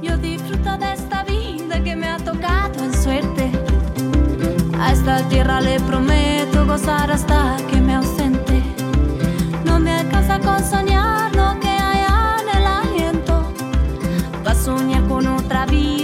Yo 0.00 0.16
disfruto 0.18 0.78
de 0.78 0.92
esta 0.92 1.24
vida 1.24 1.82
que 1.82 1.96
me 1.96 2.06
ha 2.06 2.18
tocado 2.18 2.84
en 2.84 2.94
suerte. 2.94 3.50
A 4.78 4.92
esta 4.92 5.28
tierra 5.28 5.60
le 5.60 5.80
prometo 5.80 6.64
gozar 6.64 7.10
hasta 7.10 7.56
que 7.68 7.80
me 7.80 7.96
ausente. 7.96 8.62
No 9.64 9.80
me 9.80 9.90
alcanza 9.90 10.38
con 10.38 10.64
soñar 10.64 11.34
lo 11.34 11.58
que 11.58 11.68
hay 11.68 12.04
en 12.40 12.48
el 12.56 12.66
aliento. 12.66 13.42
Va 14.46 14.52
a 14.52 14.54
soñar 14.54 15.02
con 15.08 15.26
otra 15.26 15.66
vida, 15.66 15.97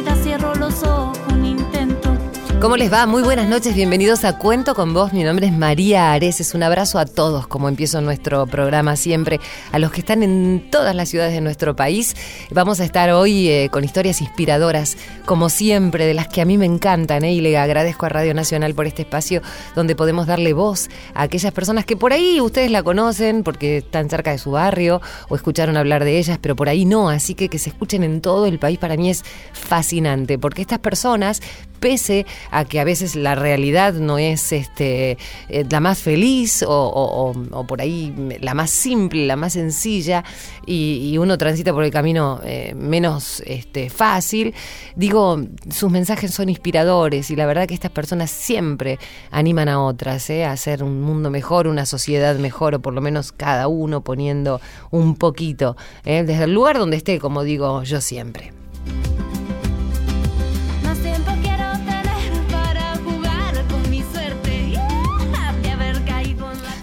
¿Cómo 2.64 2.78
les 2.78 2.90
va? 2.90 3.04
Muy 3.04 3.22
buenas 3.22 3.46
noches, 3.46 3.74
bienvenidos 3.74 4.24
a 4.24 4.38
Cuento 4.38 4.74
con 4.74 4.94
Vos. 4.94 5.12
Mi 5.12 5.22
nombre 5.22 5.44
es 5.44 5.52
María 5.52 6.14
Areces. 6.14 6.54
Un 6.54 6.62
abrazo 6.62 6.98
a 6.98 7.04
todos, 7.04 7.46
como 7.46 7.68
empiezo 7.68 8.00
nuestro 8.00 8.46
programa 8.46 8.96
siempre, 8.96 9.38
a 9.70 9.78
los 9.78 9.92
que 9.92 10.00
están 10.00 10.22
en 10.22 10.70
todas 10.70 10.94
las 10.94 11.10
ciudades 11.10 11.34
de 11.34 11.42
nuestro 11.42 11.76
país. 11.76 12.16
Vamos 12.50 12.80
a 12.80 12.86
estar 12.86 13.10
hoy 13.10 13.50
eh, 13.50 13.68
con 13.70 13.84
historias 13.84 14.22
inspiradoras, 14.22 14.96
como 15.26 15.50
siempre, 15.50 16.06
de 16.06 16.14
las 16.14 16.26
que 16.28 16.40
a 16.40 16.46
mí 16.46 16.56
me 16.56 16.64
encantan. 16.64 17.22
¿eh? 17.24 17.34
Y 17.34 17.42
le 17.42 17.58
agradezco 17.58 18.06
a 18.06 18.08
Radio 18.08 18.32
Nacional 18.32 18.74
por 18.74 18.86
este 18.86 19.02
espacio 19.02 19.42
donde 19.76 19.94
podemos 19.94 20.26
darle 20.26 20.54
voz 20.54 20.88
a 21.12 21.24
aquellas 21.24 21.52
personas 21.52 21.84
que 21.84 21.98
por 21.98 22.14
ahí 22.14 22.40
ustedes 22.40 22.70
la 22.70 22.82
conocen 22.82 23.42
porque 23.42 23.76
están 23.76 24.08
cerca 24.08 24.30
de 24.30 24.38
su 24.38 24.52
barrio 24.52 25.02
o 25.28 25.36
escucharon 25.36 25.76
hablar 25.76 26.02
de 26.02 26.16
ellas, 26.16 26.38
pero 26.40 26.56
por 26.56 26.70
ahí 26.70 26.86
no. 26.86 27.10
Así 27.10 27.34
que 27.34 27.50
que 27.50 27.58
se 27.58 27.68
escuchen 27.68 28.02
en 28.04 28.22
todo 28.22 28.46
el 28.46 28.58
país 28.58 28.78
para 28.78 28.96
mí 28.96 29.10
es 29.10 29.22
fascinante, 29.52 30.38
porque 30.38 30.62
estas 30.62 30.78
personas 30.78 31.42
pese 31.84 32.24
a 32.50 32.64
que 32.64 32.80
a 32.80 32.84
veces 32.84 33.14
la 33.14 33.34
realidad 33.34 33.92
no 33.92 34.16
es 34.16 34.52
este, 34.52 35.18
eh, 35.50 35.66
la 35.68 35.80
más 35.80 35.98
feliz 35.98 36.64
o, 36.66 37.34
por 37.68 37.82
ahí 37.82 38.38
la 38.40 38.54
más 38.54 38.70
simple, 38.70 39.26
la 39.26 39.36
más 39.36 39.52
sencilla, 39.52 40.24
y, 40.64 41.18
uno 41.18 41.36
transita 41.36 41.74
por 41.74 41.84
el 41.84 41.90
camino 41.90 42.40
eh, 42.42 42.72
menos 42.74 43.42
este, 43.44 43.90
fácil, 43.90 44.54
digo, 44.96 45.38
sus 45.68 45.90
mensajes 45.90 46.32
son 46.32 46.48
inspiradores 46.48 47.30
y 47.30 47.36
la 47.36 47.44
verdad 47.44 47.66
que 47.66 47.74
estas 47.74 47.90
personas 47.90 48.30
siempre 48.30 48.98
animan 49.30 49.68
a 49.68 49.82
otras 49.82 50.30
eh, 50.30 50.46
a 50.46 50.52
hacer 50.52 50.82
un 50.82 51.02
mundo 51.02 51.28
mejor, 51.28 51.66
una 51.66 51.84
sociedad 51.84 52.34
mejor, 52.36 52.76
o 52.76 52.80
por 52.80 52.94
lo 52.94 53.02
menos 53.02 53.30
cada 53.30 53.68
uno 53.68 54.02
poniendo 54.02 54.58
un 54.90 55.16
poquito, 55.16 55.76
desde 56.02 56.44
el 56.44 56.54
lugar 56.54 56.78
donde 56.78 56.96
esté, 56.96 57.18
como 57.20 57.42
digo 57.42 57.82
yo 57.82 58.00
siempre. 58.00 58.54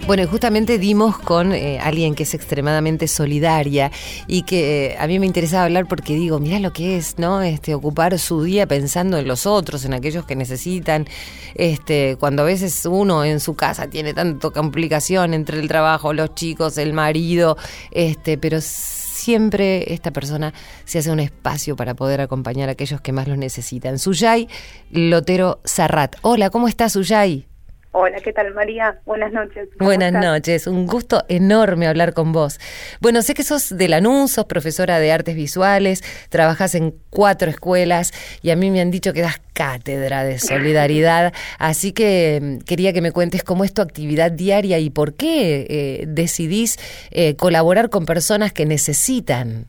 Bueno, 0.04 0.26
justamente 0.26 0.78
dimos 0.78 1.16
con 1.16 1.52
eh, 1.52 1.78
alguien 1.78 2.16
que 2.16 2.24
es 2.24 2.34
extremadamente 2.34 3.06
solidaria 3.06 3.92
y 4.26 4.42
que 4.42 4.86
eh, 4.86 4.96
a 4.98 5.06
mí 5.06 5.20
me 5.20 5.26
interesaba 5.26 5.64
hablar 5.64 5.86
porque 5.86 6.14
digo, 6.14 6.40
mira 6.40 6.58
lo 6.58 6.72
que 6.72 6.96
es, 6.96 7.20
¿no? 7.20 7.40
Este, 7.40 7.72
ocupar 7.72 8.18
su 8.18 8.42
día 8.42 8.66
pensando 8.66 9.16
en 9.16 9.28
los 9.28 9.46
otros, 9.46 9.84
en 9.84 9.94
aquellos 9.94 10.26
que 10.26 10.34
necesitan, 10.34 11.06
este, 11.54 12.16
cuando 12.18 12.42
a 12.42 12.46
veces 12.46 12.84
uno 12.84 13.24
en 13.24 13.38
su 13.38 13.54
casa 13.54 13.88
tiene 13.88 14.12
tanta 14.12 14.50
complicación 14.50 15.34
entre 15.34 15.60
el 15.60 15.68
trabajo, 15.68 16.12
los 16.12 16.34
chicos, 16.34 16.78
el 16.78 16.92
marido, 16.94 17.56
este, 17.92 18.36
pero 18.38 18.58
siempre 18.60 19.94
esta 19.94 20.10
persona 20.10 20.52
se 20.84 20.98
hace 20.98 21.12
un 21.12 21.20
espacio 21.20 21.76
para 21.76 21.94
poder 21.94 22.20
acompañar 22.20 22.68
a 22.68 22.72
aquellos 22.72 23.00
que 23.00 23.12
más 23.12 23.28
los 23.28 23.38
necesitan. 23.38 24.00
Suyay 24.00 24.48
Lotero 24.90 25.60
Sarrat. 25.64 26.16
Hola, 26.22 26.50
¿cómo 26.50 26.66
estás, 26.66 26.92
Suyay? 26.92 27.51
Hola, 27.94 28.20
¿qué 28.22 28.32
tal 28.32 28.54
María? 28.54 28.98
Buenas 29.04 29.32
noches. 29.32 29.68
¿Cómo 29.76 29.88
Buenas 29.90 30.14
estás? 30.14 30.24
noches, 30.24 30.66
un 30.66 30.86
gusto 30.86 31.24
enorme 31.28 31.86
hablar 31.86 32.14
con 32.14 32.32
vos. 32.32 32.58
Bueno, 33.00 33.20
sé 33.20 33.34
que 33.34 33.42
sos 33.42 33.76
de 33.76 33.86
Lanús, 33.86 34.30
sos 34.30 34.46
profesora 34.46 34.98
de 34.98 35.12
artes 35.12 35.36
visuales, 35.36 36.02
trabajas 36.30 36.74
en 36.74 36.94
cuatro 37.10 37.50
escuelas 37.50 38.12
y 38.40 38.48
a 38.48 38.56
mí 38.56 38.70
me 38.70 38.80
han 38.80 38.90
dicho 38.90 39.12
que 39.12 39.20
das 39.20 39.42
cátedra 39.52 40.24
de 40.24 40.38
solidaridad, 40.38 41.34
así 41.58 41.92
que 41.92 42.40
mm, 42.42 42.64
quería 42.64 42.94
que 42.94 43.02
me 43.02 43.12
cuentes 43.12 43.44
cómo 43.44 43.62
es 43.62 43.74
tu 43.74 43.82
actividad 43.82 44.32
diaria 44.32 44.78
y 44.78 44.88
por 44.88 45.12
qué 45.12 45.66
eh, 45.68 46.04
decidís 46.08 46.78
eh, 47.10 47.36
colaborar 47.36 47.90
con 47.90 48.06
personas 48.06 48.54
que 48.54 48.64
necesitan. 48.64 49.66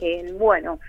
Eh, 0.00 0.34
bueno, 0.38 0.80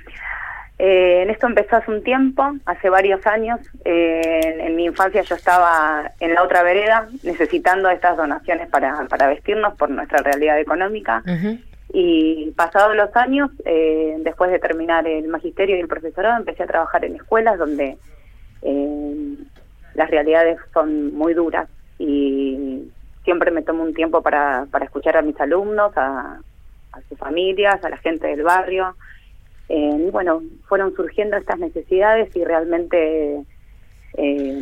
eh, 0.77 1.21
en 1.21 1.29
esto 1.29 1.47
empezó 1.47 1.77
hace 1.77 1.89
un 1.89 2.03
tiempo, 2.03 2.53
hace 2.65 2.89
varios 2.89 3.25
años. 3.25 3.59
Eh, 3.85 4.41
en, 4.43 4.61
en 4.61 4.75
mi 4.75 4.85
infancia 4.85 5.21
yo 5.21 5.35
estaba 5.35 6.11
en 6.19 6.33
la 6.33 6.43
otra 6.43 6.63
vereda 6.63 7.07
necesitando 7.23 7.89
estas 7.89 8.17
donaciones 8.17 8.67
para, 8.69 9.05
para 9.07 9.27
vestirnos 9.27 9.75
por 9.75 9.89
nuestra 9.89 10.19
realidad 10.19 10.59
económica. 10.59 11.23
Y 11.93 12.51
pasados 12.57 12.93
los 12.95 13.15
años, 13.15 13.51
eh, 13.63 14.15
después 14.19 14.51
de 14.51 14.59
terminar 14.59 15.07
el 15.07 15.29
magisterio 15.29 15.77
y 15.77 15.79
el 15.79 15.87
profesorado, 15.87 16.37
empecé 16.37 16.63
a 16.63 16.67
trabajar 16.67 17.05
en 17.05 17.15
escuelas 17.15 17.57
donde 17.57 17.97
eh, 18.61 19.35
las 19.93 20.09
realidades 20.09 20.57
son 20.73 21.13
muy 21.13 21.33
duras 21.33 21.69
y 21.97 22.91
siempre 23.23 23.49
me 23.51 23.61
tomo 23.61 23.83
un 23.83 23.93
tiempo 23.93 24.21
para, 24.21 24.65
para 24.71 24.83
escuchar 24.83 25.15
a 25.15 25.21
mis 25.21 25.39
alumnos, 25.39 25.95
a, 25.95 26.41
a 26.91 27.01
sus 27.07 27.17
familias, 27.17 27.81
a 27.81 27.89
la 27.89 27.97
gente 27.97 28.27
del 28.27 28.43
barrio. 28.43 28.95
Eh, 29.69 30.05
y 30.07 30.09
bueno, 30.11 30.43
fueron 30.67 30.95
surgiendo 30.95 31.37
estas 31.37 31.59
necesidades 31.59 32.35
y 32.35 32.43
realmente 32.43 33.41
eh, 34.17 34.61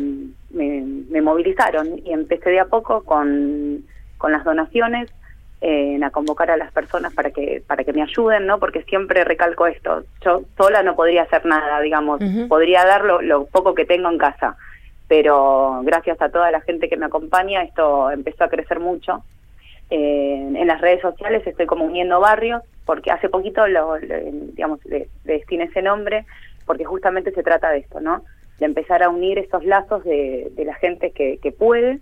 me, 0.50 0.80
me 1.10 1.20
movilizaron 1.20 1.98
y 2.04 2.12
empecé 2.12 2.50
de 2.50 2.60
a 2.60 2.66
poco 2.66 3.02
con, 3.04 3.84
con 4.18 4.32
las 4.32 4.44
donaciones 4.44 5.10
eh, 5.60 5.98
a 6.02 6.10
convocar 6.10 6.50
a 6.50 6.58
las 6.58 6.72
personas 6.72 7.14
para 7.14 7.30
que 7.30 7.62
para 7.66 7.84
que 7.84 7.92
me 7.94 8.02
ayuden, 8.02 8.46
¿no? 8.46 8.58
Porque 8.58 8.82
siempre 8.82 9.24
recalco 9.24 9.66
esto, 9.66 10.04
yo 10.22 10.42
sola 10.58 10.82
no 10.82 10.94
podría 10.94 11.22
hacer 11.22 11.46
nada, 11.46 11.80
digamos, 11.80 12.20
podría 12.48 12.84
dar 12.84 13.04
lo, 13.04 13.22
lo 13.22 13.46
poco 13.46 13.74
que 13.74 13.86
tengo 13.86 14.10
en 14.10 14.18
casa, 14.18 14.58
pero 15.08 15.80
gracias 15.82 16.20
a 16.20 16.28
toda 16.28 16.50
la 16.50 16.60
gente 16.60 16.90
que 16.90 16.98
me 16.98 17.06
acompaña 17.06 17.62
esto 17.62 18.10
empezó 18.10 18.44
a 18.44 18.50
crecer 18.50 18.78
mucho. 18.78 19.24
Eh, 19.88 20.52
en 20.54 20.66
las 20.66 20.82
redes 20.82 21.00
sociales 21.00 21.46
estoy 21.46 21.64
como 21.64 21.86
uniendo 21.86 22.20
barrios, 22.20 22.62
porque 22.84 23.10
hace 23.10 23.28
poquito 23.28 23.66
lo, 23.66 23.98
lo- 23.98 24.20
digamos 24.52 24.84
le, 24.84 25.08
le 25.24 25.34
destiné 25.34 25.64
ese 25.64 25.82
nombre, 25.82 26.24
porque 26.66 26.84
justamente 26.84 27.32
se 27.32 27.42
trata 27.42 27.70
de 27.70 27.78
esto, 27.78 28.00
¿no? 28.00 28.24
De 28.58 28.66
empezar 28.66 29.02
a 29.02 29.08
unir 29.08 29.38
estos 29.38 29.64
lazos 29.64 30.04
de, 30.04 30.50
de 30.54 30.64
la 30.64 30.74
gente 30.74 31.10
que, 31.10 31.38
que 31.38 31.50
puede, 31.52 31.98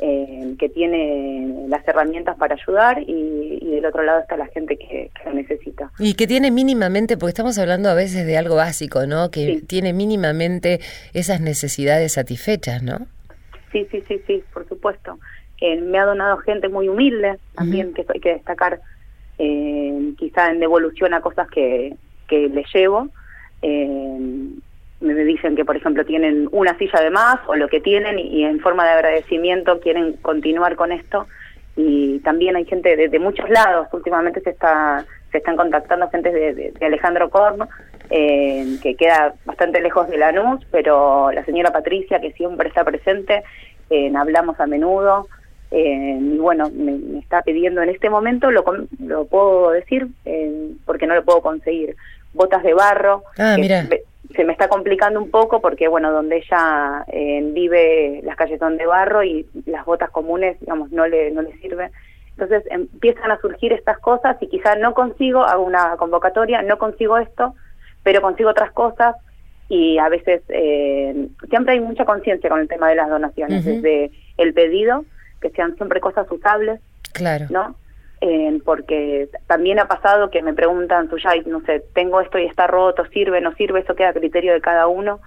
eh, 0.00 0.54
que 0.58 0.68
tiene 0.68 1.66
las 1.68 1.86
herramientas 1.86 2.36
para 2.36 2.54
ayudar 2.56 3.00
y, 3.00 3.58
y 3.62 3.70
del 3.76 3.86
otro 3.86 4.02
lado 4.02 4.20
está 4.20 4.36
la 4.36 4.46
gente 4.48 4.76
que, 4.76 5.10
que 5.14 5.24
lo 5.28 5.32
necesita. 5.34 5.92
Y 5.98 6.14
que 6.14 6.26
tiene 6.26 6.50
mínimamente, 6.50 7.16
porque 7.16 7.30
estamos 7.30 7.56
hablando 7.58 7.88
a 7.88 7.94
veces 7.94 8.26
de 8.26 8.36
algo 8.36 8.56
básico, 8.56 9.06
¿no? 9.06 9.30
Que 9.30 9.46
Sí. 9.60 9.66
tiene 9.66 9.92
mínimamente 9.92 10.80
esas 11.12 11.40
necesidades 11.40 12.12
satisfechas, 12.14 12.82
¿no? 12.82 13.06
Sí, 13.70 13.86
sí, 13.90 14.02
sí, 14.08 14.20
sí, 14.26 14.42
por 14.52 14.68
supuesto. 14.68 15.18
Eh, 15.60 15.80
me 15.80 15.98
ha 15.98 16.04
donado 16.04 16.38
gente 16.38 16.68
muy 16.68 16.88
humilde 16.88 17.38
también, 17.54 17.94
que 17.94 18.04
hay 18.12 18.20
que 18.20 18.34
destacar, 18.34 18.80
eh, 19.38 20.12
quizá 20.18 20.50
en 20.50 20.60
devolución 20.60 21.14
a 21.14 21.20
cosas 21.20 21.48
que, 21.50 21.94
que 22.28 22.48
les 22.48 22.66
llevo. 22.72 23.08
Eh, 23.62 24.48
me 25.00 25.14
dicen 25.24 25.54
que, 25.54 25.64
por 25.64 25.76
ejemplo, 25.76 26.04
tienen 26.04 26.48
una 26.52 26.76
silla 26.78 27.00
de 27.00 27.10
más 27.10 27.38
o 27.46 27.54
lo 27.54 27.68
que 27.68 27.80
tienen 27.80 28.18
y, 28.18 28.44
en 28.44 28.60
forma 28.60 28.84
de 28.84 28.92
agradecimiento 28.92 29.80
quieren 29.80 30.14
continuar 30.14 30.76
con 30.76 30.92
esto. 30.92 31.26
Y 31.76 32.20
también 32.20 32.56
hay 32.56 32.64
gente 32.64 32.96
de, 32.96 33.18
muchos 33.18 33.48
lados. 33.50 33.88
Últimamente 33.92 34.40
se 34.40 34.50
está 34.50 35.04
se 35.30 35.38
están 35.38 35.56
contactando 35.56 36.08
gente 36.10 36.30
de, 36.30 36.72
Alejandro 36.80 37.28
Korn, 37.28 37.66
eh, 38.08 38.76
que 38.80 38.94
queda 38.94 39.34
bastante 39.44 39.80
lejos 39.80 40.08
de 40.08 40.16
Lanús, 40.16 40.64
pero 40.70 41.32
la 41.32 41.44
señora 41.44 41.72
Patricia, 41.72 42.20
que 42.20 42.30
siempre 42.32 42.68
está 42.68 42.84
presente, 42.84 43.42
eh, 43.90 44.12
hablamos 44.16 44.60
a 44.60 44.66
menudo. 44.66 45.26
Eh, 45.74 46.18
y 46.20 46.38
bueno, 46.38 46.70
me, 46.70 46.92
me 46.92 47.18
está 47.18 47.42
pidiendo 47.42 47.82
en 47.82 47.88
este 47.88 48.08
momento, 48.08 48.52
lo, 48.52 48.64
lo 49.00 49.24
puedo 49.26 49.70
decir, 49.72 50.06
eh, 50.24 50.70
porque 50.86 51.08
no 51.08 51.16
lo 51.16 51.24
puedo 51.24 51.42
conseguir, 51.42 51.96
botas 52.32 52.62
de 52.62 52.74
barro. 52.74 53.24
Ah, 53.38 53.56
mira. 53.58 53.88
se 54.36 54.44
me 54.44 54.52
está 54.52 54.68
complicando 54.68 55.20
un 55.20 55.32
poco 55.32 55.60
porque, 55.60 55.88
bueno, 55.88 56.12
donde 56.12 56.36
ella 56.36 57.04
eh, 57.08 57.42
vive, 57.52 58.20
las 58.22 58.36
calles 58.36 58.60
son 58.60 58.76
de 58.76 58.86
barro 58.86 59.24
y 59.24 59.46
las 59.66 59.84
botas 59.84 60.10
comunes, 60.10 60.60
digamos, 60.60 60.92
no 60.92 61.08
le, 61.08 61.32
no 61.32 61.42
le 61.42 61.52
sirven. 61.58 61.90
Entonces 62.38 62.62
empiezan 62.70 63.32
a 63.32 63.40
surgir 63.40 63.72
estas 63.72 63.98
cosas 63.98 64.36
y 64.40 64.46
quizás 64.46 64.78
no 64.78 64.94
consigo, 64.94 65.44
hago 65.44 65.64
una 65.64 65.96
convocatoria, 65.96 66.62
no 66.62 66.78
consigo 66.78 67.18
esto, 67.18 67.54
pero 68.04 68.22
consigo 68.22 68.50
otras 68.50 68.70
cosas 68.70 69.16
y 69.68 69.98
a 69.98 70.08
veces 70.08 70.42
eh, 70.50 71.28
siempre 71.48 71.74
hay 71.74 71.80
mucha 71.80 72.04
conciencia 72.04 72.48
con 72.48 72.60
el 72.60 72.68
tema 72.68 72.88
de 72.88 72.94
las 72.94 73.08
donaciones, 73.08 73.64
desde 73.64 74.12
el 74.36 74.54
pedido, 74.54 75.04
que 75.44 75.50
sean 75.56 75.76
siempre 75.76 76.00
cosas 76.00 76.26
usables, 76.30 76.80
Claro. 77.12 77.46
¿no? 77.50 77.76
eh, 78.20 78.58
porque 78.64 79.28
también 79.46 79.78
ha 79.78 79.86
pasado 79.86 80.30
que 80.30 80.40
me 80.40 80.54
preguntan, 80.54 81.10
suya, 81.10 81.32
no 81.44 81.60
sé, 81.66 81.82
tengo 81.92 82.22
esto 82.22 82.38
y 82.38 82.46
está 82.46 82.66
roto, 82.66 83.04
sirve, 83.12 83.42
no 83.42 83.52
sirve, 83.54 83.80
eso 83.80 83.94
queda 83.94 84.08
a 84.10 84.12
criterio 84.14 84.54
de 84.54 84.62
cada 84.62 84.86
uno. 84.86 85.20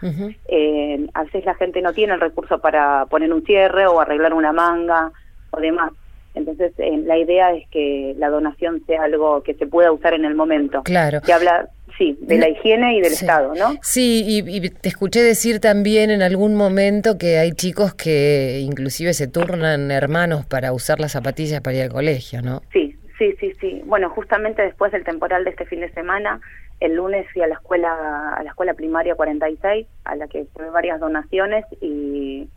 eh, 0.48 1.06
a 1.14 1.24
veces 1.26 1.46
la 1.46 1.54
gente 1.54 1.82
no 1.84 1.94
tiene 1.94 2.14
el 2.16 2.20
recurso 2.20 2.58
para 2.58 3.06
poner 3.06 3.32
un 3.32 3.44
cierre 3.46 3.86
o 3.86 4.00
arreglar 4.02 4.34
una 4.34 4.52
manga 4.52 5.12
o 5.52 5.60
demás. 5.60 5.92
Entonces, 6.34 6.74
eh, 6.80 6.98
la 7.06 7.18
idea 7.18 7.52
es 7.54 7.68
que 7.70 8.16
la 8.18 8.30
donación 8.30 8.82
sea 8.88 9.04
algo 9.04 9.44
que 9.44 9.54
se 9.54 9.68
pueda 9.68 9.92
usar 9.92 10.14
en 10.16 10.26
el 10.26 10.34
momento. 10.34 10.82
Claro. 10.84 11.20
Que 11.22 11.34
habla, 11.34 11.68
sí, 11.98 12.18
de 12.22 12.38
la 12.38 12.50
higiene 12.50 12.96
y 12.98 13.02
del 13.02 13.12
Sí. 13.14 13.26
Estado, 13.26 13.54
¿no? 13.56 13.76
Sí, 13.82 14.24
y, 14.26 14.58
y 14.58 14.70
te 14.70 14.90
escuché 14.90 15.22
decir 15.22 15.60
también 15.60 16.10
en 16.12 16.22
algún 16.22 16.56
momento 16.56 17.18
que 17.18 17.38
hay 17.40 17.52
chicos 17.52 17.94
que 17.94 18.60
inclusive 18.62 19.14
se 19.14 19.28
turnan 19.28 19.92
hermanos 19.92 20.46
para 20.46 20.74
usar 20.74 21.00
las 21.00 21.14
zapatillas 21.14 21.62
para 21.62 21.76
ir 21.78 21.84
al 21.84 21.90
colegio, 21.90 22.42
¿no? 22.42 22.62
Sí, 22.72 22.96
sí, 23.18 23.34
sí, 23.40 23.54
sí. 23.60 23.82
Bueno, 23.86 24.10
justamente 24.10 24.62
después 24.62 24.92
del 24.92 25.04
temporal 25.04 25.44
de 25.44 25.50
este 25.52 25.66
fin 25.66 25.80
de 25.82 25.92
semana, 25.92 26.40
el 26.80 26.94
lunes 26.96 27.26
fui 27.34 27.42
a 27.42 27.48
la 27.48 27.56
escuela 27.56 28.34
a 28.36 28.44
la 28.44 28.50
escuela 28.50 28.74
primaria 28.76 29.16
46, 29.16 29.88
a 30.06 30.16
la 30.16 30.28
que 30.28 30.46
tuve 30.56 30.70
varias 30.70 31.00
donaciones 31.00 31.66
y, 31.82 32.48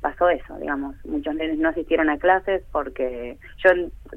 pasó 0.00 0.28
eso, 0.28 0.56
digamos. 0.56 0.96
Muchos 1.04 1.34
nenes 1.34 1.58
no 1.58 1.68
asistieron 1.68 2.10
a 2.10 2.18
clases 2.18 2.62
porque 2.72 3.38
yo 3.64 3.70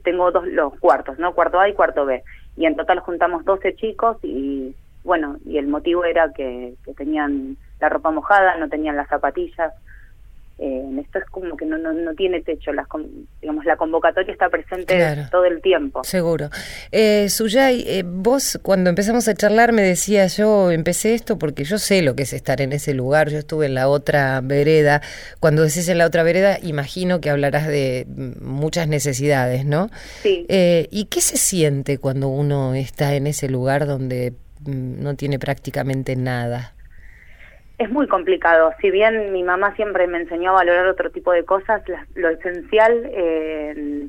tengo 0.04 0.32
dos 0.32 0.48
los 0.48 0.78
cuartos, 0.80 1.20
¿no? 1.20 1.34
Cuarto 1.34 1.60
A 1.60 1.70
y 1.70 1.74
cuarto 1.74 2.06
B. 2.06 2.24
Y 2.56 2.66
en 2.66 2.76
total 2.76 3.00
juntamos 3.00 3.46
12 3.46 3.76
chicos 3.76 4.18
y 4.24 4.76
bueno, 5.04 5.38
y 5.46 5.58
el 5.58 5.68
motivo 5.68 6.06
era 6.06 6.32
que 6.32 6.76
tenían 6.96 7.58
la 7.80 7.90
ropa 7.90 8.12
mojada, 8.12 8.58
no 8.58 8.70
tenían 8.70 8.96
las 8.96 9.10
zapatillas. 9.10 9.74
Eh, 10.60 10.84
esto 11.02 11.18
es 11.20 11.26
como 11.26 11.58
que 11.58 11.66
no, 11.66 11.78
no, 11.80 11.92
no 11.94 12.14
tiene 12.14 12.42
techo, 12.42 12.72
las, 12.74 12.86
digamos, 13.42 13.66
la 13.66 13.76
convocatoria 13.76 14.32
está 14.32 14.50
presente 14.50 14.96
Claro. 14.96 15.24
todo 15.32 15.46
el 15.46 15.62
tiempo. 15.62 16.04
Seguro. 16.04 16.50
Eh, 16.92 17.28
Suyay, 17.30 17.84
eh, 17.88 18.04
vos 18.06 18.60
cuando 18.62 18.90
empezamos 18.92 19.28
a 19.28 19.34
charlar 19.34 19.74
me 19.74 19.82
decías, 19.82 20.38
yo 20.38 20.72
empecé 20.72 21.16
esto 21.16 21.40
porque 21.40 21.64
yo 21.64 21.80
sé 21.80 22.02
lo 22.04 22.16
que 22.16 22.24
es 22.24 22.34
estar 22.34 22.62
en 22.62 22.72
ese 22.72 22.94
lugar, 22.94 23.30
yo 23.30 23.40
estuve 23.40 23.66
en 23.66 23.74
la 23.74 23.90
otra 23.90 24.40
vereda. 24.42 25.02
Cuando 25.40 25.64
decís 25.64 25.90
en 25.90 25.98
la 25.98 26.06
otra 26.06 26.22
vereda, 26.24 26.60
imagino 26.62 27.20
que 27.20 27.32
hablarás 27.32 27.68
de 27.68 28.06
muchas 28.40 28.88
necesidades, 28.88 29.66
¿no? 29.66 29.90
Sí. 30.22 30.46
Eh, 30.50 30.88
¿Y 30.92 31.06
qué 31.06 31.20
se 31.22 31.38
siente 31.38 31.98
cuando 31.98 32.28
uno 32.28 32.76
está 32.76 33.16
en 33.16 33.26
ese 33.28 33.50
lugar 33.50 33.88
donde 33.88 34.34
mm, 34.66 35.02
no 35.02 35.16
tiene 35.16 35.40
prácticamente 35.40 36.16
nada? 36.16 36.73
Es 37.78 37.90
muy 37.90 38.08
complicado. 38.08 38.72
Si 38.82 38.92
bien 38.92 39.32
mi 39.34 39.44
mamá 39.44 39.76
siempre 39.76 40.08
me 40.08 40.20
enseñó 40.20 40.52
a 40.52 40.54
valorar 40.62 40.88
otro 40.88 41.10
tipo 41.12 41.32
de 41.32 41.44
cosas, 41.44 41.82
la- 41.90 42.06
lo 42.16 42.30
esencial 42.30 43.10
eh, 43.12 44.08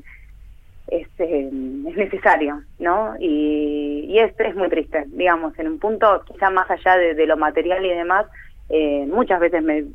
es, 0.87 1.07
eh, 1.17 1.49
es 1.87 1.95
necesario, 1.95 2.61
¿no? 2.79 3.15
Y, 3.19 4.05
y 4.07 4.19
es, 4.19 4.33
es 4.39 4.55
muy 4.55 4.69
triste, 4.69 5.05
digamos, 5.07 5.57
en 5.57 5.67
un 5.67 5.79
punto 5.79 6.23
quizá 6.27 6.49
más 6.51 6.69
allá 6.69 6.95
de, 6.97 7.15
de 7.15 7.25
lo 7.25 7.37
material 7.37 7.83
y 7.85 7.89
demás, 7.89 8.27
eh, 8.69 9.05
muchas 9.07 9.39
veces 9.39 9.63
me 9.63 9.85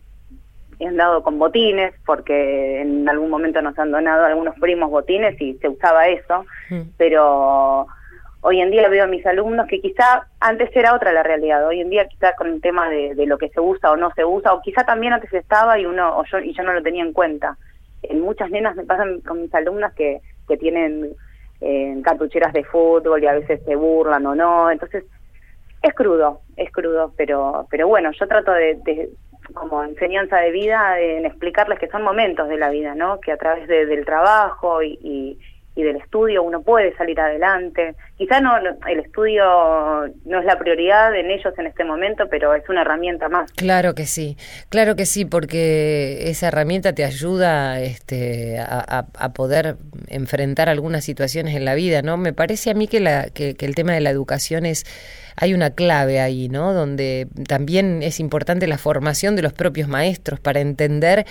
he 0.80 0.86
andado 0.86 1.22
con 1.22 1.38
botines, 1.38 1.92
porque 2.06 2.80
en 2.80 3.08
algún 3.08 3.30
momento 3.30 3.60
nos 3.62 3.78
han 3.78 3.92
donado 3.92 4.24
algunos 4.24 4.54
primos 4.58 4.90
botines 4.90 5.40
y 5.40 5.54
se 5.58 5.68
usaba 5.68 6.08
eso, 6.08 6.44
Mm. 6.70 6.82
pero 6.96 7.86
hoy 8.42 8.60
en 8.60 8.70
día 8.70 8.88
veo 8.88 9.04
a 9.04 9.08
mis 9.08 9.24
alumnos 9.26 9.66
que 9.68 9.80
quizá 9.80 10.26
antes 10.40 10.70
era 10.74 10.94
otra 10.94 11.12
la 11.12 11.22
realidad, 11.22 11.66
hoy 11.66 11.80
en 11.80 11.90
día 11.90 12.06
quizá 12.08 12.34
con 12.36 12.48
el 12.48 12.60
tema 12.60 12.88
de, 12.88 13.14
lo 13.26 13.38
que 13.38 13.50
se 13.50 13.60
usa 13.60 13.90
o 13.92 13.96
no 13.96 14.10
se 14.14 14.24
usa, 14.24 14.52
o 14.54 14.62
quizá 14.62 14.84
también 14.84 15.12
antes 15.12 15.32
estaba 15.32 15.78
y 15.78 15.86
uno 15.86 16.16
o 16.18 16.24
yo 16.24 16.38
y 16.38 16.52
yo 16.54 16.62
no 16.62 16.72
lo 16.72 16.82
tenía 16.82 17.02
en 17.04 17.12
cuenta. 17.12 17.56
En 18.02 18.20
muchas 18.20 18.50
nenas 18.50 18.76
me 18.76 18.84
pasan 18.84 19.20
con 19.20 19.42
mis 19.42 19.54
alumnas 19.54 19.92
que, 19.94 20.20
que 20.48 20.56
tienen 20.56 21.12
eh, 21.60 22.00
cartucheras 22.02 22.52
de 22.54 22.64
fútbol 22.64 23.22
y 23.22 23.26
a 23.26 23.34
veces 23.34 23.60
se 23.64 23.76
burlan 23.76 24.24
o 24.26 24.34
no, 24.34 24.70
entonces 24.70 25.04
es 25.82 25.94
crudo, 25.94 26.40
es 26.56 26.70
crudo, 26.72 27.12
pero 27.16 27.66
pero 27.70 27.88
bueno, 27.88 28.10
yo 28.12 28.26
trato 28.26 28.52
de, 28.52 28.76
de 28.84 29.10
como 29.54 29.82
enseñanza 29.82 30.38
de 30.38 30.50
vida 30.50 30.98
en 31.00 31.26
explicarles 31.26 31.78
que 31.78 31.88
son 31.88 32.02
momentos 32.02 32.48
de 32.48 32.56
la 32.56 32.70
vida, 32.70 32.94
¿no? 32.94 33.20
Que 33.20 33.32
a 33.32 33.36
través 33.36 33.66
de- 33.68 33.86
del 33.86 34.04
trabajo 34.04 34.82
y, 34.82 34.98
y, 35.02 35.38
y 35.76 35.82
del 35.82 35.96
estudio 35.96 36.42
uno 36.42 36.62
puede 36.62 36.94
salir 36.96 37.18
adelante. 37.20 37.94
Quizá 38.16 38.40
no, 38.40 38.52
el 38.56 38.98
estudio 39.00 39.44
no 40.24 40.40
es 40.40 40.44
la 40.44 40.58
prioridad 40.58 41.14
en 41.14 41.30
ellos 41.30 41.56
en 41.58 41.66
este 41.66 41.84
momento, 41.84 42.24
pero 42.28 42.54
es 42.54 42.68
una 42.68 42.82
herramienta 42.82 43.28
más. 43.28 43.50
Claro 43.52 43.94
que 43.94 44.06
sí, 44.06 44.36
claro 44.68 44.96
que 44.96 45.06
sí, 45.06 45.24
porque 45.24 46.28
esa 46.28 46.48
herramienta 46.48 46.92
te 46.92 47.04
ayuda 47.04 47.80
este, 47.80 48.58
a, 48.58 49.04
poder 49.34 49.76
enfrentar 50.08 50.68
algunas 50.68 51.04
situaciones 51.04 51.54
en 51.54 51.64
la 51.64 51.74
vida, 51.74 52.02
¿no? 52.02 52.16
Me 52.16 52.32
parece 52.32 52.70
a 52.70 52.74
mí 52.74 52.88
que, 52.88 53.00
la, 53.00 53.30
que, 53.30 53.54
que 53.54 53.64
el 53.64 53.74
tema 53.74 53.92
de 53.92 54.00
la 54.00 54.10
educación 54.10 54.66
es, 54.66 54.84
hay 55.36 55.54
una 55.54 55.70
clave 55.70 56.20
ahí, 56.20 56.48
¿no? 56.48 56.74
Donde 56.74 57.28
también 57.46 58.02
es 58.02 58.18
importante 58.18 58.66
la 58.66 58.76
formación 58.76 59.36
de 59.36 59.42
los 59.42 59.52
propios 59.52 59.88
maestros 59.88 60.40
para 60.40 60.60
entender 60.60 61.24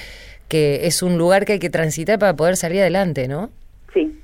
que 0.48 0.88
es 0.88 1.04
un 1.04 1.18
lugar 1.18 1.46
que 1.46 1.54
hay 1.54 1.60
que 1.60 1.70
transitar 1.70 2.18
para 2.18 2.36
poder 2.36 2.56
salir 2.56 2.82
adelante, 2.82 3.28
¿no? 3.28 3.52
Sí, 3.94 4.20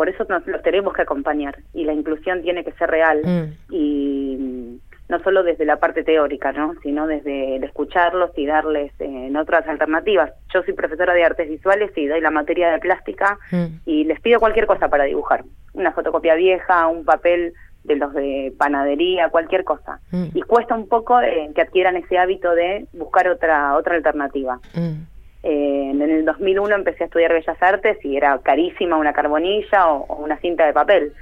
por 0.00 0.08
eso 0.08 0.24
nos 0.30 0.46
los 0.46 0.62
tenemos 0.62 0.94
que 0.94 1.02
acompañar 1.02 1.58
y 1.74 1.84
la 1.84 1.92
inclusión 1.92 2.40
tiene 2.40 2.64
que 2.64 2.72
ser 2.72 2.88
real 2.88 3.20
Mm. 3.22 3.44
y 3.68 4.80
no 5.10 5.18
solo 5.22 5.42
desde 5.42 5.66
la 5.66 5.76
parte 5.76 6.02
teórica, 6.04 6.52
¿no? 6.52 6.72
sino 6.82 7.06
desde 7.06 7.56
el 7.56 7.64
escucharlos 7.64 8.30
y 8.34 8.46
darles 8.46 8.92
eh, 8.98 9.26
en 9.26 9.36
otras 9.36 9.68
alternativas. 9.68 10.32
Yo 10.54 10.62
soy 10.62 10.72
profesora 10.72 11.12
de 11.12 11.22
artes 11.24 11.50
visuales 11.50 11.90
y 11.96 12.06
doy 12.06 12.22
la 12.22 12.30
materia 12.30 12.70
de 12.70 12.78
plástica 12.78 13.38
Mm. 13.52 13.66
y 13.84 14.04
les 14.04 14.18
pido 14.20 14.40
cualquier 14.40 14.64
cosa 14.66 14.88
para 14.88 15.04
dibujar, 15.04 15.44
una 15.74 15.92
fotocopia 15.92 16.34
vieja, 16.34 16.86
un 16.86 17.04
papel 17.04 17.52
de 17.84 17.96
los 17.96 18.14
de 18.14 18.54
panadería, 18.56 19.28
cualquier 19.28 19.64
cosa. 19.64 20.00
Mm. 20.12 20.28
Y 20.32 20.40
cuesta 20.40 20.74
un 20.76 20.88
poco 20.88 21.20
eh, 21.20 21.50
que 21.54 21.60
adquieran 21.60 21.96
ese 21.96 22.16
hábito 22.16 22.54
de 22.54 22.86
buscar 22.94 23.28
otra 23.28 23.76
otra 23.76 23.96
alternativa. 23.96 24.60
Mm. 24.74 25.19
Eh, 25.42 25.90
en 25.90 26.02
el 26.02 26.24
2001 26.24 26.74
empecé 26.74 27.04
a 27.04 27.06
estudiar 27.06 27.32
Bellas 27.32 27.62
Artes 27.62 27.98
y 28.04 28.16
era 28.16 28.38
carísima 28.38 28.96
una 28.96 29.12
carbonilla 29.12 29.90
o, 29.90 30.04
o 30.06 30.16
una 30.16 30.38
cinta 30.38 30.66
de 30.66 30.72
papel. 30.72 31.12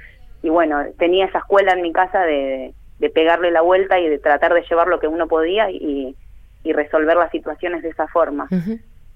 Y 0.41 0.49
bueno, 0.49 0.83
tenía 0.97 1.25
esa 1.25 1.39
escuela 1.39 1.73
en 1.73 1.81
mi 1.81 1.91
casa 1.91 2.21
de, 2.23 2.73
de 2.99 3.09
pegarle 3.09 3.51
la 3.51 3.61
vuelta 3.61 3.99
y 3.99 4.07
de 4.07 4.19
tratar 4.19 4.53
de 4.53 4.63
llevar 4.69 4.87
lo 4.87 4.99
que 4.99 5.07
uno 5.07 5.27
podía 5.27 5.71
y, 5.71 6.15
y 6.63 6.73
resolver 6.73 7.15
las 7.15 7.31
situaciones 7.31 7.81
de 7.81 7.89
esa 7.89 8.07
forma. 8.07 8.47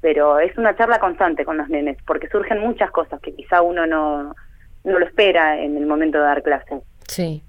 Pero 0.01 0.39
es 0.39 0.57
una 0.57 0.75
charla 0.75 0.99
constante 0.99 1.45
con 1.45 1.57
los 1.57 1.69
nenes, 1.69 1.97
porque 2.05 2.27
surgen 2.29 2.59
muchas 2.59 2.91
cosas 2.91 3.19
que 3.21 3.33
quizá 3.33 3.61
uno 3.61 3.85
no, 3.85 4.35
no 4.83 4.99
lo 4.99 5.05
espera 5.05 5.61
en 5.61 5.77
el 5.77 5.85
momento 5.85 6.17
de 6.17 6.23
dar 6.23 6.43
clases. 6.43 6.81
Sí. 7.07 7.43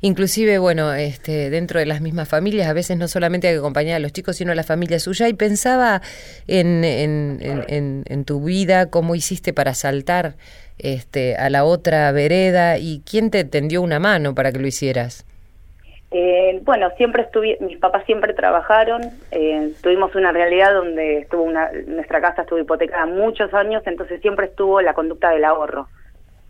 Inclusive, 0.00 0.58
bueno, 0.58 0.92
este, 0.94 1.50
dentro 1.50 1.78
de 1.80 1.86
las 1.86 2.00
mismas 2.00 2.28
familias, 2.28 2.68
a 2.68 2.72
veces 2.72 2.96
no 2.96 3.08
solamente 3.08 3.48
hay 3.48 3.54
que 3.54 3.58
acompañar 3.58 3.96
a 3.96 3.98
los 4.00 4.12
chicos, 4.12 4.36
sino 4.36 4.52
a 4.52 4.54
la 4.54 4.62
familia 4.62 4.98
suya. 4.98 5.28
Y 5.28 5.34
pensaba 5.34 6.00
en, 6.46 6.84
en, 6.84 7.38
en, 7.68 8.04
en- 8.06 8.24
tu 8.24 8.42
vida, 8.42 8.90
cómo 8.90 9.14
hiciste 9.14 9.52
para 9.52 9.74
saltar 9.74 10.34
este, 10.78 11.36
a 11.36 11.50
la 11.50 11.64
otra 11.64 12.10
vereda 12.12 12.78
y 12.78 13.02
quién 13.08 13.30
te 13.30 13.44
tendió 13.44 13.80
una 13.82 13.98
mano 13.98 14.34
para 14.34 14.52
que 14.52 14.58
lo 14.58 14.66
hicieras. 14.66 15.24
Eh, 16.10 16.60
bueno, 16.64 16.88
siempre 16.96 17.22
estuve, 17.22 17.58
mis 17.60 17.78
papás 17.78 18.04
siempre 18.06 18.32
trabajaron, 18.32 19.02
eh, 19.30 19.72
tuvimos 19.82 20.14
una 20.14 20.32
realidad 20.32 20.72
donde 20.72 21.18
estuvo 21.18 21.42
una, 21.42 21.70
nuestra 21.86 22.20
casa 22.20 22.42
estuvo 22.42 22.58
hipotecada 22.58 23.04
muchos 23.06 23.52
años, 23.52 23.82
entonces 23.86 24.20
siempre 24.22 24.46
estuvo 24.46 24.80
la 24.80 24.94
conducta 24.94 25.30
del 25.30 25.44
ahorro 25.44 25.86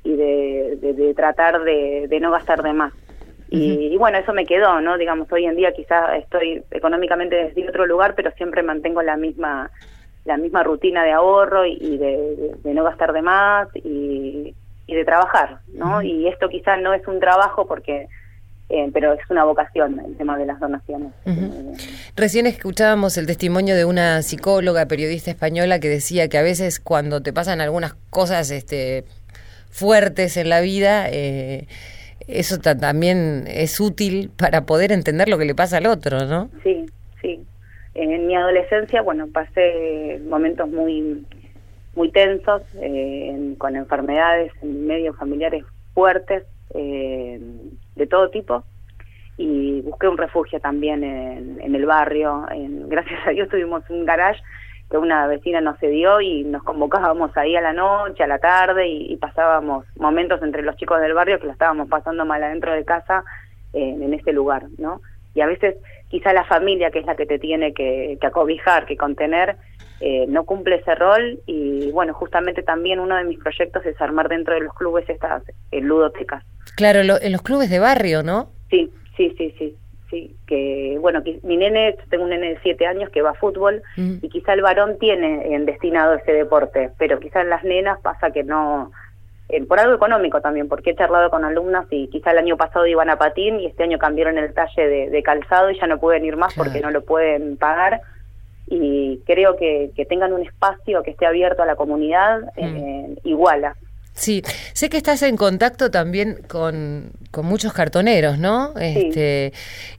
y 0.04 0.14
de, 0.14 0.78
de- 0.80 1.14
tratar 1.14 1.62
de 1.64 2.18
no 2.20 2.30
gastar 2.30 2.62
de 2.62 2.72
más. 2.72 2.92
Y, 3.50 3.88
y 3.92 3.96
bueno, 3.96 4.18
eso 4.18 4.32
me 4.32 4.44
quedó, 4.44 4.80
¿no? 4.80 4.98
Digamos, 4.98 5.30
hoy 5.32 5.46
en 5.46 5.56
día 5.56 5.72
quizá 5.72 6.16
estoy 6.16 6.62
económicamente 6.70 7.34
desde 7.34 7.68
otro 7.68 7.86
lugar, 7.86 8.14
pero 8.14 8.30
siempre 8.32 8.62
mantengo 8.62 9.02
la 9.02 9.16
misma 9.16 9.70
la 10.24 10.36
misma 10.36 10.62
rutina 10.62 11.02
de 11.04 11.12
ahorro 11.12 11.64
y, 11.64 11.78
y 11.80 11.96
de, 11.96 12.74
no 12.74 12.84
gastar 12.84 13.14
de 13.14 13.22
más 13.22 13.68
y, 13.74 14.54
y 14.86 14.94
de 14.94 15.04
trabajar, 15.04 15.60
¿no? 15.72 16.02
Y 16.02 16.28
esto 16.28 16.50
quizá 16.50 16.76
no 16.76 16.92
es 16.92 17.06
un 17.08 17.18
trabajo 17.18 17.66
porque 17.66 18.08
eh, 18.70 18.90
pero 18.92 19.14
es 19.14 19.20
una 19.30 19.44
vocación 19.44 19.98
el 20.04 20.16
tema 20.18 20.36
de 20.36 20.44
las 20.44 20.60
donaciones. 20.60 21.12
Ujú. 21.24 21.40
Eh, 21.40 21.76
Recién 22.16 22.46
escuchábamos 22.46 23.16
el 23.16 23.26
testimonio 23.26 23.74
de 23.74 23.86
una 23.86 24.20
psicóloga, 24.20 24.84
periodista 24.86 25.30
española, 25.30 25.80
que 25.80 25.88
decía 25.88 26.28
que 26.28 26.36
a 26.36 26.42
veces 26.42 26.78
cuando 26.78 27.22
te 27.22 27.32
pasan 27.32 27.62
algunas 27.62 27.94
cosas 28.10 28.50
este, 28.50 29.04
fuertes 29.70 30.36
en 30.36 30.50
la 30.50 30.60
vida, 30.60 31.06
eh, 31.08 31.66
eso 32.28 32.58
ta- 32.58 32.76
también 32.78 33.44
es 33.48 33.80
útil 33.80 34.30
para 34.36 34.62
poder 34.66 34.92
entender 34.92 35.28
lo 35.28 35.38
que 35.38 35.44
le 35.46 35.54
pasa 35.54 35.78
al 35.78 35.86
otro, 35.86 36.24
¿no? 36.26 36.50
Sí, 36.62 36.86
sí. 37.20 37.44
En 37.94 38.26
mi 38.26 38.36
adolescencia, 38.36 39.02
bueno, 39.02 39.26
pasé 39.32 40.20
momentos 40.28 40.68
muy 40.68 41.24
muy 41.94 42.12
tensos, 42.12 42.62
eh, 42.80 43.54
con 43.58 43.74
enfermedades 43.74 44.52
en 44.62 44.86
medios 44.86 45.16
familiares 45.16 45.64
fuertes, 45.94 46.44
eh, 46.74 47.40
de 47.96 48.06
todo 48.06 48.30
tipo, 48.30 48.62
y 49.36 49.80
busqué 49.80 50.06
un 50.06 50.16
refugio 50.16 50.60
también 50.60 51.02
en, 51.02 51.58
en 51.60 51.74
el 51.74 51.86
barrio. 51.86 52.46
En, 52.52 52.88
gracias 52.94 53.18
a 53.26 53.30
Dios 53.30 53.48
tuvimos 53.48 53.82
un 53.90 54.04
garage 54.04 54.40
que 54.90 54.96
una 54.96 55.26
vecina 55.26 55.60
nos 55.60 55.78
cedió 55.78 56.20
y 56.20 56.44
nos 56.44 56.62
convocábamos 56.62 57.36
ahí 57.36 57.56
a 57.56 57.60
la 57.60 57.72
noche, 57.72 58.22
a 58.22 58.26
la 58.26 58.38
tarde 58.38 58.88
y, 58.88 59.16
pasábamos 59.16 59.84
momentos 59.96 60.42
entre 60.42 60.62
los 60.62 60.76
chicos 60.76 61.00
del 61.00 61.14
barrio 61.14 61.38
que 61.38 61.46
la 61.46 61.52
estábamos 61.52 61.88
pasando 61.88 62.24
mal 62.24 62.42
adentro 62.42 62.72
de 62.72 62.84
casa 62.84 63.24
en 63.74 64.14
ese 64.14 64.32
lugar, 64.32 64.64
¿no? 64.78 65.02
Y 65.34 65.42
a 65.42 65.46
veces 65.46 65.76
quizá 66.08 66.32
la 66.32 66.44
familia, 66.44 66.90
que 66.90 67.00
es 67.00 67.06
la 67.06 67.16
que 67.16 67.26
te 67.26 67.38
tiene 67.38 67.74
que, 67.74 68.16
que 68.18 68.26
acobijar, 68.26 68.86
que 68.86 68.96
contener, 68.96 69.56
eh, 70.00 70.26
no 70.28 70.44
cumple 70.44 70.76
ese 70.76 70.94
rol 70.94 71.40
y 71.44 71.90
bueno, 71.90 72.14
justamente 72.14 72.62
también 72.62 73.00
uno 73.00 73.16
de 73.16 73.24
mis 73.24 73.38
proyectos 73.40 73.84
es 73.84 74.00
armar 74.00 74.28
dentro 74.28 74.54
de 74.54 74.60
los 74.60 74.72
clubes 74.74 75.08
estas 75.08 75.42
eh, 75.72 75.80
ludotecas. 75.80 76.44
Claro, 76.76 77.00
en 77.00 77.32
los 77.32 77.42
clubes 77.42 77.68
de 77.68 77.80
barrio, 77.80 78.22
¿no? 78.22 78.50
Sí, 78.70 78.92
sí, 79.16 79.34
sí, 79.36 79.52
sí. 79.58 79.76
Sí, 80.10 80.34
que 80.46 80.96
bueno, 81.00 81.22
que 81.22 81.38
mi 81.42 81.58
nene, 81.58 81.96
tengo 82.08 82.24
un 82.24 82.30
nene 82.30 82.54
de 82.54 82.60
siete 82.62 82.86
años 82.86 83.10
que 83.10 83.20
va 83.20 83.30
a 83.30 83.34
fútbol 83.34 83.82
y 83.96 84.28
quizá 84.30 84.54
el 84.54 84.62
varón 84.62 84.96
tiene 84.98 85.54
en 85.54 85.66
destinado 85.66 86.14
ese 86.14 86.32
deporte, 86.32 86.90
pero 86.98 87.20
quizá 87.20 87.42
en 87.42 87.50
las 87.50 87.62
nenas 87.62 88.00
pasa 88.00 88.30
que 88.30 88.42
no, 88.42 88.90
eh, 89.50 89.64
por 89.64 89.78
algo 89.78 89.94
económico 89.94 90.40
también, 90.40 90.68
porque 90.68 90.90
he 90.90 90.96
charlado 90.96 91.28
con 91.28 91.44
alumnas 91.44 91.86
y 91.90 92.08
quizá 92.08 92.30
el 92.30 92.38
año 92.38 92.56
pasado 92.56 92.86
iban 92.86 93.10
a 93.10 93.16
patín 93.16 93.60
y 93.60 93.66
este 93.66 93.82
año 93.82 93.98
cambiaron 93.98 94.38
el 94.38 94.54
talle 94.54 95.10
de, 95.10 95.22
calzado 95.22 95.70
y 95.70 95.78
ya 95.78 95.86
no 95.86 95.98
pueden 95.98 96.24
ir 96.24 96.36
más 96.36 96.54
porque 96.54 96.80
no 96.80 96.90
lo 96.90 97.04
pueden 97.04 97.56
pagar 97.56 98.00
y 98.66 99.20
creo 99.26 99.56
que, 99.56 99.90
que 99.96 100.04
tengan 100.04 100.32
un 100.32 100.42
espacio 100.42 101.02
que 101.02 101.10
esté 101.10 101.26
abierto 101.26 101.62
a 101.62 101.66
la 101.66 101.76
comunidad 101.76 102.40
mm. 102.56 102.76
eh, 102.76 103.16
iguala. 103.24 103.76
Sí, 104.18 104.42
sé 104.72 104.90
que 104.90 104.96
estás 104.96 105.22
en 105.22 105.36
contacto 105.36 105.90
también 105.90 106.40
con, 106.48 107.12
con 107.30 107.46
muchos 107.46 107.72
cartoneros, 107.72 108.38
¿no? 108.38 108.74
Este, 108.78 109.52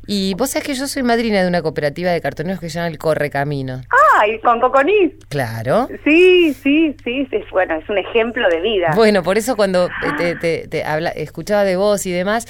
y 0.08 0.34
vos 0.34 0.50
sabés 0.50 0.68
que 0.68 0.74
yo 0.74 0.88
soy 0.88 1.04
madrina 1.04 1.42
de 1.42 1.48
una 1.48 1.62
cooperativa 1.62 2.12
de 2.12 2.20
cartoneros 2.20 2.60
que 2.60 2.70
se 2.70 2.76
llama 2.76 2.90
el 2.90 2.98
Correcamino. 2.98 3.82
Ah, 3.90 4.28
y 4.28 4.38
con 4.40 4.60
Coconís. 4.60 5.14
Claro. 5.30 5.88
Sí, 6.04 6.54
sí, 6.54 6.96
sí, 7.04 7.28
es, 7.32 7.50
bueno, 7.52 7.76
es 7.76 7.90
un 7.90 7.98
ejemplo 7.98 8.50
de 8.50 8.60
vida. 8.60 8.92
Bueno, 8.94 9.24
por 9.24 9.38
eso 9.38 9.56
cuando 9.56 9.90
te, 10.18 10.36
te, 10.36 10.68
te 10.68 10.84
habla, 10.84 11.10
escuchaba 11.12 11.64
de 11.64 11.78
vos 11.78 12.06
y 12.06 12.12
demás, 12.12 12.46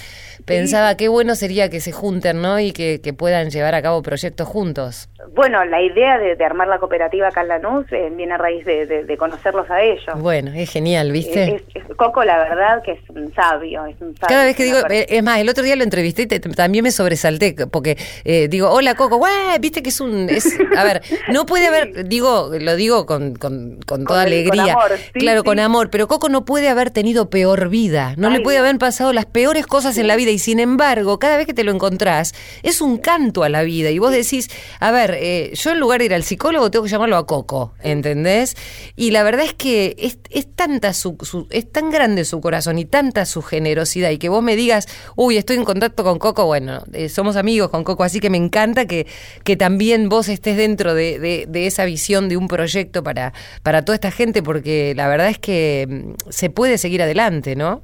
pensaba 0.45 0.97
qué 0.97 1.07
bueno 1.07 1.35
sería 1.35 1.69
que 1.69 1.81
se 1.81 1.91
junten, 1.91 2.41
¿no? 2.41 2.59
Y 2.59 2.71
que, 2.71 2.99
que 3.01 3.13
puedan 3.13 3.51
llevar 3.51 3.75
a 3.75 3.81
cabo 3.83 4.01
proyectos 4.01 4.47
juntos. 4.47 5.09
Bueno, 5.35 5.63
la 5.65 5.81
idea 5.81 6.17
de, 6.17 6.43
armar 6.43 6.69
la 6.69 6.79
cooperativa 6.79 7.27
acá 7.27 7.41
en 7.41 7.49
Lanús 7.49 7.85
eh, 7.91 8.09
viene 8.15 8.33
a 8.33 8.37
raíz 8.37 8.65
de, 8.65 9.15
conocerlos 9.17 9.69
a 9.69 9.81
ellos. 9.81 10.05
Bueno, 10.15 10.51
es 10.55 10.71
genial, 10.71 11.11
¿viste? 11.11 11.61
Coco, 11.97 12.23
la 12.23 12.37
verdad, 12.37 12.81
que 12.83 12.93
es 12.93 12.99
un 13.09 13.33
sabio, 13.33 13.85
es 13.85 13.95
un 13.99 14.15
sabio. 14.15 14.27
Cada 14.27 14.45
vez 14.45 14.55
que 14.55 14.63
digo, 14.63 14.77
eh, 14.89 15.07
es 15.09 15.21
más, 15.21 15.39
el 15.39 15.49
otro 15.49 15.63
día 15.63 15.75
lo 15.75 15.83
entrevisté 15.83 16.21
y 16.23 16.39
también 16.39 16.83
me 16.83 16.91
sobresalté, 16.91 17.53
porque 17.69 17.97
eh, 18.23 18.47
digo, 18.47 18.69
hola 18.69 18.95
Coco, 18.95 19.21
viste 19.59 19.83
que 19.83 19.89
es 19.89 19.99
un... 19.99 20.29
Es, 20.29 20.57
a 20.77 20.83
ver, 20.85 21.01
no 21.27 21.45
puede 21.45 21.67
haber, 21.67 22.07
digo, 22.07 22.51
lo 22.57 22.75
digo 22.77 23.05
con, 23.05 23.35
con, 23.35 23.79
con 23.85 24.05
toda 24.05 24.21
alegría. 24.21 24.73
Con 24.73 24.83
amor, 24.83 24.91
claro, 25.13 25.43
con 25.43 25.59
amor, 25.59 25.89
pero 25.89 26.07
Coco 26.07 26.29
no 26.29 26.45
puede 26.45 26.69
haber 26.69 26.91
tenido 26.91 27.29
peor 27.29 27.67
vida, 27.67 28.13
no 28.15 28.29
le 28.29 28.39
puede 28.39 28.57
haber 28.57 28.77
pasado 28.77 29.11
las 29.11 29.25
peores 29.25 29.67
cosas 29.67 29.97
en 29.97 30.07
la 30.07 30.15
vida 30.15 30.31
y 30.31 30.39
sin 30.39 30.59
embargo, 30.59 31.19
cada 31.19 31.35
vez 31.35 31.45
que 31.45 31.53
te 31.53 31.65
lo 31.65 31.71
encontrás, 31.71 32.33
es 32.63 32.81
un 32.81 32.97
canto 32.97 33.43
a 33.43 33.49
la 33.49 33.63
vida 33.63 33.89
y 33.89 33.99
vos 33.99 34.11
decís, 34.11 34.49
a 34.79 34.91
ver, 34.91 35.08
eh, 35.15 35.51
yo 35.53 35.71
en 35.71 35.79
lugar 35.79 35.99
de 35.99 36.05
ir 36.05 36.13
al 36.13 36.23
psicólogo 36.23 36.71
tengo 36.71 36.85
que 36.85 36.91
llamarlo 36.91 37.17
a 37.17 37.25
Coco, 37.25 37.73
¿entendés? 37.81 38.55
Y 38.95 39.11
la 39.11 39.23
verdad 39.23 39.45
es 39.45 39.53
que 39.53 39.95
es, 39.99 40.19
es 40.29 40.47
tanta 40.53 40.93
su, 40.93 41.17
es 41.49 41.71
tan 41.71 41.89
grande 41.89 42.25
su 42.25 42.41
corazón 42.41 42.77
y 42.77 42.85
tanta 42.85 43.25
su 43.25 43.41
generosidad 43.41 44.09
y 44.09 44.17
que 44.17 44.29
vos 44.29 44.43
me 44.43 44.55
digas, 44.55 44.87
uy, 45.15 45.37
estoy 45.37 45.57
en 45.57 45.65
contacto 45.65 46.03
con 46.03 46.19
Coco, 46.19 46.45
bueno, 46.45 46.83
eh, 46.93 47.09
somos 47.09 47.35
amigos 47.35 47.69
con 47.69 47.83
Coco, 47.83 48.03
así 48.03 48.19
que 48.19 48.29
me 48.29 48.37
encanta 48.37 48.85
que, 48.85 49.07
que 49.43 49.55
también 49.55 50.09
vos 50.09 50.29
estés 50.29 50.57
dentro 50.57 50.93
de, 50.93 51.19
de, 51.19 51.67
esa 51.67 51.85
visión 51.85 52.29
de 52.29 52.37
un 52.37 52.47
proyecto 52.47 53.03
para, 53.03 53.33
para 53.63 53.83
toda 53.83 53.95
esta 53.95 54.11
gente, 54.11 54.41
porque 54.41 54.93
la 54.95 55.07
verdad 55.07 55.29
es 55.29 55.39
que 55.39 55.87
mm, 55.89 56.29
se 56.29 56.49
puede 56.49 56.77
seguir 56.77 57.01
adelante, 57.01 57.55
¿no? 57.55 57.83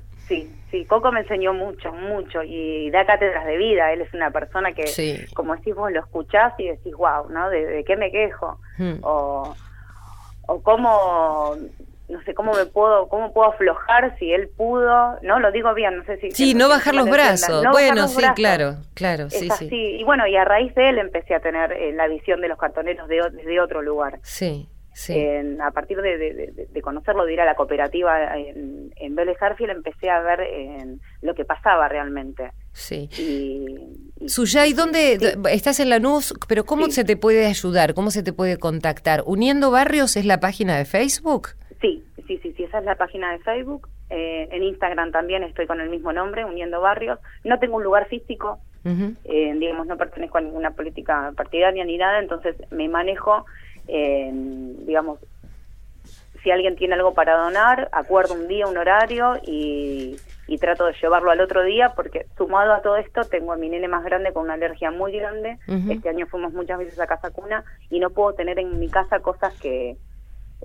Sí, 0.76 0.86
Coco 0.86 1.10
me 1.12 1.22
enseñó 1.22 1.54
mucho, 1.54 1.94
mucho 1.94 2.44
y 2.44 2.90
da 2.92 3.06
cátedras 3.06 3.46
de 3.46 3.56
vida. 3.56 3.94
Él 3.94 4.02
es 4.02 4.14
una 4.14 4.32
persona 4.32 4.74
que, 4.74 4.84
como 5.34 5.56
decís 5.56 5.74
vos, 5.74 5.90
lo 5.90 6.02
escuchás 6.02 6.54
y 6.58 6.68
decís, 6.68 6.94
wow, 6.96 7.30
¿no? 7.30 7.50
¿De, 7.50 7.84
qué 7.88 7.96
me 7.96 8.12
quejo? 8.12 8.60
Hmm. 8.78 8.96
O, 9.02 9.56
o 10.48 10.62
cómo, 10.62 11.56
no 12.10 12.22
sé, 12.24 12.34
cómo 12.34 12.52
me 12.54 12.66
puedo, 12.66 13.08
cómo 13.08 13.32
puedo 13.32 13.54
aflojar 13.54 14.18
si 14.20 14.34
él 14.34 14.50
pudo, 14.50 15.18
¿no? 15.22 15.40
Lo 15.40 15.54
digo 15.54 15.74
bien, 15.74 15.98
no 15.98 16.04
sé 16.04 16.18
si... 16.18 16.32
Sí, 16.32 16.54
no 16.54 16.68
bajar 16.68 16.94
los 16.94 17.10
brazos. 17.10 17.64
bueno, 17.72 18.10
sí, 18.10 18.22
claro, 18.36 18.76
claro, 18.96 19.30
sí, 19.30 19.48
sí. 19.58 19.70
Y 19.72 20.04
bueno, 20.04 20.28
y 20.28 20.36
a 20.36 20.44
raíz 20.44 20.76
de 20.76 20.90
él 20.90 20.98
empecé 20.98 21.36
a 21.36 21.40
tener 21.40 21.72
eh, 21.72 21.94
la 21.94 22.08
visión 22.08 22.42
de 22.42 22.50
los 22.50 22.60
cartoneros 22.60 23.08
de, 23.08 23.22
desde 23.32 23.62
otro 23.62 23.82
lugar. 23.82 24.20
Sí 24.24 24.68
a 25.62 25.72
partir 25.72 26.02
de, 26.02 26.82
conocerlo, 26.82 27.26
de 27.26 27.34
ir 27.34 27.42
a 27.42 27.46
la 27.46 27.56
cooperativa 27.56 28.38
en, 28.38 28.94
en 28.96 29.16
Vélez 29.16 29.38
empecé 29.60 30.10
a 30.10 30.22
ver 30.22 30.42
en 30.42 31.02
lo 31.22 31.36
que 31.36 31.46
pasaba 31.46 31.88
realmente. 31.88 32.52
Sí. 32.72 33.10
Y, 33.18 34.28
Suyay, 34.28 34.74
¿dónde 34.74 35.38
estás 35.52 35.80
en 35.80 35.90
Lanús? 35.90 36.34
Pero 36.48 36.66
¿cómo 36.66 36.88
se 36.88 37.04
te 37.04 37.18
puede 37.18 37.46
ayudar? 37.46 37.94
¿Cómo 37.94 38.12
se 38.12 38.24
te 38.24 38.34
puede 38.34 38.58
contactar? 38.58 39.24
¿Uniendo 39.26 39.72
Barrios 39.72 40.16
es 40.16 40.26
la 40.26 40.40
página 40.40 40.78
de 40.78 40.86
Facebook? 40.86 41.50
Sí, 41.82 42.04
sí, 42.28 42.40
sí, 42.42 42.54
sí, 42.56 42.64
esa 42.64 42.80
es 42.80 42.86
la 42.86 42.96
página 42.96 43.32
de 43.32 43.40
Facebook. 43.40 43.90
Eh, 44.10 44.48
en 44.52 44.64
Instagram 44.64 45.12
también 45.12 45.44
estoy 45.44 45.68
con 45.68 45.82
el 45.82 45.90
mismo 45.90 46.14
nombre, 46.14 46.46
Uniendo 46.46 46.80
Barrios. 46.80 47.20
No 47.44 47.60
tengo 47.60 47.78
un 47.78 47.84
lugar 47.84 48.08
físico, 48.08 48.60
eh, 48.86 49.54
digamos, 49.58 49.88
no 49.88 49.98
pertenezco 49.98 50.38
a 50.38 50.42
ninguna 50.42 50.72
política 50.72 51.34
partidaria 51.36 51.84
ni 51.86 51.98
nada, 51.98 52.20
entonces 52.20 52.56
me 52.70 52.88
manejo 52.88 53.46
eh, 53.88 54.30
digamos, 54.86 55.20
si 56.44 56.52
alguien 56.52 56.76
tiene 56.76 56.94
algo 56.94 57.14
para 57.14 57.36
donar, 57.36 57.90
acuerdo 57.92 58.36
un 58.36 58.48
día, 58.48 58.68
un 58.68 58.78
horario 58.78 59.40
y, 59.46 60.18
trato 60.60 60.86
de 60.86 60.94
llevarlo 61.02 61.32
al 61.32 61.42
otro 61.42 61.64
día 61.64 61.94
porque 61.96 62.28
sumado 62.38 62.74
a 62.74 62.82
todo 62.82 62.96
esto 62.96 63.24
tengo 63.26 63.52
a 63.52 63.58
mi 63.58 63.68
nene 63.68 63.88
más 63.88 64.04
grande 64.06 64.32
con 64.32 64.46
una 64.46 64.54
alergia 64.54 64.90
muy 64.90 65.12
grande. 65.12 65.58
Este 65.90 66.10
año 66.10 66.28
fuimos 66.28 66.54
muchas 66.54 66.80
veces 66.80 67.00
a 67.00 67.06
casa 67.06 67.30
cuna 67.30 67.64
y 67.90 68.00
no 68.00 68.10
puedo 68.10 68.34
tener 68.34 68.58
en 68.58 68.80
mi 68.80 68.88
casa 68.88 69.20
cosas 69.20 69.54
que, 69.60 69.98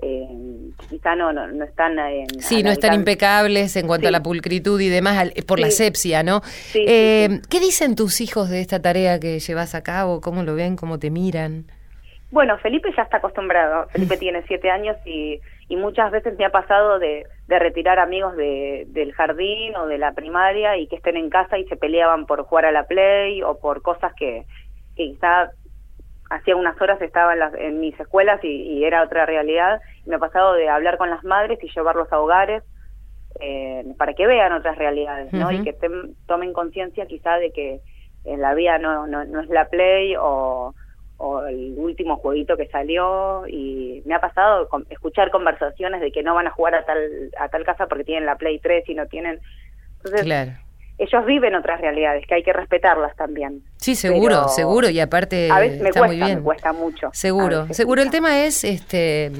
eh, 0.01 0.71
quizá 0.89 1.15
no, 1.15 1.33
no, 1.33 1.47
no 1.47 1.63
están 1.63 1.99
en, 1.99 2.27
sí 2.39 2.63
no 2.63 2.71
están 2.71 2.93
impecables 2.93 3.75
en 3.75 3.85
cuanto 3.85 4.07
a 4.07 4.11
la 4.11 4.23
pulcritud 4.23 4.79
y 4.79 4.87
demás 4.87 5.31
por 5.45 5.59
la 5.59 5.69
sepsia 5.69 6.23
no 6.23 6.41
eh, 6.73 7.41
qué 7.49 7.59
dicen 7.59 7.95
tus 7.95 8.21
hijos 8.21 8.49
de 8.49 8.61
esta 8.61 8.81
tarea 8.81 9.19
que 9.19 9.39
llevas 9.39 9.75
a 9.75 9.83
cabo 9.83 10.21
cómo 10.21 10.43
lo 10.43 10.55
ven 10.55 10.75
cómo 10.75 10.97
te 10.97 11.11
miran 11.11 11.65
bueno, 12.31 12.57
Felipe 12.59 12.93
ya 12.95 13.03
está 13.03 13.17
acostumbrado. 13.17 13.87
Felipe 13.89 14.17
tiene 14.19 14.43
siete 14.47 14.71
años 14.71 14.97
y, 15.05 15.39
y 15.67 15.75
muchas 15.75 16.11
veces 16.11 16.37
me 16.37 16.45
ha 16.45 16.49
pasado 16.49 16.97
de, 16.97 17.25
de 17.47 17.59
retirar 17.59 17.99
amigos 17.99 18.35
de, 18.37 18.85
del 18.89 19.13
jardín 19.13 19.75
o 19.75 19.85
de 19.85 19.97
la 19.97 20.13
primaria 20.13 20.77
y 20.77 20.87
que 20.87 20.95
estén 20.95 21.17
en 21.17 21.29
casa 21.29 21.57
y 21.57 21.65
se 21.65 21.75
peleaban 21.75 22.25
por 22.25 22.43
jugar 22.43 22.65
a 22.65 22.71
la 22.71 22.87
play 22.87 23.43
o 23.43 23.59
por 23.59 23.81
cosas 23.81 24.13
que, 24.15 24.45
que 24.95 25.11
quizá 25.11 25.51
hacía 26.29 26.55
unas 26.55 26.81
horas 26.81 27.01
estaba 27.01 27.33
en, 27.33 27.39
las, 27.39 27.53
en 27.55 27.79
mis 27.81 27.99
escuelas 27.99 28.41
y, 28.43 28.83
era 28.85 29.03
otra 29.03 29.25
realidad. 29.25 29.81
me 30.05 30.15
ha 30.15 30.19
pasado 30.19 30.53
de 30.53 30.69
hablar 30.69 30.97
con 30.97 31.09
las 31.09 31.23
madres 31.25 31.59
y 31.61 31.69
llevarlos 31.69 32.11
a 32.11 32.19
hogares 32.19 32.63
eh, 33.41 33.83
para 33.97 34.13
que 34.13 34.25
vean 34.27 34.53
otras 34.53 34.77
realidades, 34.77 35.31
¿no? 35.33 35.51
Y 35.51 35.63
que 35.63 35.75
tomen 36.27 36.53
conciencia 36.53 37.05
quizá 37.05 37.35
de 37.35 37.51
que 37.51 37.81
en 38.23 38.39
la 38.39 38.53
vida 38.53 38.77
no, 38.77 39.07
no, 39.07 39.25
no 39.25 39.41
es 39.41 39.49
la 39.49 39.65
play 39.65 40.15
o 40.17 40.73
o 41.21 41.45
el 41.45 41.75
último 41.77 42.17
jueguito 42.17 42.57
que 42.57 42.67
salió 42.67 43.47
y 43.47 44.01
me 44.05 44.15
ha 44.15 44.19
pasado 44.19 44.67
escuchar 44.89 45.29
conversaciones 45.29 46.01
de 46.01 46.11
que 46.11 46.23
no 46.23 46.33
van 46.33 46.47
a 46.47 46.51
jugar 46.51 46.73
a 46.73 46.83
tal 46.83 46.97
a 47.37 47.47
tal 47.49 47.63
casa 47.63 47.87
porque 47.87 48.03
tienen 48.03 48.25
la 48.25 48.35
Play 48.37 48.59
3 48.59 48.89
y 48.89 48.95
no 48.95 49.05
tienen 49.05 49.39
entonces 49.97 50.23
claro. 50.23 50.51
ellos 50.97 51.25
viven 51.25 51.53
otras 51.53 51.79
realidades 51.79 52.25
que 52.25 52.33
hay 52.33 52.43
que 52.43 52.53
respetarlas 52.53 53.15
también. 53.15 53.61
Sí 53.77 53.95
seguro 53.95 54.47
seguro 54.47 54.89
y 54.89 54.99
aparte 54.99 55.49
a 55.51 55.59
veces 55.59 55.81
me 55.81 55.91
cuesta 55.91 56.27
me 56.27 56.41
cuesta 56.41 56.73
mucho 56.73 57.09
seguro 57.13 57.67
seguro. 57.71 58.01
El 58.01 58.09
tema 58.09 58.43
es 58.43 58.63
este 58.63 59.31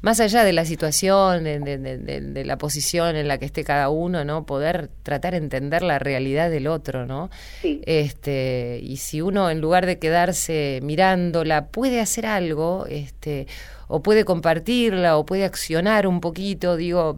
más 0.00 0.20
allá 0.20 0.44
de 0.44 0.52
la 0.52 0.64
situación, 0.64 1.44
de, 1.44 2.42
la 2.44 2.58
posición 2.58 3.16
en 3.16 3.28
la 3.28 3.38
que 3.38 3.46
esté 3.46 3.64
cada 3.64 3.88
uno, 3.88 4.24
¿no? 4.24 4.46
Poder 4.46 4.90
tratar 5.02 5.32
de 5.32 5.38
entender 5.38 5.82
la 5.82 5.98
realidad 5.98 6.50
del 6.50 6.68
otro, 6.68 7.06
¿no? 7.06 7.30
Sí. 7.62 7.80
Este, 7.84 8.80
y 8.82 8.98
si 8.98 9.20
uno, 9.20 9.50
en 9.50 9.60
lugar 9.60 9.86
de 9.86 9.98
quedarse 9.98 10.80
mirándola, 10.82 11.66
puede 11.66 12.00
hacer 12.00 12.26
algo, 12.26 12.86
este, 12.88 13.46
o 13.88 14.02
puede 14.02 14.24
compartirla, 14.24 15.16
o 15.16 15.26
puede 15.26 15.44
accionar 15.44 16.06
un 16.06 16.20
poquito, 16.20 16.76
digo, 16.76 17.16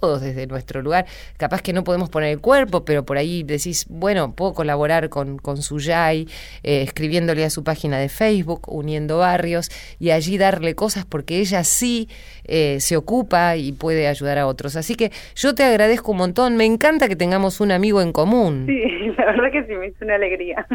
todos 0.00 0.20
desde 0.20 0.46
nuestro 0.46 0.82
lugar, 0.82 1.06
capaz 1.36 1.62
que 1.62 1.72
no 1.72 1.84
podemos 1.84 2.10
poner 2.10 2.30
el 2.30 2.40
cuerpo, 2.40 2.84
pero 2.84 3.04
por 3.04 3.16
ahí 3.16 3.42
decís, 3.42 3.86
bueno, 3.88 4.34
puedo 4.34 4.54
colaborar 4.54 5.08
con, 5.08 5.38
con 5.38 5.62
Suyay, 5.62 6.28
eh, 6.62 6.82
escribiéndole 6.82 7.44
a 7.44 7.50
su 7.50 7.64
página 7.64 7.98
de 7.98 8.08
Facebook, 8.08 8.62
uniendo 8.68 9.18
barrios, 9.18 9.70
y 9.98 10.10
allí 10.10 10.38
darle 10.38 10.74
cosas 10.74 11.04
porque 11.04 11.38
ella 11.38 11.64
sí 11.64 12.08
eh, 12.44 12.78
se 12.80 12.96
ocupa 12.96 13.56
y 13.56 13.72
puede 13.72 14.06
ayudar 14.06 14.38
a 14.38 14.46
otros. 14.46 14.76
Así 14.76 14.94
que 14.94 15.10
yo 15.34 15.54
te 15.54 15.64
agradezco 15.64 16.12
un 16.12 16.18
montón, 16.18 16.56
me 16.56 16.64
encanta 16.64 17.08
que 17.08 17.16
tengamos 17.16 17.60
un 17.60 17.72
amigo 17.72 18.00
en 18.00 18.12
común. 18.12 18.64
Sí, 18.66 18.82
la 19.18 19.26
verdad 19.26 19.50
que 19.52 19.64
sí, 19.64 19.72
me 19.74 19.88
hizo 19.88 20.04
una 20.04 20.16
alegría. 20.16 20.66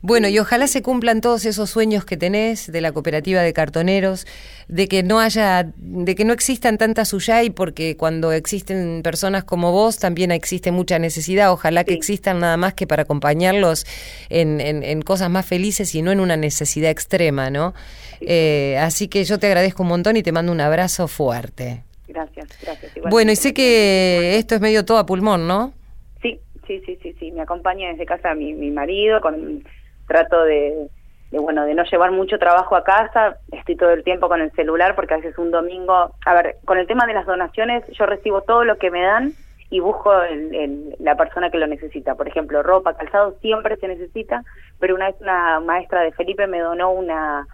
Bueno, 0.00 0.28
y 0.28 0.38
ojalá 0.38 0.66
se 0.66 0.82
cumplan 0.82 1.20
todos 1.20 1.44
esos 1.44 1.70
sueños 1.70 2.04
que 2.04 2.16
tenés 2.16 2.70
de 2.70 2.80
la 2.80 2.92
cooperativa 2.92 3.42
de 3.42 3.52
cartoneros, 3.52 4.26
de 4.72 4.88
que 4.88 5.02
no 5.02 5.20
haya, 5.20 5.70
de 5.76 6.14
que 6.14 6.24
no 6.24 6.32
existan 6.32 6.78
tantas 6.78 7.08
Suyay, 7.08 7.50
porque 7.50 7.94
cuando 7.98 8.32
existen 8.32 9.02
personas 9.02 9.44
como 9.44 9.70
vos 9.70 9.98
también 9.98 10.30
existe 10.30 10.72
mucha 10.72 10.98
necesidad. 10.98 11.52
Ojalá 11.52 11.84
que 11.84 11.92
existan 11.92 12.40
nada 12.40 12.56
más 12.56 12.72
que 12.72 12.86
para 12.86 13.02
acompañarlos 13.02 13.84
en, 14.30 14.62
en, 14.62 15.02
cosas 15.02 15.28
más 15.28 15.44
felices 15.44 15.94
y 15.94 16.00
no 16.00 16.10
en 16.10 16.20
una 16.20 16.38
necesidad 16.38 16.90
extrema, 16.90 17.50
¿no? 17.50 17.74
Eh, 18.22 18.78
así 18.78 19.08
que 19.08 19.24
yo 19.24 19.38
te 19.38 19.46
agradezco 19.46 19.82
un 19.82 19.90
montón 19.90 20.16
y 20.16 20.22
te 20.22 20.32
mando 20.32 20.50
un 20.52 20.60
abrazo 20.62 21.06
fuerte. 21.06 21.82
Gracias, 22.08 22.48
gracias. 22.62 22.92
bueno, 23.10 23.30
y 23.30 23.36
sé 23.36 23.52
que 23.52 24.38
esto 24.38 24.54
es 24.54 24.62
medio 24.62 24.86
todo 24.86 24.96
a 24.96 25.04
pulmón, 25.04 25.46
¿no? 25.46 25.74
Sí, 26.22 26.40
sí, 26.66 26.80
sí, 26.86 26.98
sí, 27.02 27.14
sí. 27.20 27.30
Me 27.32 27.42
acompaña 27.42 27.90
desde 27.90 28.06
casa 28.06 28.34
mi, 28.34 28.54
mi 28.54 28.70
marido, 28.70 29.20
con 29.20 29.64
trato 30.06 30.44
de, 30.44 30.88
de, 31.32 31.38
bueno, 31.38 31.64
de 31.64 31.74
no 31.74 31.82
llevar 31.84 32.12
mucho 32.12 32.38
trabajo 32.38 32.76
a 32.76 32.84
casa. 32.84 33.38
Estoy 33.50 33.74
todo 33.76 33.90
el 33.90 34.04
tiempo 34.04 34.28
con 34.28 34.40
el 34.40 34.52
celular 34.52 34.94
porque 34.94 35.14
a 35.14 35.16
veces 35.16 35.36
un 35.38 35.50
domingo, 35.50 36.14
a 36.24 36.34
ver, 36.34 36.56
con 36.66 36.78
el 36.78 36.86
tema 36.86 37.06
de 37.06 37.14
las 37.14 37.26
donaciones, 37.26 37.84
yo 37.98 38.06
recibo 38.06 38.42
todo 38.42 38.64
lo 38.64 38.76
que 38.76 38.90
me 38.90 39.02
dan 39.02 39.32
y 39.70 39.80
busco 39.80 40.12
el, 40.22 40.94
la 41.00 41.16
persona 41.16 41.50
que 41.50 41.56
lo 41.56 41.66
necesita. 41.66 42.14
Por 42.14 42.28
ejemplo, 42.28 42.62
ropa, 42.62 42.94
calzado 42.94 43.34
siempre 43.40 43.76
se 43.76 43.88
necesita, 43.88 44.44
pero 44.78 44.94
una 44.94 45.06
vez 45.06 45.16
una 45.20 45.58
maestra 45.60 46.02
de 46.02 46.12
Felipe 46.12 46.46
me 46.46 46.60
donó 46.60 46.92
una 46.92 47.46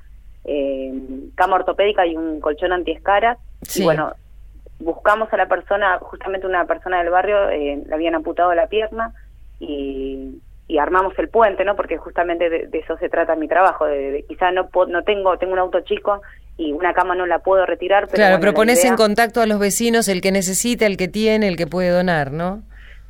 eh, 0.45 0.93
cama 1.37 1.57
ortopédica 1.57 2.05
y 2.05 2.17
un 2.17 2.41
colchón 2.41 2.73
antiescaras. 2.73 3.39
Y 3.77 3.85
bueno, 3.85 4.13
buscamos 4.81 5.33
a 5.33 5.37
la 5.37 5.47
persona, 5.47 5.99
justamente 6.01 6.49
una 6.49 6.65
persona 6.65 6.99
del 6.99 7.11
barrio, 7.11 7.49
eh, 7.51 7.85
le 7.87 7.95
habían 7.95 8.17
amputado 8.17 8.53
la 8.55 8.67
pierna 8.67 9.15
y, 9.61 10.41
y 10.69 10.79
armamos 10.79 11.19
el 11.19 11.29
puente, 11.29 11.65
¿no? 11.65 11.75
Porque 11.75 11.97
justamente 11.97 12.51
de, 12.51 12.69
eso 12.73 12.97
se 12.99 13.09
trata 13.09 13.35
mi 13.35 13.49
trabajo, 13.49 13.87
de, 13.87 14.25
quizá 14.29 14.53
no 14.53 14.69
no 14.89 15.03
tengo 15.03 15.37
tengo 15.39 15.55
un 15.55 15.59
auto 15.59 15.81
chico 15.81 16.21
y 16.59 16.73
una 16.73 16.93
cama 16.93 17.15
no 17.15 17.25
la 17.25 17.39
puedo 17.39 17.65
retirar, 17.65 18.05
pero 18.07 18.17
Claro, 18.17 18.37
pero 18.41 18.53
pones 18.53 18.85
en 18.85 18.97
contacto 18.97 19.41
a 19.41 19.47
los 19.47 19.59
vecinos, 19.59 20.09
el 20.09 20.21
que 20.21 20.31
necesita, 20.31 20.87
el 20.87 20.97
que 20.97 21.09
tiene, 21.09 21.49
el 21.49 21.57
que 21.57 21.67
puede 21.67 21.89
donar, 21.89 22.33
¿no? 22.33 22.63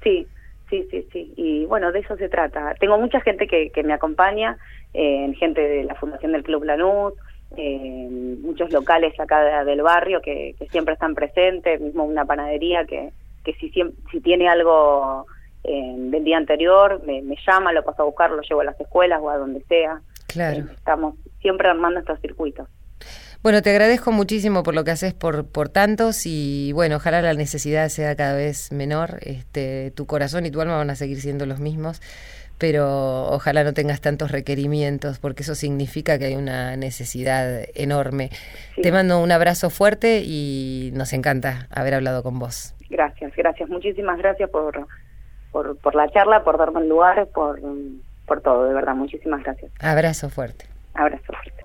Sí, 0.03 0.27
sí, 0.71 0.87
sí, 0.91 1.07
sí. 1.12 1.33
Y 1.37 1.65
bueno, 1.65 1.91
de 1.91 2.00
eso 2.00 2.17
se 2.17 2.29
trata. 2.29 2.75
Tengo 2.79 2.99
mucha 2.99 3.21
gente 3.21 3.49
que, 3.49 3.71
que 3.71 3.83
me 3.83 3.95
acompaña, 3.95 4.57
eh, 4.95 5.33
gente 5.38 5.61
de 5.61 5.85
la 5.85 5.95
Fundación 5.95 6.33
del 6.33 6.45
Club 6.45 6.65
Lanús, 6.65 7.15
eh, 7.57 8.09
muchos 8.43 8.71
locales 8.71 9.19
acá 9.19 9.65
del 9.65 9.83
barrio 9.83 10.21
que, 10.21 10.55
siempre 10.71 10.95
están 10.95 11.15
presentes, 11.15 11.81
mismo 11.81 12.05
una 12.05 12.27
panadería 12.27 12.85
que, 12.85 13.11
que 13.45 13.55
si, 13.55 13.71
si 13.71 14.21
tiene 14.21 14.49
algo 14.49 15.27
eh, 15.69 15.95
del 15.97 16.25
día 16.25 16.39
anterior 16.39 17.03
me, 17.05 17.23
llama, 17.47 17.73
lo 17.73 17.85
paso 17.85 18.03
a 18.03 18.07
buscar, 18.07 18.31
lo 18.31 18.41
llevo 18.41 18.63
a 18.63 18.65
las 18.65 18.81
escuelas 18.81 19.21
o 19.23 19.29
a 19.29 19.37
donde 19.37 19.63
sea. 19.65 20.01
Claro. 20.27 20.61
Eh, 20.61 20.67
estamos 20.75 21.15
siempre 21.41 21.69
armando 21.69 22.01
estos 22.01 22.19
circuitos. 22.21 22.69
Bueno, 23.43 23.63
te 23.63 23.71
agradezco 23.71 24.11
muchísimo 24.11 24.63
por 24.63 24.75
lo 24.75 24.83
que 24.83 24.91
haces 24.91 25.15
por, 25.15 25.47
por 25.47 25.69
tantos 25.69 26.27
y 26.27 26.73
bueno, 26.73 26.97
ojalá 26.97 27.23
la 27.23 27.35
necesidad 27.35 27.89
sea 27.91 28.17
cada 28.17 28.35
vez 28.35 28.73
menor. 28.73 29.19
Este, 29.21 29.93
tu 29.93 30.07
corazón 30.07 30.47
y 30.47 30.51
tu 30.51 30.61
alma 30.61 30.77
van 30.77 30.91
a 30.91 30.97
seguir 30.97 31.21
siendo 31.21 31.47
los 31.47 31.61
mismos 31.61 32.01
pero 32.59 33.27
ojalá 33.31 33.63
no 33.65 33.73
tengas 33.73 34.01
tantos 34.01 34.33
requerimientos 34.33 35.21
porque 35.21 35.45
eso 35.45 35.55
significa 35.55 36.19
que 36.19 36.27
hay 36.27 36.35
una 36.35 36.77
necesidad 36.77 37.65
enorme. 37.75 38.31
Te 38.83 38.91
mando 38.91 39.23
un 39.23 39.31
abrazo 39.31 39.71
fuerte 39.71 40.23
y 40.25 40.91
nos 40.93 41.13
encanta 41.13 41.69
haber 41.71 41.95
hablado 41.95 42.23
con 42.23 42.39
vos. 42.39 42.75
Gracias, 42.91 43.33
gracias, 43.37 43.69
muchísimas 43.69 44.19
gracias 44.19 44.51
por, 44.51 44.87
por, 45.52 45.76
por 45.78 45.95
la 45.95 46.09
charla, 46.11 46.45
por 46.45 46.59
darme 46.59 46.81
el 46.81 46.88
lugar, 46.88 47.26
por, 47.28 47.61
por 48.26 48.40
todo, 48.40 48.64
de 48.64 48.75
verdad, 48.75 48.95
muchísimas 48.95 49.43
gracias. 49.43 49.71
Abrazo 49.81 50.28
fuerte. 50.28 50.67
Abrazo 50.95 51.25
fuerte. 51.25 51.64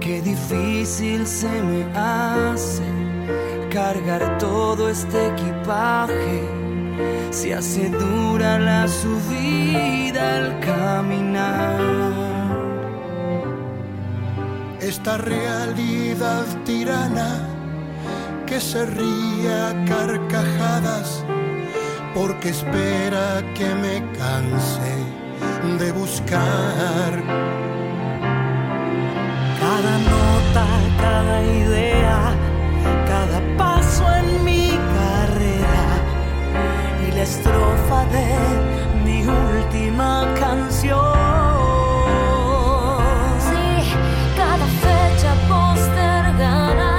Qué 0.00 0.22
difícil 0.22 1.26
se 1.26 1.50
me 1.62 1.84
hace 1.94 2.82
cargar 3.70 4.38
todo 4.38 4.88
este 4.88 5.28
equipaje. 5.28 6.40
Se 7.30 7.54
hace 7.54 7.90
dura 7.90 8.58
la 8.58 8.88
subida 8.88 10.36
al 10.36 10.60
caminar. 10.60 11.80
Esta 14.80 15.18
realidad 15.18 16.46
tirana 16.64 17.46
que 18.46 18.58
se 18.58 18.86
ríe 18.86 19.84
carcajadas 19.86 21.22
porque 22.14 22.48
espera 22.48 23.42
que 23.54 23.68
me 23.74 24.02
canse 24.18 24.96
de 25.78 25.92
buscar 25.92 27.79
cada 29.80 29.98
nota, 29.98 30.66
cada 30.98 31.42
idea, 31.42 32.18
cada 33.06 33.40
paso 33.56 34.04
en 34.16 34.44
mi 34.44 34.68
carrera 34.96 35.84
y 37.06 37.12
la 37.12 37.22
estrofa 37.22 38.04
de 38.16 38.28
mi 39.04 39.18
última 39.26 40.26
canción. 40.38 41.00
Sí, 43.48 43.94
cada 44.36 44.66
fecha 44.84 45.32
postergada, 45.48 46.92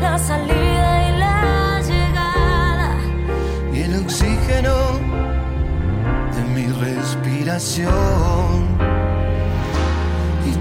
la 0.00 0.18
salida 0.18 0.90
y 1.08 1.10
la 1.18 1.80
llegada. 1.90 2.88
Y 3.72 3.76
el 3.82 3.94
oxígeno 4.02 4.76
de 6.34 6.42
mi 6.54 6.66
respiración 6.84 8.78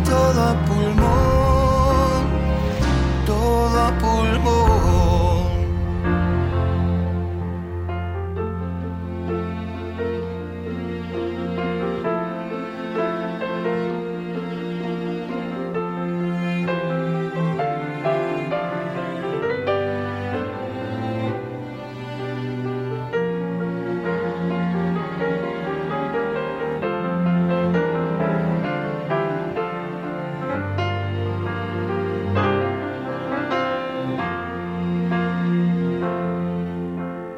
todo 0.10 0.42
a 0.42 0.54
pulmón, 0.66 1.27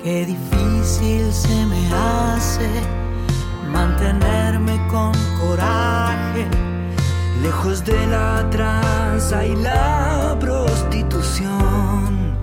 Qué 0.01 0.25
difícil 0.25 1.33
se 1.33 1.65
me 1.65 1.93
hace 1.93 2.69
mantenerme 3.67 4.79
con 4.87 5.11
coraje, 5.41 6.47
lejos 7.41 7.83
de 7.83 8.07
la 8.07 8.49
tranza 8.49 9.45
y 9.45 9.57
la 9.57 10.37
prostitución. 10.39 12.37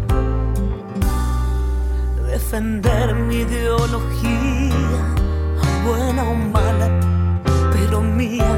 Defender 2.27 3.15
mi 3.15 3.37
ideología, 3.37 4.75
buena 5.87 6.25
o 6.25 6.35
mala, 6.35 6.91
pero 7.73 8.03
mía. 8.03 8.53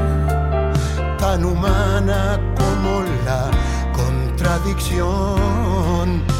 Tan 1.17 1.45
humana 1.45 2.37
como 2.57 3.03
la 3.25 3.49
contradicción. 3.93 6.38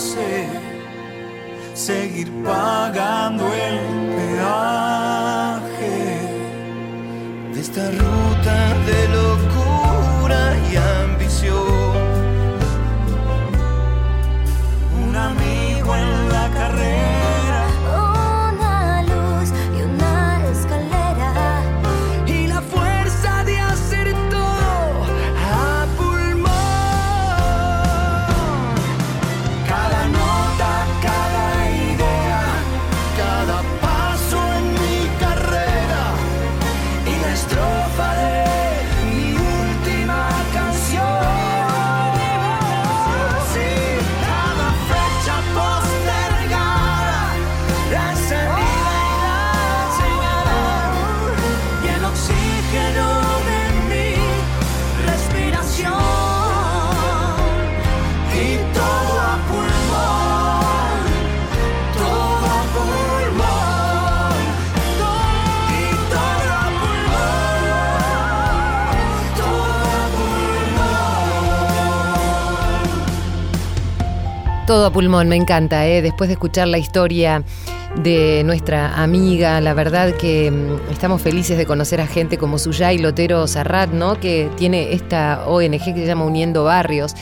seguir 1.74 2.32
pagando 2.44 3.44
el 3.52 3.80
peaje 4.16 5.98
de 7.52 7.60
esta 7.60 7.90
ruta 7.90 8.76
de 8.86 9.08
locura 9.08 9.55
Todo 74.68 74.88
a 74.88 74.92
pulmón, 74.92 75.30
me 75.30 75.36
encanta, 75.36 75.86
¿eh? 75.86 76.02
después 76.02 76.28
de 76.28 76.34
escuchar 76.34 76.68
la 76.68 76.80
historia 76.80 77.44
de 77.98 78.42
nuestra 78.44 79.00
amiga, 79.02 79.62
la 79.62 79.76
verdad 79.76 80.16
que 80.16 80.50
mm, 80.50 80.92
estamos 80.92 81.22
felices 81.22 81.56
de 81.60 81.68
conocer 81.68 82.02
a 82.02 82.08
gente 82.08 82.40
como 82.40 82.58
Suyay 82.58 82.98
Lotero 82.98 83.46
Sarrat, 83.46 83.92
¿no? 83.92 84.20
que 84.20 84.50
tiene 84.58 84.94
esta 84.94 85.44
ONG 85.46 85.94
que 85.94 85.94
se 85.94 86.06
llama 86.08 86.26
Uniendo 86.26 86.64
Barrios. 86.64 87.14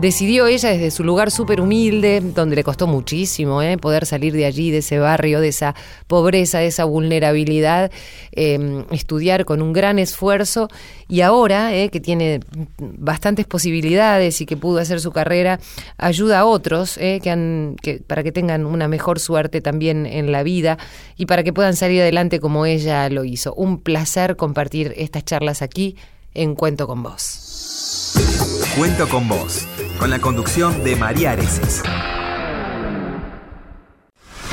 Decidió 0.00 0.46
ella 0.46 0.70
desde 0.70 0.90
su 0.90 1.04
lugar 1.04 1.30
súper 1.30 1.60
humilde, 1.60 2.20
donde 2.20 2.56
le 2.56 2.64
costó 2.64 2.86
muchísimo 2.86 3.62
¿eh? 3.62 3.76
poder 3.76 4.06
salir 4.06 4.32
de 4.32 4.46
allí, 4.46 4.70
de 4.70 4.78
ese 4.78 4.98
barrio, 4.98 5.40
de 5.40 5.48
esa 5.48 5.74
pobreza, 6.06 6.58
de 6.58 6.66
esa 6.66 6.84
vulnerabilidad, 6.84 7.92
eh, 8.32 8.84
estudiar 8.90 9.44
con 9.44 9.62
un 9.62 9.72
gran 9.72 9.98
esfuerzo 9.98 10.68
y 11.08 11.20
ahora 11.20 11.74
¿eh? 11.74 11.90
que 11.90 12.00
tiene 12.00 12.40
bastantes 12.78 13.46
posibilidades 13.46 14.40
y 14.40 14.46
que 14.46 14.56
pudo 14.56 14.78
hacer 14.78 14.98
su 14.98 15.12
carrera, 15.12 15.60
ayuda 15.98 16.40
a 16.40 16.46
otros 16.46 16.96
¿eh? 16.98 17.20
que, 17.22 18.02
para 18.06 18.22
que 18.22 18.32
tengan 18.32 18.64
una 18.64 18.88
mejor 18.88 19.20
suerte 19.20 19.60
también 19.60 20.06
en 20.06 20.32
la 20.32 20.42
vida 20.42 20.78
y 21.16 21.26
para 21.26 21.42
que 21.42 21.52
puedan 21.52 21.76
salir 21.76 22.00
adelante 22.00 22.40
como 22.40 22.66
ella 22.66 23.08
lo 23.10 23.24
hizo. 23.24 23.54
Un 23.54 23.78
placer 23.78 24.36
compartir 24.36 24.94
estas 24.96 25.24
charlas 25.24 25.60
aquí 25.60 25.96
en 26.34 26.54
Cuento 26.54 26.86
con 26.86 27.02
Vos. 27.02 27.52
Cuento 28.76 29.06
con 29.06 29.28
vos, 29.28 29.66
con 30.02 30.10
la 30.10 30.18
conducción 30.18 30.82
de 30.82 30.96
María 30.96 31.30
Areces. 31.30 31.80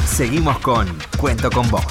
Seguimos 0.05 0.59
con 0.59 0.87
Cuento 1.17 1.49
con 1.49 1.67
vos. 1.71 1.81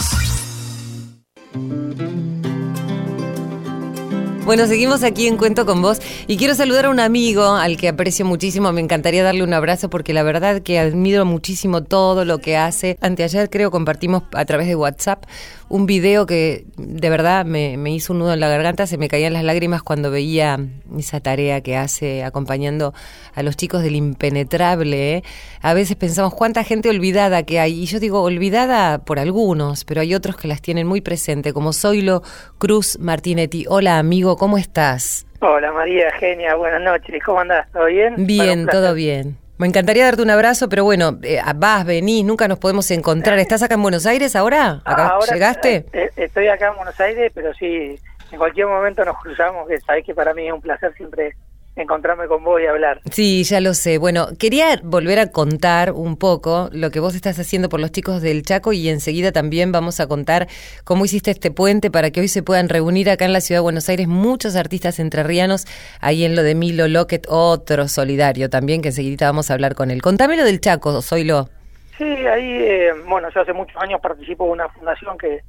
Bueno, 4.44 4.68
seguimos 4.68 5.02
aquí 5.02 5.26
en 5.26 5.36
Cuento 5.36 5.66
con 5.66 5.82
vos 5.82 5.98
y 6.28 6.36
quiero 6.36 6.54
saludar 6.54 6.86
a 6.86 6.90
un 6.90 7.00
amigo 7.00 7.50
al 7.50 7.76
que 7.76 7.88
aprecio 7.88 8.24
muchísimo. 8.24 8.72
Me 8.72 8.80
encantaría 8.80 9.24
darle 9.24 9.42
un 9.42 9.52
abrazo 9.52 9.90
porque 9.90 10.14
la 10.14 10.22
verdad 10.22 10.62
que 10.62 10.78
admiro 10.78 11.24
muchísimo 11.24 11.82
todo 11.82 12.24
lo 12.24 12.38
que 12.38 12.56
hace. 12.56 12.96
Anteayer 13.00 13.50
creo 13.50 13.72
compartimos 13.72 14.22
a 14.34 14.44
través 14.44 14.68
de 14.68 14.76
WhatsApp 14.76 15.24
un 15.68 15.86
video 15.86 16.26
que 16.26 16.64
de 16.76 17.10
verdad 17.10 17.44
me, 17.44 17.76
me 17.76 17.90
hizo 17.90 18.12
un 18.12 18.20
nudo 18.20 18.32
en 18.32 18.40
la 18.40 18.48
garganta, 18.48 18.86
se 18.86 18.98
me 18.98 19.08
caían 19.08 19.32
las 19.32 19.44
lágrimas 19.44 19.82
cuando 19.82 20.10
veía 20.10 20.58
esa 20.96 21.20
tarea 21.20 21.60
que 21.60 21.76
hace 21.76 22.24
acompañando 22.24 22.94
a 23.34 23.42
los 23.42 23.56
chicos 23.56 23.82
del 23.82 23.96
impenetrable. 23.96 25.16
¿eh? 25.16 25.22
A 25.60 25.74
veces 25.74 25.96
pensamos 25.96 26.34
cuánta 26.34 26.64
gente 26.64 26.88
olvidada 26.88 27.42
que 27.42 27.60
hay 27.60 27.82
y 27.82 27.86
yo 27.86 28.00
digo 28.00 28.22
olvidada 28.22 28.98
por 28.98 29.18
algunos, 29.18 29.84
pero 29.84 30.00
hay 30.00 30.14
otros 30.14 30.36
que 30.36 30.48
las 30.48 30.62
tienen 30.62 30.86
muy 30.86 31.00
presente, 31.00 31.52
como 31.52 31.72
Zoilo 31.72 32.22
Cruz 32.58 32.98
Martinetti. 32.98 33.66
Hola 33.68 33.98
amigo, 33.98 34.36
¿cómo 34.36 34.58
estás? 34.58 35.26
Hola 35.40 35.70
María, 35.72 36.10
genia, 36.18 36.54
buenas 36.54 36.82
noches. 36.82 37.22
¿Cómo 37.24 37.40
andás? 37.40 37.70
¿Todo 37.72 37.86
bien? 37.86 38.14
Bien, 38.26 38.66
todo 38.66 38.94
bien. 38.94 39.36
Me 39.58 39.66
encantaría 39.66 40.04
darte 40.04 40.22
un 40.22 40.30
abrazo, 40.30 40.68
pero 40.68 40.84
bueno, 40.84 41.18
eh, 41.22 41.40
vas, 41.56 41.84
venís, 41.84 42.24
nunca 42.24 42.46
nos 42.46 42.58
podemos 42.60 42.88
encontrar. 42.92 43.38
¿Estás 43.40 43.62
acá 43.62 43.74
en 43.74 43.82
Buenos 43.82 44.06
Aires 44.06 44.36
ahora? 44.36 44.80
¿Acá 44.84 45.08
Ahora, 45.08 45.32
llegaste? 45.32 45.84
eh, 45.92 46.10
estoy 46.16 46.46
acá 46.46 46.68
en 46.68 46.76
Buenos 46.76 46.98
Aires, 47.00 47.32
pero 47.34 47.52
sí, 47.54 47.98
en 48.30 48.38
cualquier 48.38 48.68
momento 48.68 49.04
nos 49.04 49.18
cruzamos, 49.18 49.66
que 49.68 49.80
sabés 49.80 50.04
que 50.04 50.14
para 50.14 50.32
mí 50.32 50.46
es 50.46 50.52
un 50.52 50.60
placer 50.60 50.94
siempre 50.96 51.34
encontrarme 51.78 52.26
con 52.26 52.44
vos 52.44 52.60
y 52.60 52.66
hablar. 52.66 53.00
Sí, 53.10 53.44
ya 53.44 53.60
lo 53.60 53.74
sé. 53.74 53.98
Bueno, 53.98 54.28
quería 54.38 54.80
volver 54.82 55.18
a 55.18 55.30
contar 55.30 55.92
un 55.92 56.16
poco 56.16 56.68
lo 56.72 56.90
que 56.90 57.00
vos 57.00 57.14
estás 57.14 57.38
haciendo 57.38 57.68
por 57.68 57.80
los 57.80 57.92
chicos 57.92 58.22
del 58.22 58.42
Chaco 58.42 58.72
y 58.72 58.88
enseguida 58.88 59.32
también 59.32 59.72
vamos 59.72 60.00
a 60.00 60.06
contar 60.06 60.48
cómo 60.84 61.04
hiciste 61.04 61.30
este 61.30 61.50
puente 61.50 61.90
para 61.90 62.10
que 62.10 62.20
hoy 62.20 62.28
se 62.28 62.42
puedan 62.42 62.68
reunir 62.68 63.10
acá 63.10 63.24
en 63.24 63.32
la 63.32 63.40
ciudad 63.40 63.60
de 63.60 63.62
Buenos 63.62 63.88
Aires 63.88 64.08
muchos 64.08 64.56
artistas 64.56 64.98
entrerrianos, 64.98 65.66
ahí 66.00 66.24
en 66.24 66.36
lo 66.36 66.42
de 66.42 66.54
Milo 66.54 66.88
Lockett, 66.88 67.26
otro 67.28 67.88
solidario 67.88 68.50
también, 68.50 68.82
que 68.82 68.88
enseguida 68.88 69.26
vamos 69.26 69.50
a 69.50 69.54
hablar 69.54 69.74
con 69.74 69.90
él. 69.90 70.02
Contame 70.02 70.36
lo 70.36 70.44
del 70.44 70.60
Chaco, 70.60 71.00
Zoilo. 71.02 71.48
Sí, 71.96 72.04
ahí, 72.04 72.44
eh, 72.44 72.92
bueno, 73.08 73.28
yo 73.34 73.40
hace 73.40 73.52
muchos 73.52 73.80
años 73.82 74.00
participo 74.00 74.44
en 74.46 74.52
una 74.52 74.68
fundación 74.68 75.18
que, 75.18 75.40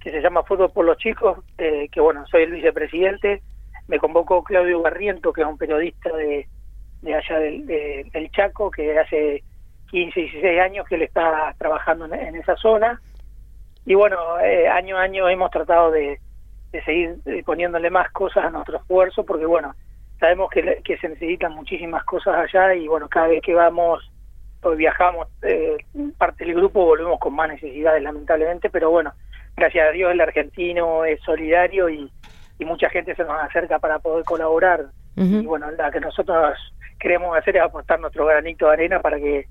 que 0.00 0.10
se 0.10 0.20
llama 0.20 0.42
Fútbol 0.44 0.70
por 0.72 0.84
los 0.86 0.96
Chicos, 0.96 1.38
eh, 1.58 1.88
que 1.92 2.00
bueno, 2.00 2.24
soy 2.26 2.44
el 2.44 2.52
vicepresidente. 2.52 3.42
Me 3.90 3.98
convocó 3.98 4.42
Claudio 4.44 4.80
Barriento, 4.80 5.32
que 5.32 5.40
es 5.42 5.46
un 5.46 5.58
periodista 5.58 6.14
de, 6.16 6.46
de 7.02 7.14
allá 7.14 7.38
del, 7.40 7.66
de- 7.66 8.06
del 8.12 8.30
Chaco, 8.30 8.70
que 8.70 8.96
hace 8.98 9.42
15, 9.90 10.20
16 10.20 10.60
años 10.60 10.86
que 10.86 10.94
él 10.94 11.02
está 11.02 11.52
trabajando 11.58 12.04
en, 12.06 12.14
en 12.14 12.36
esa 12.36 12.54
zona. 12.56 13.00
Y 13.84 13.94
bueno, 13.94 14.38
eh, 14.40 14.68
año 14.68 14.96
a 14.96 15.02
año 15.02 15.28
hemos 15.28 15.50
tratado 15.50 15.90
de, 15.90 16.20
de 16.70 16.82
seguir 16.84 17.16
eh, 17.26 17.42
poniéndole 17.44 17.90
más 17.90 18.10
cosas 18.12 18.44
a 18.44 18.50
nuestro 18.50 18.76
esfuerzo, 18.76 19.26
porque 19.26 19.46
bueno, 19.46 19.74
sabemos 20.20 20.50
que, 20.50 20.80
que 20.84 20.96
se 20.98 21.08
necesitan 21.08 21.52
muchísimas 21.54 22.04
cosas 22.04 22.36
allá 22.36 22.74
y 22.74 22.86
bueno, 22.86 23.08
cada 23.08 23.26
vez 23.26 23.42
que 23.42 23.54
vamos 23.54 24.08
pues 24.60 24.76
viajamos, 24.76 25.26
eh, 25.42 25.78
parte 26.18 26.44
del 26.44 26.54
grupo 26.54 26.84
volvemos 26.84 27.18
con 27.18 27.34
más 27.34 27.48
necesidades 27.48 28.02
lamentablemente, 28.02 28.68
pero 28.68 28.90
bueno, 28.90 29.12
gracias 29.56 29.88
a 29.88 29.92
Dios 29.92 30.12
el 30.12 30.20
argentino 30.20 31.04
es 31.06 31.18
solidario 31.22 31.88
y, 31.88 32.12
y 32.60 32.64
mucha 32.64 32.88
gente 32.90 33.14
se 33.16 33.24
nos 33.24 33.40
acerca 33.42 33.78
para 33.80 33.98
poder 33.98 34.24
colaborar. 34.24 34.86
Y 35.16 35.44
bueno, 35.44 35.66
lo 35.70 35.90
que 35.90 36.00
nosotros 36.00 36.56
queremos 37.00 37.36
hacer 37.36 37.56
es 37.56 37.62
aportar 37.62 37.98
nuestro 37.98 38.24
granito 38.26 38.66
de 38.66 38.72
arena 38.74 39.00
para 39.00 39.18
que 39.18 39.46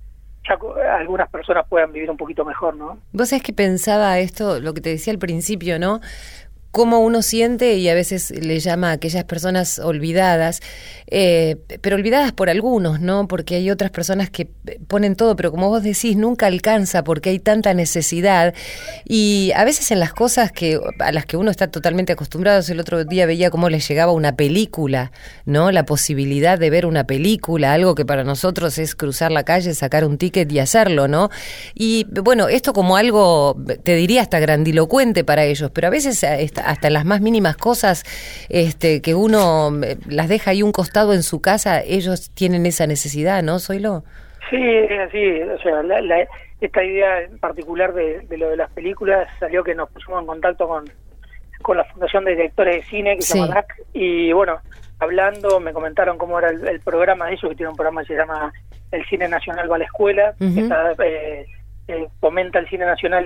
Chaco- 0.48 0.74
algunas 0.78 1.30
personas 1.30 1.66
puedan 1.68 1.92
vivir 1.92 2.10
un 2.10 2.16
poquito 2.16 2.46
mejor, 2.46 2.74
¿no? 2.76 2.98
Vos 3.12 3.30
sabés 3.30 3.44
que 3.44 3.52
pensaba 3.54 4.18
esto, 4.20 4.60
lo 4.62 4.74
que 4.74 4.80
te 4.82 4.90
decía 4.90 5.12
al 5.12 5.20
principio, 5.20 5.78
¿no? 5.80 6.00
Cómo 6.72 7.00
uno 7.00 7.22
siente 7.22 7.76
y 7.76 7.90
a 7.90 7.96
veces 7.96 8.32
le 8.32 8.60
llama 8.60 8.90
a 8.90 8.94
aquellas 8.94 9.24
personas 9.24 9.80
olvidadas, 9.80 10.62
eh, 11.08 11.58
pero 11.82 11.96
olvidadas 11.96 12.32
por 12.32 12.50
algunos, 12.50 13.00
¿no? 13.00 13.28
Porque 13.28 13.56
hay 13.56 13.72
otras 13.72 13.90
personas 13.90 14.30
que 14.30 14.48
ponen 14.88 15.16
todo, 15.16 15.36
pero 15.36 15.52
como 15.52 15.70
vos 15.70 15.82
decís, 15.82 16.16
nunca 16.16 16.46
alcanza 16.46 17.04
porque 17.04 17.32
hay 17.32 17.40
tanta 17.40 17.74
necesidad 17.74 18.54
y 19.06 19.52
a 19.56 19.64
veces 19.64 19.90
en 19.92 20.00
las 20.00 20.14
cosas 20.14 20.52
que 20.52 20.80
a 21.00 21.12
las 21.12 21.26
que 21.26 21.38
uno 21.38 21.50
está 21.50 21.68
totalmente 21.70 22.14
acostumbrado, 22.14 22.62
el 22.70 22.80
otro 22.80 23.04
día 23.04 23.26
veía 23.26 23.50
cómo 23.50 23.70
les 23.70 23.88
llegaba 23.88 24.12
una 24.12 24.36
película, 24.36 25.12
¿no? 25.46 25.72
La 25.72 25.86
posibilidad 25.86 26.60
de 26.60 26.70
ver 26.70 26.86
una 26.86 27.06
película, 27.06 27.74
algo 27.74 27.96
que 27.96 28.06
para 28.06 28.24
nosotros 28.24 28.78
es 28.78 28.96
cruzar 28.96 29.32
la 29.32 29.44
calle, 29.44 29.74
sacar 29.74 30.06
un 30.06 30.18
ticket 30.18 30.52
y 30.52 30.60
hacerlo, 30.60 31.08
¿no? 31.08 31.30
Y 31.74 32.06
bueno, 32.24 32.48
esto 32.48 32.74
como 32.74 32.96
algo, 32.96 33.58
te 33.84 33.96
diría 33.96 34.22
hasta 34.22 34.40
grandilocuente 34.40 35.24
para 35.24 35.46
ellos, 35.46 35.72
pero 35.74 35.88
a 35.88 35.90
veces 35.90 36.24
hasta 36.66 36.90
las 36.90 37.06
más 37.06 37.22
mínimas 37.22 37.58
cosas 37.58 38.04
este, 38.50 39.02
que 39.02 39.16
uno 39.16 39.72
eh, 39.84 39.98
las 40.08 40.30
deja 40.30 40.52
ahí 40.52 40.64
un 40.64 40.72
costado 40.72 41.14
en 41.14 41.24
su 41.24 41.42
casa, 41.42 41.82
ellos 41.82 42.32
tienen 42.32 42.66
esa 42.66 42.88
necesidad, 42.88 43.44
¿no, 43.44 43.60
Soylo? 43.60 44.04
Sí, 44.50 44.58
es 44.58 45.00
así. 45.00 45.42
O 45.42 45.60
sea, 45.60 45.82
esta 46.62 46.84
idea 46.84 47.22
en 47.22 47.38
particular 47.40 47.94
de, 47.94 48.26
lo 48.38 48.50
de 48.50 48.58
las 48.58 48.72
películas 48.72 49.28
salió 49.40 49.64
que 49.64 49.76
nos 49.76 49.90
pusimos 49.90 50.22
en 50.22 50.28
contacto 50.28 50.68
con, 50.68 50.86
con 51.62 51.78
la 51.78 51.86
Fundación 51.86 52.26
de 52.26 52.32
Directores 52.32 52.78
de 52.78 52.84
Cine, 52.84 53.16
que 53.16 53.22
se 53.22 53.38
llama 53.38 53.56
DAC, 53.56 53.74
y 53.94 54.32
bueno, 54.34 54.60
hablando, 55.00 55.60
me 55.60 55.74
comentaron 55.74 56.18
cómo 56.18 56.40
era 56.40 56.50
el, 56.50 56.80
programa 56.82 57.28
de 57.28 57.34
ellos, 57.34 57.50
que 57.50 57.56
tiene 57.56 57.70
un 57.70 57.76
programa 57.76 58.02
que 58.02 58.08
se 58.08 58.16
llama 58.16 58.52
El 58.92 59.06
Cine 59.06 59.28
Nacional 59.28 59.72
va 59.72 59.76
a 59.76 59.80
la 59.80 59.86
escuela, 59.86 60.34
que 60.38 60.60
está, 60.60 60.94
eh, 61.04 61.46
eh, 61.90 62.08
fomenta 62.20 62.60
el 62.60 62.70
cine 62.70 62.86
nacional 62.86 63.26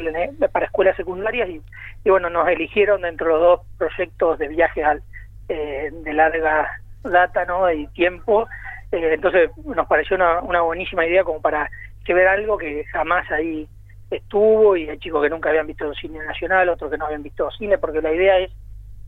para 0.54 0.68
escuelas 0.68 0.96
secundarias 0.96 1.50
y, 1.50 2.10
bueno, 2.10 2.30
nos 2.30 2.48
eligieron 2.48 3.02
dentro 3.02 3.28
de 3.28 3.34
los 3.34 3.42
dos 3.42 3.60
proyectos 3.78 4.40
de 4.40 4.48
viajes 4.48 4.86
al, 4.86 5.04
eh, 5.50 5.90
de 5.92 6.14
larga 6.14 6.70
data 7.04 7.44
¿no? 7.44 7.70
y 7.70 7.88
tiempo. 7.88 8.48
Eh, 8.94 9.16
entonces 9.16 9.52
nos 9.66 9.86
pareció 9.86 10.16
una, 10.16 10.40
una 10.40 10.62
buenísima 10.62 11.06
idea 11.06 11.26
como 11.26 11.42
para 11.42 11.70
que 12.06 12.14
ver 12.14 12.26
algo 12.26 12.58
que 12.58 12.86
jamás 12.86 13.30
ahí 13.32 13.68
estuvo 14.10 14.78
y 14.78 14.88
hay 14.88 14.98
chicos 14.98 15.22
que 15.22 15.30
nunca 15.30 15.50
habían 15.50 15.68
visto 15.68 15.94
cine 15.96 16.20
nacional, 16.26 16.70
otros 16.70 16.90
que 16.90 16.98
no 16.98 17.08
habían 17.08 17.24
visto 17.24 17.52
cine, 17.52 17.78
porque 17.78 18.02
la 18.02 18.14
idea 18.14 18.40
es 18.40 18.52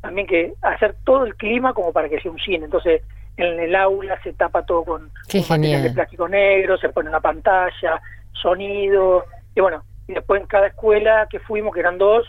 también 0.01 0.27
que 0.27 0.51
hacer 0.63 0.95
todo 1.05 1.23
el 1.23 1.35
clima 1.35 1.73
como 1.73 1.93
para 1.93 2.09
que 2.09 2.19
sea 2.19 2.29
un 2.29 2.39
cine. 2.39 2.65
Entonces 2.65 3.03
en 3.37 3.57
el 3.57 3.73
aula 3.73 4.21
se 4.21 4.33
tapa 4.33 4.65
todo 4.65 4.83
con, 4.83 5.11
con 5.47 5.61
de 5.61 5.91
plástico 5.93 6.27
negro, 6.27 6.77
se 6.77 6.89
pone 6.89 7.07
una 7.07 7.21
pantalla, 7.21 8.01
sonido, 8.33 9.23
y 9.55 9.61
bueno, 9.61 9.83
y 10.07 10.13
después 10.13 10.41
en 10.41 10.47
cada 10.47 10.67
escuela 10.67 11.27
que 11.29 11.39
fuimos, 11.39 11.73
que 11.73 11.79
eran 11.79 11.97
dos, 11.97 12.27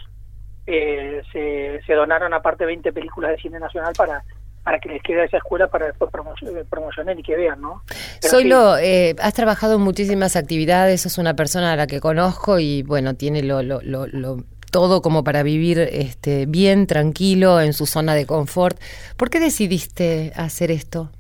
eh, 0.67 1.23
se, 1.33 1.81
se 1.85 1.95
donaron 1.95 2.33
aparte 2.33 2.65
20 2.65 2.93
películas 2.93 3.33
de 3.33 3.39
cine 3.39 3.61
nacional 3.61 3.93
para 3.97 4.23
para 4.67 4.81
que 4.81 4.89
les 4.89 5.01
quede 5.01 5.21
a 5.21 5.25
esa 5.27 5.37
escuela 5.37 5.69
para 5.69 5.87
después 5.87 6.11
eh, 6.43 6.65
promocionar 6.69 7.17
y 7.17 7.23
que 7.23 7.37
vean, 7.37 7.61
¿no? 7.61 7.83
Soylo, 8.21 8.77
eh, 8.79 9.15
has 9.23 9.33
trabajado 9.33 9.77
en 9.77 9.83
muchísimas 9.83 10.35
actividades, 10.35 11.03
sos 11.03 11.19
una 11.19 11.35
persona 11.37 11.75
a 11.75 11.77
la 11.77 11.87
que 11.87 12.01
conozco 12.01 12.59
y 12.59 12.83
bueno, 12.83 13.15
tiene 13.15 13.45
lo, 13.45 13.63
lo, 13.63 13.81
lo, 13.81 14.09
lo 14.09 14.39
todo 14.73 15.03
como 15.03 15.23
para 15.23 15.45
vivir 15.45 15.79
este, 15.79 16.47
bien, 16.47 16.89
tranquilo, 16.89 17.61
en 17.61 17.75
su 17.75 17.87
zona 17.87 18.17
de 18.17 18.27
confort. 18.27 18.77
¿Por 19.17 19.31
qué 19.31 19.39
decidiste 19.39 20.33
hacer 20.35 20.73
esto? 20.73 21.11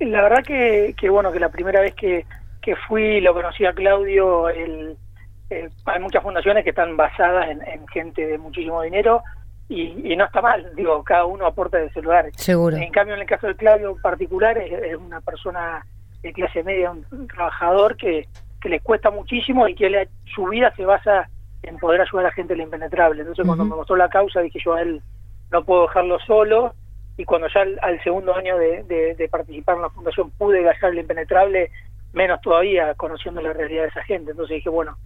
La 0.00 0.22
verdad 0.22 0.42
que, 0.42 0.94
que 0.98 1.10
bueno, 1.10 1.30
que 1.30 1.40
la 1.40 1.50
primera 1.50 1.82
vez 1.82 1.94
que, 1.94 2.24
que 2.62 2.74
fui 2.88 3.20
lo 3.20 3.34
conocí 3.34 3.66
a 3.66 3.74
Claudio, 3.74 4.48
el, 4.48 4.96
eh, 5.52 5.70
hay 5.84 6.00
muchas 6.00 6.22
fundaciones 6.22 6.64
que 6.64 6.70
están 6.70 6.96
basadas 6.96 7.48
en, 7.50 7.86
gente 7.88 8.26
de 8.26 8.38
muchísimo 8.38 8.82
dinero 8.82 9.22
y, 9.68 10.14
no 10.16 10.24
está 10.24 10.42
mal, 10.42 10.70
digo, 10.74 11.02
cada 11.02 11.24
uno 11.24 11.46
aporta 11.46 11.78
de 11.78 11.86
ese 11.86 12.02
lugar. 12.02 12.30
Seguro. 12.36 12.76
En 12.76 12.90
cambio, 12.90 13.14
en 13.14 13.22
el 13.22 13.26
caso 13.26 13.46
de 13.46 13.56
Claudio 13.56 13.90
en 13.90 14.02
particular, 14.02 14.58
es, 14.58 14.96
una 14.96 15.20
persona 15.20 15.84
de 16.22 16.32
clase 16.32 16.62
media, 16.62 16.90
un, 16.90 17.26
trabajador 17.26 17.96
que, 17.96 18.28
que 18.60 18.68
le 18.68 18.80
cuesta 18.80 19.10
muchísimo 19.10 19.66
y 19.68 19.74
que 19.74 20.08
su 20.34 20.44
vida 20.46 20.74
se 20.76 20.84
basa 20.84 21.28
en 21.62 21.78
poder 21.78 22.00
ayudar 22.00 22.26
a 22.26 22.28
la 22.28 22.34
gente 22.34 22.56
la 22.56 22.64
impenetrable. 22.64 23.20
Entonces, 23.20 23.46
cuando 23.46 23.64
me 23.64 23.76
mostró 23.76 23.96
la 23.96 24.08
causa, 24.08 24.40
dije 24.40 24.58
yo 24.64 24.74
a 24.74 24.82
él, 24.82 25.00
no 25.50 25.64
puedo 25.64 25.82
dejarlo 25.82 26.18
solo. 26.20 26.74
Y 27.16 27.24
cuando 27.24 27.46
ya 27.48 27.60
al, 27.82 28.02
segundo 28.02 28.34
año 28.34 28.56
de, 28.56 29.14
de, 29.16 29.28
participar 29.28 29.76
en 29.76 29.82
la 29.82 29.90
fundación 29.90 30.30
pude 30.30 30.62
dejar 30.62 30.90
el 30.90 30.98
impenetrable, 30.98 31.70
menos 32.12 32.40
todavía 32.40 32.94
conociendo 32.94 33.40
la 33.40 33.52
realidad 33.52 33.82
de 33.82 33.88
esa 33.88 34.02
gente. 34.04 34.30
Entonces 34.32 34.56
dije, 34.56 34.70
bueno, 34.70 34.96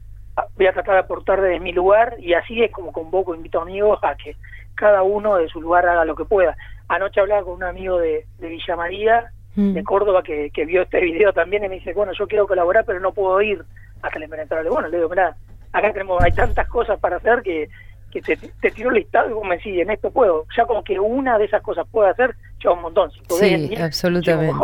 voy 0.56 0.66
a 0.66 0.72
tratar 0.72 0.94
de 0.94 1.00
aportar 1.00 1.40
desde 1.40 1.60
mi 1.60 1.72
lugar 1.72 2.16
y 2.18 2.34
así 2.34 2.62
es 2.62 2.70
como 2.70 2.92
convoco, 2.92 3.34
invito 3.34 3.58
a 3.58 3.62
amigos 3.62 3.98
a 4.02 4.14
que 4.16 4.36
cada 4.74 5.02
uno 5.02 5.36
de 5.36 5.48
su 5.48 5.60
lugar 5.60 5.86
haga 5.86 6.04
lo 6.04 6.14
que 6.14 6.24
pueda. 6.24 6.56
Anoche 6.88 7.20
hablaba 7.20 7.44
con 7.44 7.54
un 7.54 7.64
amigo 7.64 7.98
de, 7.98 8.26
Villa 8.38 8.76
María, 8.76 9.30
mm. 9.54 9.72
de 9.72 9.84
Córdoba, 9.84 10.22
que, 10.22 10.50
vio 10.66 10.82
este 10.82 11.00
video 11.00 11.32
también 11.32 11.64
y 11.64 11.68
me 11.68 11.76
dice, 11.76 11.94
bueno, 11.94 12.12
yo 12.12 12.28
quiero 12.28 12.46
colaborar, 12.46 12.84
pero 12.84 13.00
no 13.00 13.12
puedo 13.12 13.40
ir 13.40 13.64
hasta 14.02 14.18
el 14.18 14.24
impenetrable. 14.24 14.68
Bueno, 14.68 14.88
le 14.88 14.98
digo, 14.98 15.08
mira, 15.08 15.36
acá 15.72 15.92
tenemos, 15.92 16.22
hay 16.22 16.32
tantas 16.32 16.68
cosas 16.68 17.00
para 17.00 17.16
hacer 17.16 17.42
que 17.42 17.68
que 18.10 18.22
te, 18.22 18.36
te 18.36 18.70
tiro 18.70 18.90
el 18.90 18.96
listado 18.96 19.28
y 19.28 19.32
vos 19.32 19.46
me 19.46 19.56
decís, 19.56 19.80
en 19.80 19.90
esto 19.90 20.10
puedo. 20.10 20.46
Ya 20.56 20.64
como 20.64 20.82
que 20.84 20.98
una 20.98 21.38
de 21.38 21.46
esas 21.46 21.62
cosas 21.62 21.86
puedo 21.90 22.08
hacer, 22.08 22.34
un 22.74 22.82
montón. 22.82 23.10
sí, 23.28 23.74
absolutamente. 23.76 24.54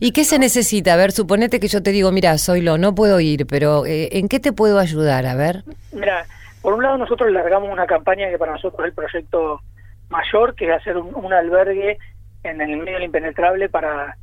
¿Y 0.00 0.12
qué 0.12 0.24
se 0.24 0.38
necesita? 0.38 0.94
A 0.94 0.96
ver, 0.96 1.12
suponete 1.12 1.60
que 1.60 1.68
yo 1.68 1.82
te 1.82 1.90
digo, 1.90 2.10
mira, 2.12 2.36
soy 2.38 2.60
lo, 2.60 2.78
no 2.78 2.94
puedo 2.94 3.20
ir, 3.20 3.46
pero 3.46 3.86
eh, 3.86 4.08
¿en 4.12 4.28
qué 4.28 4.40
te 4.40 4.52
puedo 4.52 4.78
ayudar? 4.78 5.26
A 5.26 5.34
ver. 5.34 5.64
Mira, 5.92 6.26
por 6.62 6.74
un 6.74 6.82
lado 6.82 6.98
nosotros 6.98 7.30
largamos 7.30 7.70
una 7.70 7.86
campaña 7.86 8.30
que 8.30 8.38
para 8.38 8.52
nosotros 8.52 8.80
es 8.80 8.86
el 8.86 8.94
proyecto 8.94 9.60
mayor, 10.08 10.54
que 10.54 10.66
es 10.66 10.72
hacer 10.72 10.96
un, 10.96 11.32
albergue 11.32 11.98
en 12.42 12.60
el 12.60 12.76
medio 12.78 12.94
del 12.94 13.04
impenetrable 13.04 13.68
para 13.68 14.16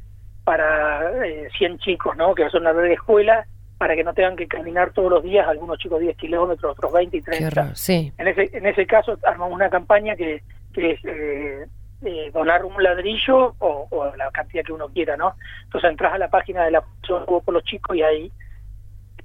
para 0.43 1.23
eh, 1.23 1.49
100 1.55 1.77
chicos, 1.79 2.17
¿no? 2.17 2.33
Que 2.33 2.41
va 2.41 2.47
a 2.47 2.51
ser 2.51 2.61
un 2.61 2.67
albergue 2.67 2.95
escuela 2.95 3.45
para 3.77 3.95
que 3.95 4.03
no 4.03 4.13
tengan 4.13 4.35
que 4.35 4.47
caminar 4.47 4.91
todos 4.91 5.11
los 5.11 5.23
días, 5.23 5.47
algunos 5.47 5.77
chicos 5.79 5.99
10 5.99 6.17
kilómetros, 6.17 6.71
otros 6.77 6.91
20 6.91 7.17
y 7.17 7.21
30. 7.21 7.75
sí. 7.75 8.11
en, 8.17 8.27
ese, 8.27 8.49
en 8.55 8.65
ese 8.65 8.85
caso 8.85 9.17
armamos 9.23 9.53
una 9.53 9.69
campaña 9.69 10.15
que, 10.15 10.41
que 10.73 10.91
es 10.91 10.99
eh, 11.05 11.65
eh, 12.05 12.31
donar 12.33 12.65
un 12.65 12.81
ladrillo 12.81 13.55
o, 13.59 14.11
la 14.17 14.31
cantidad 14.31 14.63
que 14.63 14.73
uno 14.73 14.87
quiera, 14.89 15.17
¿no? 15.17 15.35
Entonces 15.63 15.89
entras 15.89 16.13
a 16.13 16.17
la 16.17 16.29
página 16.29 16.63
de 16.63 16.71
la 16.71 16.83
por 17.07 17.53
los 17.53 17.63
chicos 17.63 17.95
y 17.95 18.01
ahí 18.01 18.31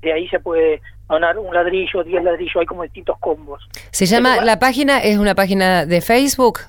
de 0.02 0.12
ahí 0.12 0.28
se 0.28 0.40
puede 0.40 0.80
donar 1.08 1.38
un 1.38 1.54
ladrillo, 1.54 2.02
10 2.02 2.22
ladrillos, 2.22 2.56
hay 2.56 2.66
como 2.66 2.82
distintos 2.82 3.18
combos. 3.18 3.66
¿Se 3.90 4.06
llama, 4.06 4.44
la 4.44 4.58
página 4.58 4.98
es 4.98 5.18
una 5.18 5.34
página 5.34 5.86
de 5.86 6.00
Facebook? 6.00 6.60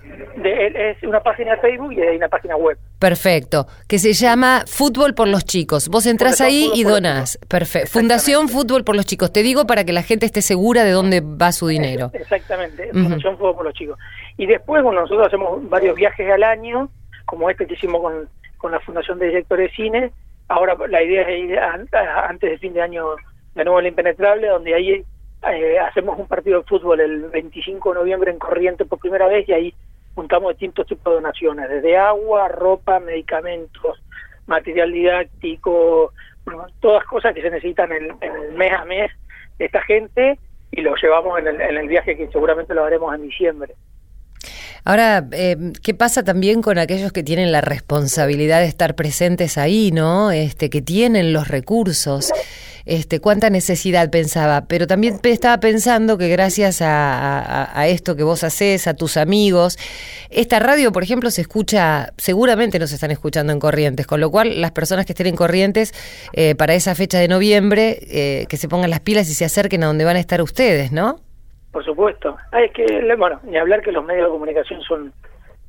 es 0.43 1.01
una 1.03 1.19
página 1.21 1.55
de 1.55 1.61
Facebook 1.61 1.93
y 1.93 2.01
hay 2.01 2.17
una 2.17 2.29
página 2.29 2.55
web. 2.55 2.77
Perfecto, 2.99 3.67
que 3.87 3.99
se 3.99 4.13
llama 4.13 4.63
Fútbol 4.67 5.13
por 5.13 5.27
los 5.27 5.45
Chicos. 5.45 5.89
Vos 5.89 6.05
entras 6.05 6.41
ahí 6.41 6.71
y 6.73 6.83
donás. 6.83 7.39
Perfecto. 7.47 7.89
Fundación 7.89 8.47
Fútbol 8.49 8.83
por 8.83 8.95
los 8.95 9.05
Chicos. 9.05 9.33
Te 9.33 9.43
digo 9.43 9.65
para 9.65 9.83
que 9.83 9.93
la 9.93 10.03
gente 10.03 10.25
esté 10.25 10.41
segura 10.41 10.83
de 10.83 10.91
dónde 10.91 11.21
va 11.21 11.51
su 11.51 11.67
dinero. 11.67 12.11
Exactamente, 12.13 12.89
Fundación 12.91 13.37
Fútbol 13.37 13.55
por 13.55 13.65
los 13.65 13.73
Chicos. 13.73 13.99
Y 14.37 14.45
después, 14.45 14.83
bueno, 14.83 15.01
nosotros 15.01 15.27
hacemos 15.27 15.67
varios 15.69 15.95
viajes 15.95 16.31
al 16.31 16.43
año, 16.43 16.89
como 17.25 17.49
este 17.49 17.65
que 17.65 17.73
hicimos 17.73 18.01
con, 18.57 18.71
la 18.71 18.79
Fundación 18.79 19.19
de 19.19 19.27
Directores 19.27 19.71
de 19.71 19.75
Cine. 19.75 20.11
Ahora 20.47 20.75
la 20.87 21.03
idea 21.03 21.23
es 21.23 21.39
ir 21.43 21.59
antes 21.59 22.49
del 22.49 22.59
fin 22.59 22.73
de 22.73 22.81
año 22.81 23.15
de 23.55 23.63
nuevo 23.63 23.79
el 23.79 23.87
Impenetrable, 23.87 24.47
donde 24.47 24.73
ahí 24.73 25.05
eh, 25.51 25.79
hacemos 25.79 26.17
un 26.19 26.27
partido 26.27 26.59
de 26.59 26.67
fútbol 26.67 26.99
el 26.99 27.23
25 27.29 27.89
de 27.89 27.99
noviembre 27.99 28.31
en 28.31 28.39
Corriente 28.39 28.85
por 28.85 28.99
primera 28.99 29.27
vez 29.27 29.47
y 29.47 29.53
ahí 29.53 29.73
juntamos 30.15 30.51
distintos 30.53 30.87
tipos 30.87 31.11
de 31.11 31.15
donaciones, 31.15 31.69
desde 31.69 31.95
agua, 31.97 32.47
ropa, 32.47 32.99
medicamentos, 32.99 34.01
material 34.47 34.91
didáctico, 34.91 36.11
todas 36.79 37.05
cosas 37.05 37.33
que 37.33 37.41
se 37.41 37.51
necesitan 37.51 37.91
en, 37.91 38.15
el 38.21 38.51
mes 38.53 38.73
a 38.73 38.85
mes 38.85 39.11
de 39.59 39.65
esta 39.65 39.81
gente 39.83 40.39
y 40.71 40.81
lo 40.81 40.95
llevamos 40.95 41.39
en 41.39 41.47
el, 41.47 41.87
viaje 41.87 42.17
que 42.17 42.27
seguramente 42.29 42.73
lo 42.73 42.83
haremos 42.83 43.13
en 43.13 43.23
diciembre. 43.23 43.75
Ahora, 44.87 45.27
eh, 45.33 45.73
¿qué 45.83 45.93
pasa 45.93 46.23
también 46.23 46.61
con 46.61 46.77
aquellos 46.77 47.11
que 47.11 47.21
tienen 47.21 47.51
la 47.51 47.59
responsabilidad 47.59 48.61
de 48.61 48.67
estar 48.67 48.95
presentes 48.95 49.57
ahí, 49.57 49.91
no? 49.91 50.31
Este, 50.31 50.69
que 50.69 50.81
tienen 50.81 51.33
los 51.33 51.49
recursos 51.49 52.31
este, 52.85 53.19
cuánta 53.19 53.49
necesidad 53.49 54.09
pensaba, 54.09 54.65
pero 54.67 54.87
también 54.87 55.19
estaba 55.23 55.59
pensando 55.59 56.17
que 56.17 56.29
gracias 56.29 56.77
a, 56.81 57.85
esto 57.89 58.15
que 58.15 58.23
vos 58.23 58.45
haces, 58.45 58.87
a 58.87 58.93
tus 58.93 59.17
amigos, 59.17 59.77
esta 60.29 60.59
radio, 60.59 60.93
por 60.93 61.03
ejemplo, 61.03 61.29
se 61.31 61.41
escucha, 61.41 62.13
seguramente 62.17 62.79
nos 62.79 62.93
están 62.93 63.11
escuchando 63.11 63.51
en 63.51 63.59
Corrientes, 63.59 64.07
con 64.07 64.21
lo 64.21 64.31
cual 64.31 64.61
las 64.61 64.71
personas 64.71 65.05
que 65.05 65.11
estén 65.11 65.27
en 65.27 65.35
Corrientes 65.35 65.93
eh, 66.31 66.55
para 66.55 66.75
esa 66.75 66.95
fecha 66.95 67.19
de 67.19 67.27
noviembre, 67.27 67.99
eh, 68.03 68.45
que 68.47 68.55
se 68.55 68.69
pongan 68.69 68.89
las 68.89 69.01
pilas 69.01 69.27
y 69.27 69.33
se 69.33 69.43
acerquen 69.43 69.83
a 69.83 69.87
donde 69.87 70.05
van 70.05 70.15
a 70.15 70.21
estar 70.21 70.41
ustedes, 70.41 70.93
¿no? 70.93 71.26
Por 71.77 71.85
supuesto. 71.85 72.35
Ah, 72.51 72.63
es 72.63 72.71
que, 72.71 73.15
bueno, 73.19 73.39
ni 73.43 73.55
hablar 73.55 73.81
que 73.83 73.91
los 73.91 74.03
medios 74.03 74.25
de 74.25 74.31
comunicación 74.31 74.81
son, 74.81 75.13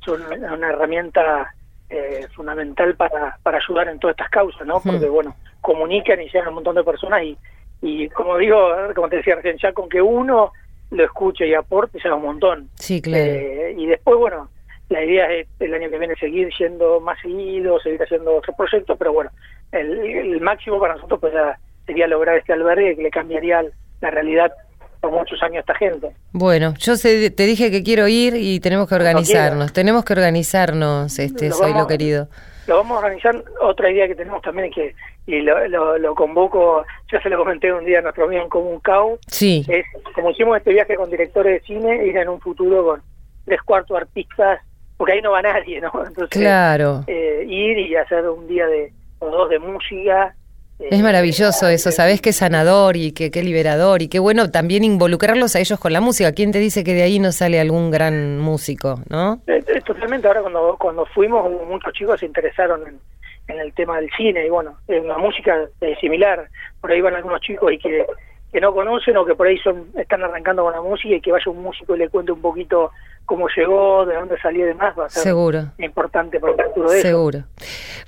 son 0.03 0.19
una 0.23 0.69
herramienta 0.69 1.53
eh, 1.87 2.25
fundamental 2.35 2.95
para, 2.95 3.37
para 3.43 3.59
ayudar 3.59 3.89
en 3.89 3.99
todas 3.99 4.15
estas 4.15 4.31
causas, 4.31 4.65
¿no? 4.65 4.81
Porque, 4.83 5.07
bueno, 5.07 5.35
comunican 5.61 6.19
y 6.19 6.25
llegan 6.25 6.47
a 6.47 6.49
un 6.49 6.55
montón 6.55 6.77
de 6.77 6.83
personas 6.83 7.21
y, 7.21 7.37
y 7.83 8.09
como 8.09 8.37
digo, 8.37 8.57
como 8.95 9.07
te 9.07 9.17
decía 9.17 9.35
recién, 9.35 9.59
ya 9.59 9.71
con 9.71 9.87
que 9.87 10.01
uno 10.01 10.51
lo 10.89 11.03
escuche 11.03 11.47
y 11.47 11.53
aporte, 11.53 11.99
sea 11.99 12.15
un 12.15 12.23
montón. 12.23 12.69
Sí, 12.73 13.03
claro. 13.03 13.23
Eh, 13.23 13.75
y 13.77 13.85
después, 13.85 14.17
bueno, 14.17 14.49
la 14.89 15.05
idea 15.05 15.31
es 15.31 15.47
el 15.59 15.75
año 15.75 15.91
que 15.91 15.99
viene 15.99 16.15
seguir 16.15 16.51
siendo 16.55 16.99
más 17.01 17.21
seguido, 17.21 17.79
seguir 17.81 18.01
haciendo 18.01 18.37
otros 18.37 18.55
proyectos, 18.55 18.97
pero 18.97 19.13
bueno, 19.13 19.29
el, 19.71 19.99
el 19.99 20.41
máximo 20.41 20.79
para 20.79 20.95
nosotros 20.95 21.19
pues 21.19 21.33
ya 21.33 21.59
sería 21.85 22.07
lograr 22.07 22.37
este 22.37 22.53
albergue 22.53 22.95
que 22.95 23.03
le 23.03 23.11
cambiaría 23.11 23.63
la 24.01 24.09
realidad 24.09 24.51
por 24.99 25.11
muchos 25.11 25.41
años 25.43 25.59
esta 25.61 25.75
gente. 25.75 26.11
Bueno, 26.31 26.73
yo 26.77 26.95
sé- 26.95 27.29
te 27.31 27.45
dije 27.45 27.71
que 27.71 27.83
quiero 27.83 28.07
ir 28.07 28.35
y 28.35 28.59
tenemos 28.59 28.87
que 28.89 28.95
organizarnos, 28.95 29.71
tenemos 29.73 30.03
que 30.03 30.13
organizarnos, 30.13 31.19
este, 31.19 31.49
Lo 31.49 31.55
soy 31.55 31.73
lo 31.73 31.87
querido. 31.87 32.27
Lo 32.67 32.77
vamos 32.77 32.97
a 33.01 33.05
organizar. 33.05 33.43
Otra 33.61 33.89
idea 33.89 34.07
que 34.07 34.15
tenemos 34.15 34.41
también 34.41 34.67
es 34.69 34.75
que, 34.75 34.95
y 35.25 35.41
lo, 35.41 35.67
lo, 35.69 35.97
lo 35.97 36.13
convoco, 36.15 36.83
ya 37.11 37.21
se 37.21 37.29
lo 37.29 37.37
comenté 37.37 37.73
un 37.73 37.83
día 37.85 37.99
a 37.99 38.01
nuestro 38.01 38.25
amigo 38.25 38.43
en 38.43 38.49
común, 38.49 38.79
Cau, 38.81 39.17
Sí, 39.27 39.65
es 39.67 39.85
como 40.13 40.29
hicimos 40.31 40.57
este 40.57 40.71
viaje 40.73 40.95
con 40.95 41.09
directores 41.09 41.61
de 41.61 41.65
cine, 41.67 42.05
ir 42.05 42.17
en 42.17 42.29
un 42.29 42.39
futuro 42.39 42.83
con 42.85 43.01
tres 43.45 43.61
cuartos 43.63 43.97
artistas, 43.97 44.59
porque 44.97 45.13
ahí 45.13 45.21
no 45.21 45.31
va 45.31 45.41
nadie, 45.41 45.81
¿no? 45.81 45.91
Entonces, 46.05 46.29
claro. 46.29 47.03
eh, 47.07 47.43
ir 47.47 47.77
y 47.79 47.95
hacer 47.95 48.27
un 48.29 48.47
día 48.47 48.67
de 48.67 48.91
o 49.19 49.29
dos 49.29 49.49
de 49.49 49.59
música. 49.59 50.35
Eh, 50.79 50.87
Es 50.91 51.01
maravilloso 51.01 51.67
eso, 51.67 51.91
sabés 51.91 52.21
qué 52.21 52.33
sanador 52.33 52.97
y 52.97 53.11
qué, 53.11 53.31
qué 53.31 53.43
liberador 53.43 54.01
y 54.01 54.07
qué 54.07 54.19
bueno 54.19 54.49
también 54.51 54.83
involucrarlos 54.83 55.55
a 55.55 55.59
ellos 55.59 55.79
con 55.79 55.93
la 55.93 56.01
música. 56.01 56.31
¿Quién 56.31 56.51
te 56.51 56.59
dice 56.59 56.83
que 56.83 56.93
de 56.93 57.03
ahí 57.03 57.19
no 57.19 57.31
sale 57.31 57.59
algún 57.59 57.91
gran 57.91 58.39
músico, 58.39 59.01
no? 59.09 59.41
Eh, 59.47 59.63
eh, 59.67 59.81
Totalmente, 59.85 60.27
ahora 60.27 60.41
cuando 60.41 60.77
cuando 60.79 61.05
fuimos 61.07 61.49
muchos 61.67 61.93
chicos 61.93 62.19
se 62.19 62.25
interesaron 62.25 62.81
en, 62.87 62.99
en 63.47 63.59
el 63.59 63.73
tema 63.73 63.99
del 63.99 64.09
cine 64.15 64.45
y 64.45 64.49
bueno, 64.49 64.77
en 64.87 65.07
la 65.07 65.17
música 65.17 65.57
es 65.81 65.99
similar, 65.99 66.47
por 66.79 66.91
ahí 66.91 67.01
van 67.01 67.15
algunos 67.15 67.41
chicos 67.41 67.73
y 67.73 67.79
que, 67.79 68.05
que 68.51 68.59
no 68.59 68.73
conocen 68.73 69.15
o 69.17 69.25
que 69.25 69.35
por 69.35 69.47
ahí 69.47 69.57
son 69.59 69.87
están 69.97 70.23
arrancando 70.23 70.63
con 70.63 70.73
la 70.73 70.81
música 70.81 71.15
y 71.15 71.21
que 71.21 71.31
vaya 71.31 71.51
un 71.51 71.61
músico 71.61 71.95
y 71.95 71.99
le 71.99 72.09
cuente 72.09 72.31
un 72.31 72.41
poquito 72.41 72.91
cómo 73.25 73.47
llegó, 73.55 74.07
de 74.07 74.15
dónde 74.15 74.39
salió 74.41 74.65
y 74.65 74.69
demás, 74.69 74.95
va 74.97 75.05
a 75.05 75.09
ser 75.09 75.21
Seguro. 75.21 75.65
importante 75.77 76.39
para 76.39 76.53
el 76.53 76.63
futuro 76.63 76.89
de 76.89 76.97
eso. 76.97 77.07
Seguro. 77.09 77.43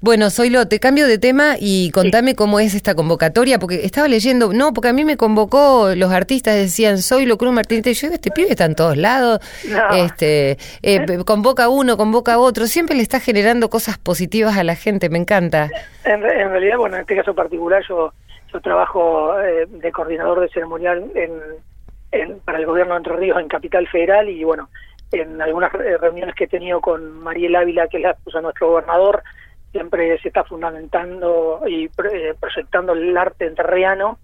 Bueno, 0.02 0.32
Zoilo, 0.32 0.68
te 0.68 0.80
cambio 0.80 1.06
de 1.06 1.20
tema 1.20 1.58
y 1.60 1.92
contame 1.92 2.34
cómo 2.34 2.60
es 2.60 2.74
esta 2.74 2.96
convocatoria, 2.96 3.60
porque 3.60 3.86
estaba 3.86 4.08
leyendo, 4.08 4.52
no, 4.52 4.74
porque 4.74 4.88
a 4.88 4.94
mí 4.94 5.06
me 5.06 5.18
convocó, 5.18 5.92
los 5.96 6.12
artistas 6.12 6.56
decían, 6.56 6.98
Zoilo 6.98 7.38
Cruz 7.38 7.54
Martínez, 7.54 7.86
y 7.86 7.94
yo 7.94 8.08
digo, 8.08 8.16
este 8.16 8.32
pibe 8.32 8.50
está 8.50 8.66
en 8.66 8.74
todos 8.74 8.98
lados, 8.98 9.42
No. 9.70 9.94
este, 9.96 10.58
eh, 10.82 11.06
convoca 11.26 11.66
a 11.66 11.70
uno, 11.70 11.98
convoca 11.98 12.34
a 12.34 12.40
otro, 12.40 12.66
siempre 12.66 12.96
le 12.96 13.04
está 13.04 13.20
generando 13.20 13.70
cosas 13.70 14.00
positivas 14.00 14.58
a 14.58 14.64
la 14.64 14.76
gente, 14.76 15.10
me 15.10 15.20
encanta. 15.20 15.70
En, 16.04 16.24
en 16.24 16.50
realidad, 16.50 16.78
bueno, 16.78 16.96
en 16.96 17.02
este 17.02 17.16
caso 17.16 17.34
particular 17.34 17.84
yo 17.88 18.14
yo 18.52 18.62
trabajo 18.62 19.40
eh, 19.40 19.66
de 19.68 19.92
coordinador 19.92 20.42
de 20.42 20.50
ceremonial 20.50 21.12
en, 21.16 22.40
para 22.42 22.60
el 22.60 22.66
gobierno 22.66 22.94
de 22.94 22.98
Entre 22.98 23.16
Ríos 23.16 23.40
en 23.40 23.48
Capital 23.48 23.88
Federal 23.88 24.30
y 24.30 24.44
bueno, 24.44 24.70
en 25.12 25.42
algunas 25.42 25.74
eh, 25.76 25.98
reuniones 25.98 26.36
que 26.36 26.46
he 26.46 26.50
tenido 26.50 26.82
con 26.82 27.20
Mariel 27.22 27.56
Ávila, 27.56 27.88
que 27.88 27.98
es 27.98 28.04
la 28.04 28.18
de 28.26 28.42
nuestro 28.42 28.70
gobernador, 28.70 29.24
siempre 29.72 30.20
se 30.20 30.28
está 30.28 30.44
fundamentando 30.44 31.62
y 31.66 31.86
eh, 31.86 32.36
proyectando 32.40 32.94
el 32.94 33.18
arte 33.18 33.46
entrerriano 33.46 34.20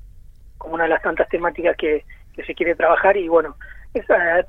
como 0.58 0.76
una 0.76 0.84
de 0.84 0.90
las 0.90 1.02
tantas 1.02 1.30
temáticas 1.30 1.78
que, 1.78 2.04
se 2.46 2.54
quiere 2.54 2.76
trabajar 2.76 3.18
y 3.18 3.28
bueno, 3.28 3.56
eh, 3.96 4.04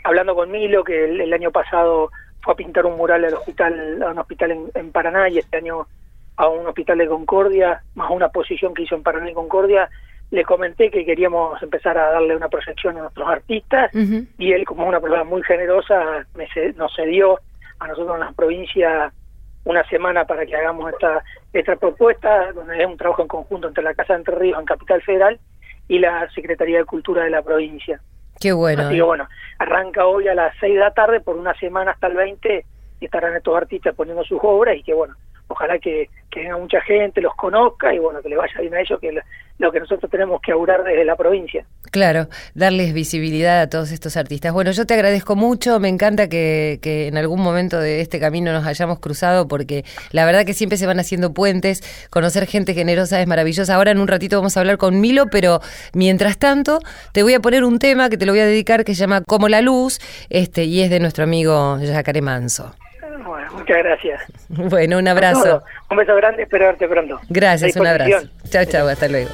hablando 0.04 0.34
con 0.34 0.50
Milo, 0.50 0.84
que 0.84 1.06
el, 1.06 1.22
el 1.22 1.32
año 1.32 1.50
pasado 1.50 2.10
fue 2.42 2.52
a 2.52 2.56
pintar 2.56 2.84
un 2.84 2.98
mural 2.98 3.24
al 3.24 3.32
hospital, 3.32 4.02
a 4.02 4.10
un 4.10 4.18
hospital 4.18 4.50
en, 4.50 4.70
en 4.74 4.92
Paraná 4.92 5.30
y 5.30 5.38
este 5.38 5.56
año 5.56 5.86
a 6.38 6.48
un 6.48 6.66
hospital 6.66 6.98
de 6.98 7.08
Concordia, 7.08 7.82
más 7.94 8.10
una 8.10 8.28
posición 8.30 8.72
que 8.72 8.82
hizo 8.84 8.94
en 8.94 9.02
Paraná 9.02 9.30
y 9.30 9.34
Concordia, 9.34 9.90
le 10.30 10.44
comenté 10.44 10.90
que 10.90 11.04
queríamos 11.04 11.60
empezar 11.62 11.96
a 11.98 12.12
darle 12.12 12.36
una 12.36 12.48
proyección 12.48 12.96
a 12.96 13.00
nuestros 13.02 13.28
artistas 13.28 13.90
y 14.38 14.52
él 14.52 14.64
como 14.64 14.86
una 14.86 15.00
persona 15.00 15.24
muy 15.24 15.42
generosa 15.42 16.26
me 16.34 16.46
ce- 16.54 16.72
nos 16.74 16.94
cedió 16.94 17.40
a 17.80 17.88
nosotros 17.88 18.14
en 18.14 18.20
la 18.20 18.32
provincia 18.32 19.12
una 19.64 19.82
semana 19.88 20.24
para 20.26 20.46
que 20.46 20.54
hagamos 20.56 20.92
esta 20.92 21.22
esta 21.52 21.76
propuesta 21.76 22.52
donde 22.52 22.80
es 22.80 22.86
un 22.86 22.96
trabajo 22.96 23.22
en 23.22 23.28
conjunto 23.28 23.68
entre 23.68 23.82
la 23.82 23.94
Casa 23.94 24.12
de 24.14 24.18
Entre 24.20 24.34
Ríos 24.36 24.58
en 24.60 24.66
Capital 24.66 25.02
Federal 25.02 25.40
y 25.88 25.98
la 25.98 26.28
Secretaría 26.30 26.78
de 26.78 26.84
Cultura 26.84 27.24
de 27.24 27.30
la 27.30 27.42
provincia. 27.42 28.00
Qué 28.40 28.52
bueno. 28.52 28.82
Así 28.82 28.94
que 28.96 29.02
bueno, 29.02 29.26
arranca 29.58 30.06
hoy 30.06 30.28
a 30.28 30.34
las 30.34 30.54
6 30.60 30.74
de 30.74 30.80
la 30.80 30.92
tarde 30.92 31.20
por 31.20 31.36
una 31.36 31.54
semana 31.54 31.92
hasta 31.92 32.06
el 32.06 32.14
20 32.16 32.64
y 33.00 33.04
estarán 33.04 33.34
estos 33.34 33.56
artistas 33.56 33.94
poniendo 33.94 34.22
sus 34.24 34.38
obras 34.42 34.76
y 34.76 34.82
que 34.82 34.92
bueno, 34.94 35.14
ojalá 35.48 35.78
que, 35.78 36.08
que 36.30 36.40
venga 36.40 36.56
mucha 36.58 36.80
gente, 36.82 37.20
los 37.20 37.34
conozca 37.34 37.92
y 37.94 37.98
bueno, 37.98 38.20
que 38.22 38.28
le 38.28 38.36
vaya 38.36 38.60
bien 38.60 38.74
a 38.74 38.80
ellos, 38.80 38.98
que 39.00 39.12
lo- 39.12 39.22
lo 39.58 39.72
que 39.72 39.80
nosotros 39.80 40.08
tenemos 40.08 40.40
que 40.40 40.52
augurar 40.52 40.84
desde 40.84 41.04
la 41.04 41.16
provincia. 41.16 41.64
Claro, 41.90 42.28
darles 42.54 42.92
visibilidad 42.94 43.60
a 43.60 43.68
todos 43.68 43.90
estos 43.90 44.16
artistas. 44.16 44.52
Bueno, 44.52 44.70
yo 44.70 44.86
te 44.86 44.94
agradezco 44.94 45.34
mucho, 45.34 45.80
me 45.80 45.88
encanta 45.88 46.28
que, 46.28 46.78
que 46.80 47.08
en 47.08 47.16
algún 47.18 47.42
momento 47.42 47.80
de 47.80 48.00
este 48.00 48.20
camino 48.20 48.52
nos 48.52 48.64
hayamos 48.66 49.00
cruzado 49.00 49.48
porque 49.48 49.84
la 50.12 50.24
verdad 50.26 50.44
que 50.46 50.54
siempre 50.54 50.78
se 50.78 50.86
van 50.86 51.00
haciendo 51.00 51.34
puentes, 51.34 51.82
conocer 52.10 52.46
gente 52.46 52.72
generosa 52.72 53.20
es 53.20 53.26
maravillosa. 53.26 53.74
Ahora 53.74 53.90
en 53.90 53.98
un 53.98 54.06
ratito 54.06 54.36
vamos 54.36 54.56
a 54.56 54.60
hablar 54.60 54.78
con 54.78 55.00
Milo, 55.00 55.26
pero 55.26 55.60
mientras 55.92 56.38
tanto 56.38 56.78
te 57.12 57.24
voy 57.24 57.34
a 57.34 57.40
poner 57.40 57.64
un 57.64 57.80
tema 57.80 58.10
que 58.10 58.16
te 58.16 58.26
lo 58.26 58.32
voy 58.32 58.40
a 58.42 58.46
dedicar 58.46 58.84
que 58.84 58.94
se 58.94 59.00
llama 59.00 59.22
Como 59.26 59.48
la 59.48 59.60
Luz 59.60 59.98
este 60.30 60.64
y 60.64 60.82
es 60.82 60.90
de 60.90 61.00
nuestro 61.00 61.24
amigo 61.24 61.78
Jacare 61.84 62.22
Manso. 62.22 62.74
Muchas 63.52 63.78
gracias. 63.78 64.22
Bueno, 64.48 64.98
un 64.98 65.08
abrazo. 65.08 65.62
Un 65.90 65.96
beso 65.96 66.14
grande, 66.16 66.42
espero 66.42 66.66
verte 66.66 66.88
pronto. 66.88 67.20
Gracias, 67.28 67.76
un 67.76 67.86
abrazo. 67.86 68.28
Chao, 68.48 68.64
chao, 68.64 68.88
hasta 68.88 69.08
luego. 69.08 69.30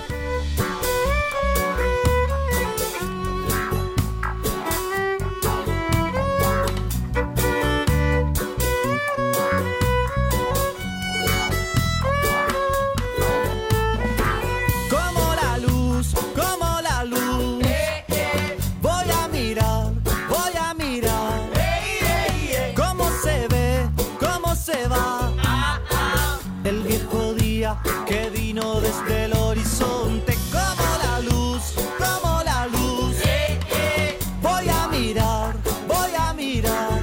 Desde 29.03 29.25
el 29.25 29.33
horizonte. 29.37 30.37
Como 30.53 30.87
la 31.03 31.21
luz, 31.21 31.75
como 31.99 32.43
la 32.45 32.67
luz. 32.67 33.17
Voy 34.43 34.69
a 34.69 34.89
mirar, 34.89 35.55
voy 35.87 36.11
a 36.19 36.33
mirar. 36.33 37.01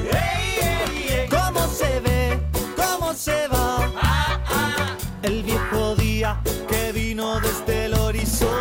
Cómo 1.29 1.67
se 1.67 1.99
ve, 1.99 2.39
cómo 2.75 3.13
se 3.13 3.47
va. 3.47 3.91
El 5.23 5.43
viejo 5.43 5.95
día 5.95 6.41
que 6.69 6.91
vino 6.91 7.39
desde 7.39 7.85
el 7.85 7.93
horizonte. 7.95 8.51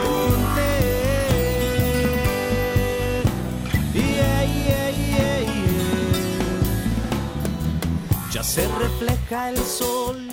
Ya 8.33 8.45
se 8.45 8.67
refleja 8.79 9.51
el 9.51 9.59
sol 9.59 10.29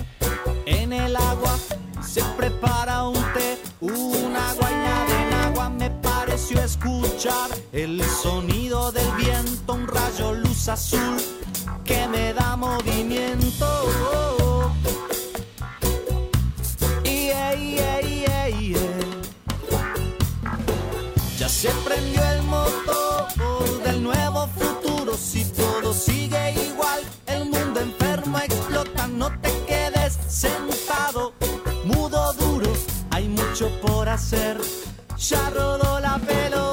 en 0.66 0.92
el 0.92 1.16
agua, 1.16 1.58
se 2.18 2.24
prepara 2.36 3.04
un 3.04 3.14
té, 3.34 3.58
una 3.80 4.54
guaina 4.54 5.04
de 5.06 5.34
agua. 5.46 5.68
Me 5.70 5.90
pareció 5.90 6.60
escuchar 6.62 7.50
el 7.72 8.02
sonido 8.04 8.90
del 8.92 9.10
viento, 9.12 9.74
un 9.74 9.86
rayo 9.86 10.32
luz 10.32 10.68
azul 10.68 11.16
que 11.84 12.08
me 12.08 12.32
da 12.32 12.56
movimiento. 12.56 13.66
Ya 21.38 21.48
se 21.48 21.68
prendió 21.86 22.22
el 22.30 22.42
motor 22.42 23.28
del 23.84 24.02
nuevo 24.02 24.48
futuro. 24.48 25.16
Si 25.16 25.44
todo 25.44 25.94
sigue 25.94 26.52
igual, 26.68 27.00
el 27.26 27.44
mundo 27.44 27.80
enfermo 27.80 28.38
explota. 28.38 29.06
No 29.06 29.30
te 29.40 29.50
quedes 29.66 30.18
sentado, 30.28 30.77
por 33.82 34.08
hacer. 34.08 34.58
Ya 35.16 35.50
rodó 35.50 36.00
la 36.00 36.18
pelota. 36.18 36.67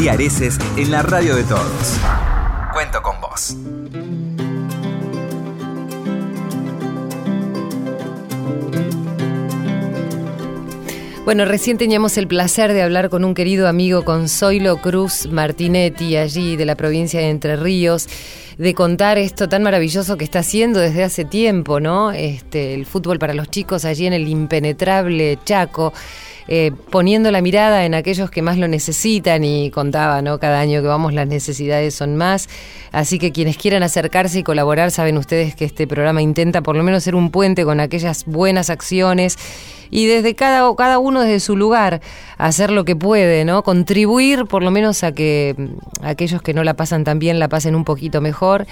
María 0.00 0.16
en 0.78 0.90
la 0.90 1.02
radio 1.02 1.36
de 1.36 1.44
todos. 1.44 2.00
Cuento 2.72 3.02
con 3.02 3.20
vos. 3.20 3.54
Bueno, 11.26 11.44
recién 11.44 11.76
teníamos 11.76 12.16
el 12.16 12.28
placer 12.28 12.72
de 12.72 12.80
hablar 12.80 13.10
con 13.10 13.26
un 13.26 13.34
querido 13.34 13.68
amigo, 13.68 14.02
con 14.06 14.30
Zoilo 14.30 14.78
Cruz 14.78 15.26
Martinetti, 15.26 16.16
allí 16.16 16.56
de 16.56 16.64
la 16.64 16.76
provincia 16.76 17.20
de 17.20 17.28
Entre 17.28 17.56
Ríos, 17.56 18.08
de 18.56 18.72
contar 18.72 19.18
esto 19.18 19.50
tan 19.50 19.62
maravilloso 19.62 20.16
que 20.16 20.24
está 20.24 20.38
haciendo 20.38 20.80
desde 20.80 21.04
hace 21.04 21.26
tiempo, 21.26 21.78
¿no? 21.78 22.10
Este, 22.10 22.72
el 22.72 22.86
fútbol 22.86 23.18
para 23.18 23.34
los 23.34 23.50
chicos 23.50 23.84
allí 23.84 24.06
en 24.06 24.14
el 24.14 24.26
impenetrable 24.28 25.38
Chaco. 25.44 25.92
Eh, 26.52 26.72
poniendo 26.90 27.30
la 27.30 27.42
mirada 27.42 27.84
en 27.84 27.94
aquellos 27.94 28.28
que 28.28 28.42
más 28.42 28.58
lo 28.58 28.66
necesitan 28.66 29.44
y 29.44 29.70
contaba, 29.70 30.20
¿no? 30.20 30.40
Cada 30.40 30.58
año 30.58 30.82
que 30.82 30.88
vamos 30.88 31.14
las 31.14 31.28
necesidades 31.28 31.94
son 31.94 32.16
más. 32.16 32.48
Así 32.90 33.20
que 33.20 33.30
quienes 33.30 33.56
quieran 33.56 33.84
acercarse 33.84 34.40
y 34.40 34.42
colaborar, 34.42 34.90
saben 34.90 35.16
ustedes 35.16 35.54
que 35.54 35.64
este 35.64 35.86
programa 35.86 36.22
intenta 36.22 36.60
por 36.60 36.74
lo 36.74 36.82
menos 36.82 37.04
ser 37.04 37.14
un 37.14 37.30
puente 37.30 37.64
con 37.64 37.78
aquellas 37.78 38.24
buenas 38.24 38.68
acciones 38.68 39.38
y 39.90 40.06
desde 40.06 40.34
cada, 40.34 40.74
cada 40.74 40.98
uno 40.98 41.20
desde 41.20 41.38
su 41.38 41.56
lugar 41.56 42.00
hacer 42.36 42.72
lo 42.72 42.84
que 42.84 42.96
puede, 42.96 43.44
¿no? 43.44 43.62
Contribuir 43.62 44.46
por 44.46 44.64
lo 44.64 44.72
menos 44.72 45.04
a 45.04 45.12
que 45.12 45.54
mm, 45.56 46.04
aquellos 46.04 46.42
que 46.42 46.52
no 46.52 46.64
la 46.64 46.74
pasan 46.74 47.04
tan 47.04 47.20
bien 47.20 47.38
la 47.38 47.48
pasen 47.48 47.76
un 47.76 47.84
poquito 47.84 48.20
mejor. 48.20 48.66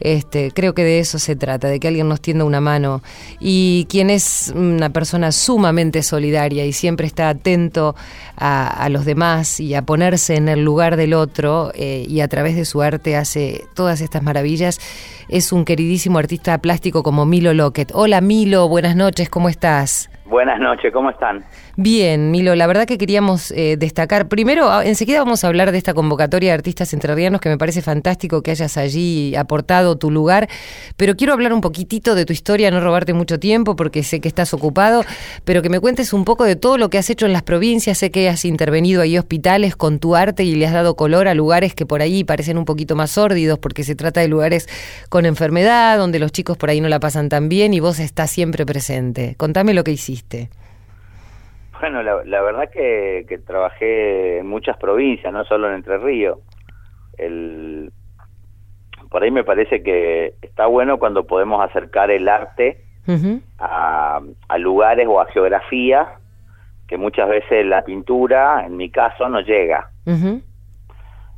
Este, 0.00 0.50
creo 0.50 0.74
que 0.74 0.82
de 0.82 0.98
eso 0.98 1.18
se 1.18 1.36
trata, 1.36 1.68
de 1.68 1.78
que 1.78 1.88
alguien 1.88 2.08
nos 2.08 2.20
tienda 2.20 2.44
una 2.44 2.60
mano. 2.60 3.02
Y 3.38 3.86
quien 3.88 4.10
es 4.10 4.52
una 4.56 4.90
persona 4.90 5.32
sumamente 5.32 6.02
solidaria 6.02 6.64
y 6.64 6.72
siempre 6.72 7.06
está 7.06 7.28
atento 7.28 7.94
a, 8.36 8.88
los 8.90 9.04
demás 9.04 9.60
y 9.60 9.74
a 9.74 9.82
ponerse 9.82 10.36
en 10.36 10.48
el 10.48 10.64
lugar 10.64 10.96
del 10.96 11.14
otro 11.14 11.70
eh, 11.74 12.04
y 12.08 12.20
a 12.20 12.28
través 12.28 12.56
de 12.56 12.64
su 12.64 12.82
arte 12.82 13.16
hace 13.16 13.64
todas 13.74 14.00
estas 14.00 14.22
maravillas, 14.22 14.80
es 15.28 15.52
un 15.52 15.64
queridísimo 15.64 16.18
artista 16.18 16.58
plástico 16.58 17.02
como 17.02 17.26
Milo 17.26 17.54
Lockett. 17.54 17.92
Hola 17.94 18.20
Milo, 18.20 18.68
buenas 18.68 18.96
noches, 18.96 19.28
¿cómo 19.28 19.48
estás? 19.48 20.10
Buenas 20.24 20.60
noches, 20.60 20.92
¿cómo 20.92 21.10
están? 21.10 21.44
Bien, 21.76 22.30
Milo, 22.30 22.54
la 22.56 22.66
verdad 22.66 22.84
que 22.86 22.98
queríamos 22.98 23.52
eh, 23.52 23.76
destacar, 23.78 24.28
primero, 24.28 24.70
a- 24.70 24.84
enseguida 24.84 25.20
vamos 25.20 25.44
a 25.44 25.46
hablar 25.48 25.72
de 25.72 25.78
esta 25.78 25.94
convocatoria 25.94 26.50
de 26.50 26.54
artistas 26.54 26.92
entrerrianos 26.92 27.40
que 27.40 27.48
me 27.48 27.56
parece 27.58 27.80
fantástico 27.80 28.42
que 28.42 28.50
hayas 28.50 28.76
allí 28.76 29.34
aportado 29.36 29.96
tu 29.96 30.10
lugar, 30.10 30.48
pero 30.96 31.16
quiero 31.16 31.32
hablar 31.32 31.52
un 31.52 31.60
poquitito 31.60 32.14
de 32.14 32.24
tu 32.26 32.32
historia, 32.32 32.70
no 32.70 32.80
robarte 32.80 33.14
mucho 33.14 33.38
tiempo 33.38 33.76
porque 33.76 34.02
sé 34.02 34.20
que 34.20 34.28
estás 34.28 34.52
ocupado, 34.52 35.04
pero 35.44 35.62
que 35.62 35.68
me 35.70 35.80
cuentes 35.80 36.12
un 36.12 36.24
poco 36.24 36.44
de 36.44 36.56
todo 36.56 36.76
lo 36.76 36.90
que 36.90 36.98
has 36.98 37.08
hecho 37.08 37.24
en 37.26 37.32
las 37.32 37.42
provincias, 37.44 37.98
sé 37.98 38.10
que 38.10 38.28
has 38.28 38.44
intervenido 38.44 39.00
ahí 39.00 39.16
hospitales 39.16 39.76
con 39.76 40.00
tu 40.00 40.16
arte 40.16 40.42
y 40.44 40.56
le 40.56 40.66
has 40.66 40.72
dado 40.72 40.96
color 40.96 41.28
a 41.28 41.34
lugares 41.34 41.74
que 41.74 41.86
por 41.86 42.02
ahí 42.02 42.24
parecen 42.24 42.58
un 42.58 42.64
poquito 42.64 42.96
más 42.96 43.12
sórdidos 43.12 43.58
porque 43.58 43.84
se 43.84 43.94
trata 43.94 44.20
de 44.20 44.28
lugares 44.28 44.68
con 45.08 45.24
enfermedad, 45.24 45.98
donde 45.98 46.18
los 46.18 46.32
chicos 46.32 46.56
por 46.56 46.68
ahí 46.68 46.80
no 46.80 46.88
la 46.88 47.00
pasan 47.00 47.28
tan 47.28 47.48
bien 47.48 47.72
y 47.74 47.80
vos 47.80 48.00
estás 48.00 48.30
siempre 48.30 48.66
presente. 48.66 49.34
Contame 49.38 49.72
lo 49.72 49.84
que 49.84 49.92
hiciste. 49.92 50.50
Bueno, 51.80 52.02
la, 52.02 52.22
la 52.24 52.42
verdad 52.42 52.70
que, 52.70 53.24
que 53.28 53.38
trabajé 53.38 54.38
en 54.38 54.46
muchas 54.46 54.76
provincias, 54.76 55.32
no 55.32 55.44
solo 55.44 55.68
en 55.68 55.76
Entre 55.76 55.98
Ríos. 55.98 56.38
El, 57.16 57.92
por 59.10 59.22
ahí 59.22 59.30
me 59.30 59.44
parece 59.44 59.82
que 59.82 60.34
está 60.42 60.66
bueno 60.66 60.98
cuando 60.98 61.26
podemos 61.26 61.64
acercar 61.64 62.10
el 62.10 62.28
arte 62.28 62.84
a, 63.58 64.20
a 64.48 64.58
lugares 64.58 65.06
o 65.08 65.20
a 65.20 65.26
geografías 65.26 66.06
que 66.86 66.98
muchas 66.98 67.28
veces 67.28 67.64
la 67.66 67.82
pintura, 67.82 68.66
en 68.66 68.76
mi 68.76 68.90
caso, 68.90 69.28
no 69.28 69.40
llega. 69.40 69.88
Ujú. 70.06 70.42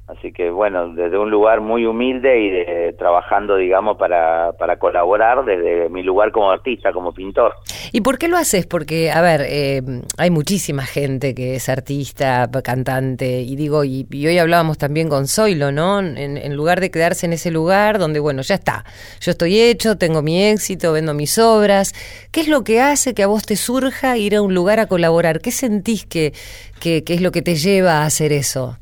Así 0.08 0.32
que 0.32 0.50
bueno, 0.50 0.92
desde 0.94 1.16
un 1.16 1.30
lugar 1.30 1.60
muy 1.60 1.86
humilde 1.86 2.40
y 2.40 2.50
de, 2.50 2.94
trabajando, 2.98 3.56
digamos, 3.56 3.96
para, 3.96 4.52
para 4.58 4.76
colaborar 4.76 5.44
desde 5.44 5.88
mi 5.88 6.02
lugar 6.02 6.32
como 6.32 6.50
artista, 6.50 6.92
como 6.92 7.12
pintor. 7.12 7.54
¿Y 7.92 8.00
por 8.00 8.18
qué 8.18 8.26
lo 8.26 8.36
haces? 8.36 8.66
Porque, 8.66 9.12
a 9.12 9.22
ver, 9.22 9.42
eh, 9.48 9.80
hay 10.18 10.30
muchísima 10.30 10.82
gente 10.82 11.34
que 11.34 11.54
es 11.54 11.68
artista, 11.68 12.50
cantante, 12.64 13.42
y 13.42 13.54
digo, 13.54 13.84
y, 13.84 14.06
y 14.10 14.26
hoy 14.26 14.38
hablábamos 14.38 14.76
también 14.76 15.08
con 15.08 15.28
Zoilo, 15.28 15.70
¿no? 15.70 16.00
En, 16.00 16.36
en 16.36 16.56
lugar 16.56 16.80
de 16.80 16.90
quedarse 16.90 17.26
en 17.26 17.34
ese 17.34 17.52
lugar 17.52 17.98
donde, 17.98 18.18
bueno, 18.18 18.42
ya 18.42 18.56
está, 18.56 18.84
yo 19.20 19.30
estoy 19.30 19.60
hecho, 19.60 19.96
tengo 19.96 20.20
mi 20.20 20.42
éxito, 20.44 20.92
vendo 20.92 21.14
mis 21.14 21.38
obras, 21.38 21.92
¿qué 22.32 22.40
es 22.40 22.48
lo 22.48 22.64
que 22.64 22.80
hace 22.80 23.14
que 23.14 23.22
a 23.22 23.28
vos 23.28 23.46
te 23.46 23.54
surja 23.54 24.16
ir 24.16 24.34
a 24.34 24.42
un 24.42 24.52
lugar 24.52 24.80
a 24.80 24.86
colaborar? 24.86 25.40
¿Qué 25.40 25.52
sentís 25.52 26.06
que, 26.06 26.32
que 26.80 27.04
es 27.06 27.20
lo 27.20 27.30
que 27.30 27.42
te 27.42 27.54
lleva 27.54 28.02
a 28.02 28.06
hacer 28.06 28.32
eso? 28.32 28.78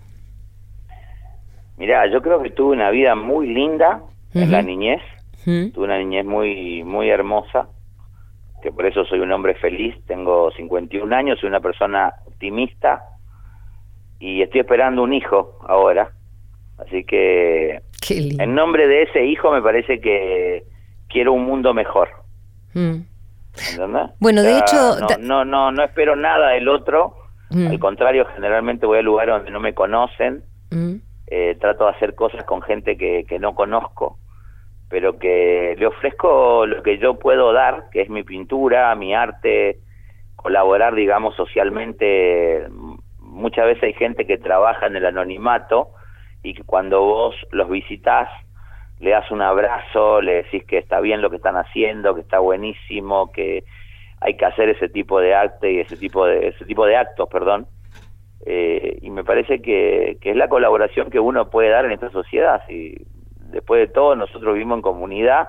Mirá, 1.80 2.06
yo 2.12 2.20
creo 2.20 2.42
que 2.42 2.50
tuve 2.50 2.74
una 2.76 2.90
vida 2.90 3.14
muy 3.14 3.48
linda 3.48 4.02
en 4.34 4.52
la 4.52 4.60
niñez. 4.60 5.00
Tuve 5.46 5.84
una 5.86 5.96
niñez 5.96 6.26
muy 6.26 6.84
muy 6.84 7.08
hermosa, 7.08 7.68
que 8.62 8.70
por 8.70 8.84
eso 8.84 9.06
soy 9.06 9.20
un 9.20 9.32
hombre 9.32 9.54
feliz. 9.54 9.96
Tengo 10.06 10.50
51 10.50 11.16
años, 11.16 11.40
soy 11.40 11.48
una 11.48 11.60
persona 11.60 12.12
optimista 12.26 13.02
y 14.18 14.42
estoy 14.42 14.60
esperando 14.60 15.02
un 15.02 15.14
hijo 15.14 15.58
ahora. 15.66 16.12
Así 16.76 17.02
que 17.04 17.80
en 18.10 18.54
nombre 18.54 18.86
de 18.86 19.04
ese 19.04 19.24
hijo 19.24 19.50
me 19.50 19.62
parece 19.62 20.02
que 20.02 20.64
quiero 21.08 21.32
un 21.32 21.46
mundo 21.46 21.72
mejor. 21.72 22.10
Mm. 22.74 22.96
¿Entendés? 23.72 24.10
Bueno, 24.18 24.42
de 24.42 24.52
O 24.52 24.52
sea, 24.52 24.60
hecho, 24.60 25.16
no, 25.18 25.44
no, 25.44 25.44
no, 25.46 25.72
no 25.72 25.82
espero 25.82 26.14
nada 26.14 26.50
del 26.50 26.68
otro. 26.68 27.14
Mm. 27.48 27.68
Al 27.68 27.78
contrario, 27.78 28.26
generalmente 28.34 28.84
voy 28.84 28.98
a 28.98 29.02
lugares 29.02 29.36
donde 29.36 29.50
no 29.50 29.60
me 29.60 29.72
conocen. 29.72 30.44
Mm. 30.70 30.96
Eh, 31.30 31.56
trato 31.60 31.84
de 31.84 31.92
hacer 31.92 32.14
cosas 32.14 32.44
con 32.44 32.60
gente 32.60 32.96
que, 32.96 33.24
que 33.28 33.38
no 33.38 33.54
conozco, 33.54 34.18
pero 34.88 35.18
que 35.18 35.76
le 35.78 35.86
ofrezco 35.86 36.66
lo 36.66 36.82
que 36.82 36.98
yo 36.98 37.18
puedo 37.18 37.52
dar, 37.52 37.88
que 37.90 38.02
es 38.02 38.10
mi 38.10 38.24
pintura, 38.24 38.94
mi 38.96 39.14
arte, 39.14 39.78
colaborar, 40.34 40.94
digamos, 40.94 41.36
socialmente. 41.36 42.66
Muchas 43.20 43.66
veces 43.66 43.84
hay 43.84 43.92
gente 43.94 44.26
que 44.26 44.38
trabaja 44.38 44.86
en 44.86 44.96
el 44.96 45.06
anonimato 45.06 45.90
y 46.42 46.54
que 46.54 46.64
cuando 46.64 47.02
vos 47.02 47.36
los 47.52 47.70
visitás, 47.70 48.28
le 48.98 49.10
das 49.10 49.30
un 49.30 49.40
abrazo, 49.40 50.20
le 50.20 50.42
decís 50.42 50.64
que 50.64 50.78
está 50.78 51.00
bien 51.00 51.22
lo 51.22 51.30
que 51.30 51.36
están 51.36 51.56
haciendo, 51.56 52.14
que 52.14 52.22
está 52.22 52.38
buenísimo, 52.38 53.30
que 53.32 53.64
hay 54.20 54.36
que 54.36 54.44
hacer 54.44 54.68
ese 54.68 54.88
tipo 54.88 55.20
de 55.20 55.34
arte 55.34 55.72
y 55.72 55.80
ese 55.80 55.96
tipo 55.96 56.26
de 56.26 56.48
ese 56.48 56.64
tipo 56.64 56.84
de 56.84 56.96
actos, 56.96 57.28
perdón. 57.28 57.66
Eh, 58.46 58.98
y 59.02 59.10
me 59.10 59.24
parece 59.24 59.60
que, 59.62 60.18
que 60.20 60.30
es 60.30 60.36
la 60.36 60.48
colaboración 60.48 61.10
que 61.10 61.20
uno 61.20 61.50
puede 61.50 61.68
dar 61.70 61.84
en 61.84 61.92
esta 61.92 62.10
sociedad. 62.10 62.62
Si 62.68 62.96
después 63.52 63.80
de 63.80 63.92
todo 63.92 64.14
nosotros 64.16 64.54
vivimos 64.54 64.76
en 64.78 64.82
comunidad 64.82 65.48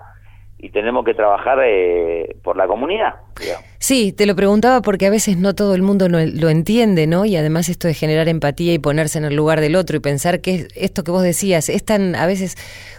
y 0.58 0.70
tenemos 0.70 1.04
que 1.06 1.14
trabajar 1.16 1.60
eh, 1.64 2.36
por 2.44 2.56
la 2.56 2.68
comunidad. 2.68 3.16
digamos. 3.40 3.66
Sí, 3.80 4.12
te 4.14 4.28
lo 4.28 4.36
preguntaba 4.36 4.82
porque 4.84 5.08
a 5.08 5.10
veces 5.10 5.38
no 5.38 5.56
todo 5.56 5.74
el 5.74 5.82
mundo 5.82 6.08
no- 6.08 6.20
lo 6.24 6.50
entiende, 6.50 7.08
¿no? 7.08 7.26
Y 7.26 7.36
además 7.36 7.68
esto 7.68 7.88
de 7.88 7.96
generar 7.96 8.28
empatía 8.30 8.72
y 8.74 8.78
ponerse 8.80 9.18
en 9.18 9.26
el 9.26 9.36
lugar 9.36 9.60
del 9.60 9.76
otro 9.76 9.98
y 9.98 10.02
pensar 10.02 10.40
que 10.42 10.54
es- 10.56 10.68
esto 10.76 11.04
que 11.04 11.10
vos 11.12 11.24
decías 11.24 11.68
es 11.70 11.84
tan, 11.84 12.16
a 12.16 12.28
veces, 12.28 12.56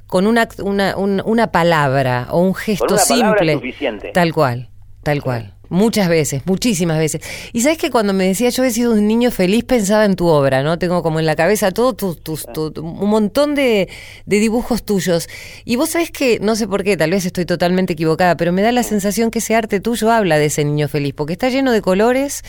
con 0.09 0.27
una, 0.27 0.49
una, 0.65 0.97
un- 0.97 1.23
una 1.25 1.53
palabra 1.53 2.27
o 2.31 2.41
un 2.41 2.55
gesto 2.55 2.87
Con 2.87 2.95
una 2.95 3.05
palabra 3.09 3.39
simple. 3.39 3.53
es 3.53 3.59
suficiente. 3.61 4.11
Tal 4.13 4.33
cual, 4.33 4.69
tal 5.05 5.23
cual. 5.23 5.53
Muchas 5.73 6.07
veces, 6.11 6.43
muchísimas 6.45 6.99
veces. 6.99 7.23
Y 7.55 7.63
sabes 7.63 7.79
que 7.79 7.91
cuando 7.91 8.13
me 8.13 8.25
decía 8.27 8.51
yo 8.51 8.63
he 8.63 8.71
sido 8.71 8.93
un 8.93 9.07
niño 9.09 9.31
feliz 9.31 9.65
pensaba 9.65 10.05
en 10.05 10.17
tu 10.17 10.27
obra, 10.27 10.63
¿no? 10.63 10.79
Tengo 10.79 11.03
como 11.03 11.19
en 11.19 11.25
la 11.25 11.35
cabeza 11.35 11.71
todo 11.71 11.95
tus, 11.95 12.21
tus, 12.23 12.45
tu- 12.53 12.71
tu- 12.73 12.83
un 12.85 13.09
montón 13.09 13.55
de, 13.55 13.89
de 14.27 14.39
dibujos 14.39 14.83
tuyos. 14.83 15.29
Y 15.65 15.77
vos 15.77 15.89
sabés 15.89 16.11
que, 16.11 16.39
no 16.41 16.57
sé 16.57 16.69
por 16.69 16.85
qué, 16.85 16.99
tal 16.99 17.11
vez 17.13 17.25
estoy 17.25 17.47
totalmente 17.47 17.95
equivocada, 17.95 18.37
pero 18.37 18.53
me 18.53 18.61
da 18.61 18.71
la 18.71 18.83
sensación 18.83 19.31
que 19.31 19.39
ese 19.39 19.55
arte 19.55 19.81
tuyo 19.81 20.11
habla 20.13 20.37
de 20.37 20.45
ese 20.45 20.63
niño 20.63 20.89
feliz, 20.89 21.15
porque 21.15 21.33
está 21.33 21.49
lleno 21.49 21.73
de 21.73 21.81
colores, 21.81 22.43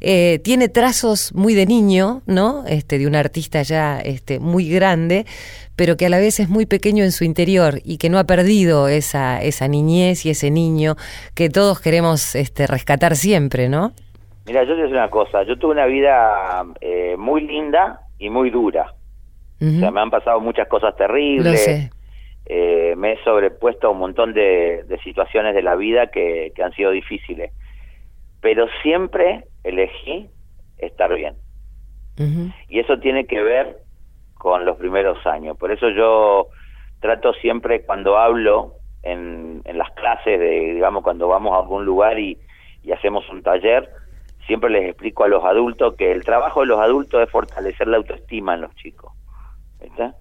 eh, 0.00 0.40
tiene 0.42 0.70
trazos 0.70 1.34
muy 1.34 1.52
de 1.54 1.66
niño, 1.66 2.22
¿no? 2.24 2.64
Este, 2.66 2.98
de 2.98 3.06
un 3.06 3.14
artista 3.14 3.60
ya 3.62 4.00
este, 4.00 4.38
muy 4.38 4.70
grande, 4.70 5.26
pero 5.76 5.96
que 5.96 6.06
a 6.06 6.08
la 6.08 6.18
vez 6.18 6.40
es 6.40 6.48
muy 6.48 6.66
pequeño 6.66 7.04
en 7.04 7.12
su 7.12 7.24
interior 7.24 7.80
y 7.84 7.98
que 7.98 8.10
no 8.10 8.18
ha 8.18 8.24
perdido 8.24 8.88
esa, 8.88 9.42
esa 9.42 9.66
niñez 9.68 10.26
y 10.26 10.30
ese 10.30 10.50
niño 10.50 10.96
que 11.34 11.48
todos 11.48 11.80
queremos 11.80 12.34
este, 12.34 12.66
rescatar 12.66 13.16
siempre, 13.16 13.68
¿no? 13.68 13.92
Mira, 14.46 14.64
yo 14.64 14.74
te 14.74 14.82
decir 14.82 14.96
una 14.96 15.10
cosa, 15.10 15.42
yo 15.44 15.56
tuve 15.58 15.72
una 15.72 15.86
vida 15.86 16.64
eh, 16.80 17.16
muy 17.16 17.42
linda 17.46 18.00
y 18.18 18.30
muy 18.30 18.50
dura. 18.50 18.94
O 19.62 19.78
sea, 19.78 19.90
me 19.90 20.00
han 20.00 20.10
pasado 20.10 20.40
muchas 20.40 20.66
cosas 20.68 20.96
terribles. 20.96 21.52
Lo 21.52 21.56
sé. 21.58 21.90
eh, 22.46 22.94
me 22.96 23.12
he 23.12 23.24
sobrepuesto 23.24 23.88
a 23.88 23.90
un 23.90 23.98
montón 23.98 24.32
de, 24.32 24.84
de 24.88 24.98
situaciones 25.04 25.54
de 25.54 25.62
la 25.62 25.76
vida 25.76 26.06
que, 26.06 26.52
que 26.54 26.62
han 26.62 26.72
sido 26.72 26.90
difíciles. 26.90 27.52
Pero 28.40 28.66
siempre 28.82 29.44
elegí 29.64 30.28
estar 30.78 31.14
bien. 31.14 31.34
Y 32.68 32.80
eso 32.80 32.98
tiene 32.98 33.26
que 33.26 33.40
ver 33.42 33.78
con 34.40 34.64
los 34.64 34.78
primeros 34.78 35.24
años. 35.26 35.58
Por 35.58 35.70
eso 35.70 35.90
yo 35.90 36.48
trato 36.98 37.34
siempre 37.34 37.82
cuando 37.82 38.16
hablo 38.16 38.72
en, 39.02 39.62
las 39.66 39.90
clases, 39.90 40.40
de, 40.40 40.72
digamos, 40.72 41.04
cuando 41.04 41.28
vamos 41.28 41.52
a 41.52 41.60
algún 41.60 41.84
lugar 41.84 42.18
y, 42.18 42.38
hacemos 42.90 43.28
un 43.28 43.42
taller, 43.42 43.90
siempre 44.46 44.70
les 44.70 44.88
explico 44.88 45.24
a 45.24 45.28
los 45.28 45.44
adultos 45.44 45.94
que 45.96 46.10
el 46.10 46.24
trabajo 46.24 46.60
de 46.60 46.66
los 46.66 46.80
adultos 46.80 47.22
es 47.22 47.30
fortalecer 47.30 47.86
la 47.86 47.98
autoestima 47.98 48.54
en 48.54 48.62
los 48.62 48.74
chicos. 48.76 49.12
¿Viste? 49.78 50.12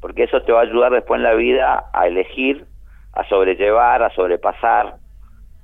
Porque 0.00 0.22
eso 0.22 0.40
te 0.42 0.52
va 0.52 0.60
a 0.60 0.62
ayudar 0.62 0.92
después 0.92 1.18
en 1.18 1.24
la 1.24 1.34
vida 1.34 1.90
a 1.92 2.06
elegir, 2.06 2.66
a 3.12 3.28
sobrellevar, 3.28 4.04
a 4.04 4.14
sobrepasar 4.14 4.94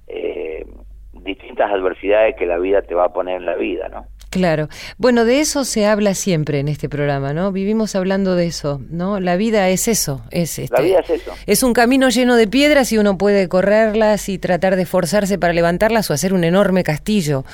eh, 0.09 0.67
distintas 1.13 1.71
adversidades 1.71 2.35
que 2.35 2.47
la 2.47 2.59
vida 2.59 2.83
te 2.83 2.97
va 2.97 3.05
a 3.05 3.13
poner 3.13 3.37
en 3.37 3.47
la 3.47 3.55
vida, 3.55 3.89
¿no? 3.89 4.07
Claro. 4.37 4.69
Bueno, 4.99 5.25
de 5.25 5.41
eso 5.41 5.65
se 5.65 5.87
habla 5.87 6.15
siempre 6.15 6.61
en 6.61 6.69
este 6.69 6.89
programa, 6.89 7.33
¿no? 7.33 7.53
Vivimos 7.53 7.95
hablando 7.95 8.35
de 8.35 8.47
eso, 8.47 8.81
¿no? 8.91 9.19
La 9.21 9.37
vida 9.37 9.69
es 9.69 9.89
eso, 9.89 10.23
es 10.31 10.59
este, 10.59 10.75
La 10.77 10.83
vida 10.83 11.01
es 11.01 11.11
eso. 11.11 11.33
Es 11.47 11.63
un 11.63 11.73
camino 11.73 12.09
lleno 12.09 12.37
de 12.37 12.47
piedras 12.47 12.93
y 12.93 12.99
uno 12.99 13.19
puede 13.19 13.49
correrlas 13.49 14.29
y 14.29 14.39
tratar 14.39 14.77
de 14.77 14.83
esforzarse 14.83 15.39
para 15.39 15.53
levantarlas 15.53 16.11
o 16.11 16.15
hacer 16.15 16.35
un 16.35 16.45
enorme 16.45 16.85
castillo 16.85 17.45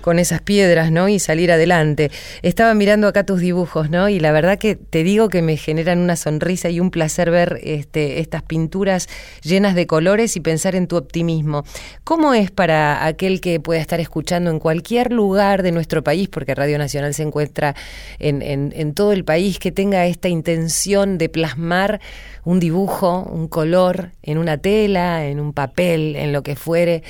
con 0.00 0.18
esas 0.18 0.42
piedras, 0.42 0.90
¿no? 0.90 1.08
Y 1.08 1.18
salir 1.18 1.52
adelante. 1.52 2.10
Estaba 2.42 2.74
mirando 2.74 3.08
acá 3.08 3.24
tus 3.24 3.40
dibujos, 3.40 3.90
¿no? 3.90 4.08
Y 4.08 4.20
la 4.20 4.32
verdad 4.32 4.58
que 4.58 4.76
te 4.76 5.02
digo 5.02 5.28
que 5.28 5.42
me 5.42 5.56
generan 5.56 5.98
una 5.98 6.16
sonrisa 6.16 6.70
y 6.70 6.80
un 6.80 6.90
placer 6.90 7.30
ver 7.30 7.60
este, 7.62 8.20
estas 8.20 8.42
pinturas 8.42 9.08
llenas 9.42 9.74
de 9.74 9.86
colores 9.86 10.36
y 10.36 10.40
pensar 10.40 10.74
en 10.74 10.86
tu 10.86 10.96
optimismo. 10.96 11.64
¿Cómo 12.04 12.34
es 12.34 12.50
para 12.50 13.06
aquel 13.06 13.40
que 13.40 13.60
pueda 13.60 13.80
estar 13.80 14.00
escuchando 14.00 14.50
en 14.50 14.58
cualquier 14.58 15.12
lugar 15.12 15.62
de 15.62 15.72
nuestro 15.72 16.02
país, 16.02 16.28
porque 16.28 16.54
Radio 16.54 16.78
Nacional 16.78 17.14
se 17.14 17.22
encuentra 17.22 17.74
en, 18.18 18.42
en, 18.42 18.72
en 18.76 18.94
todo 18.94 19.12
el 19.12 19.24
país, 19.24 19.58
que 19.58 19.72
tenga 19.72 20.06
esta 20.06 20.28
intención 20.28 21.18
de 21.18 21.28
plasmar 21.28 22.00
un 22.44 22.60
dibujo, 22.60 23.28
un 23.30 23.48
color 23.48 24.10
en 24.22 24.38
una 24.38 24.58
tela, 24.58 25.26
en 25.26 25.40
un 25.40 25.52
papel, 25.52 26.16
en 26.16 26.32
lo 26.32 26.42
que 26.42 26.56
fuere? 26.56 27.02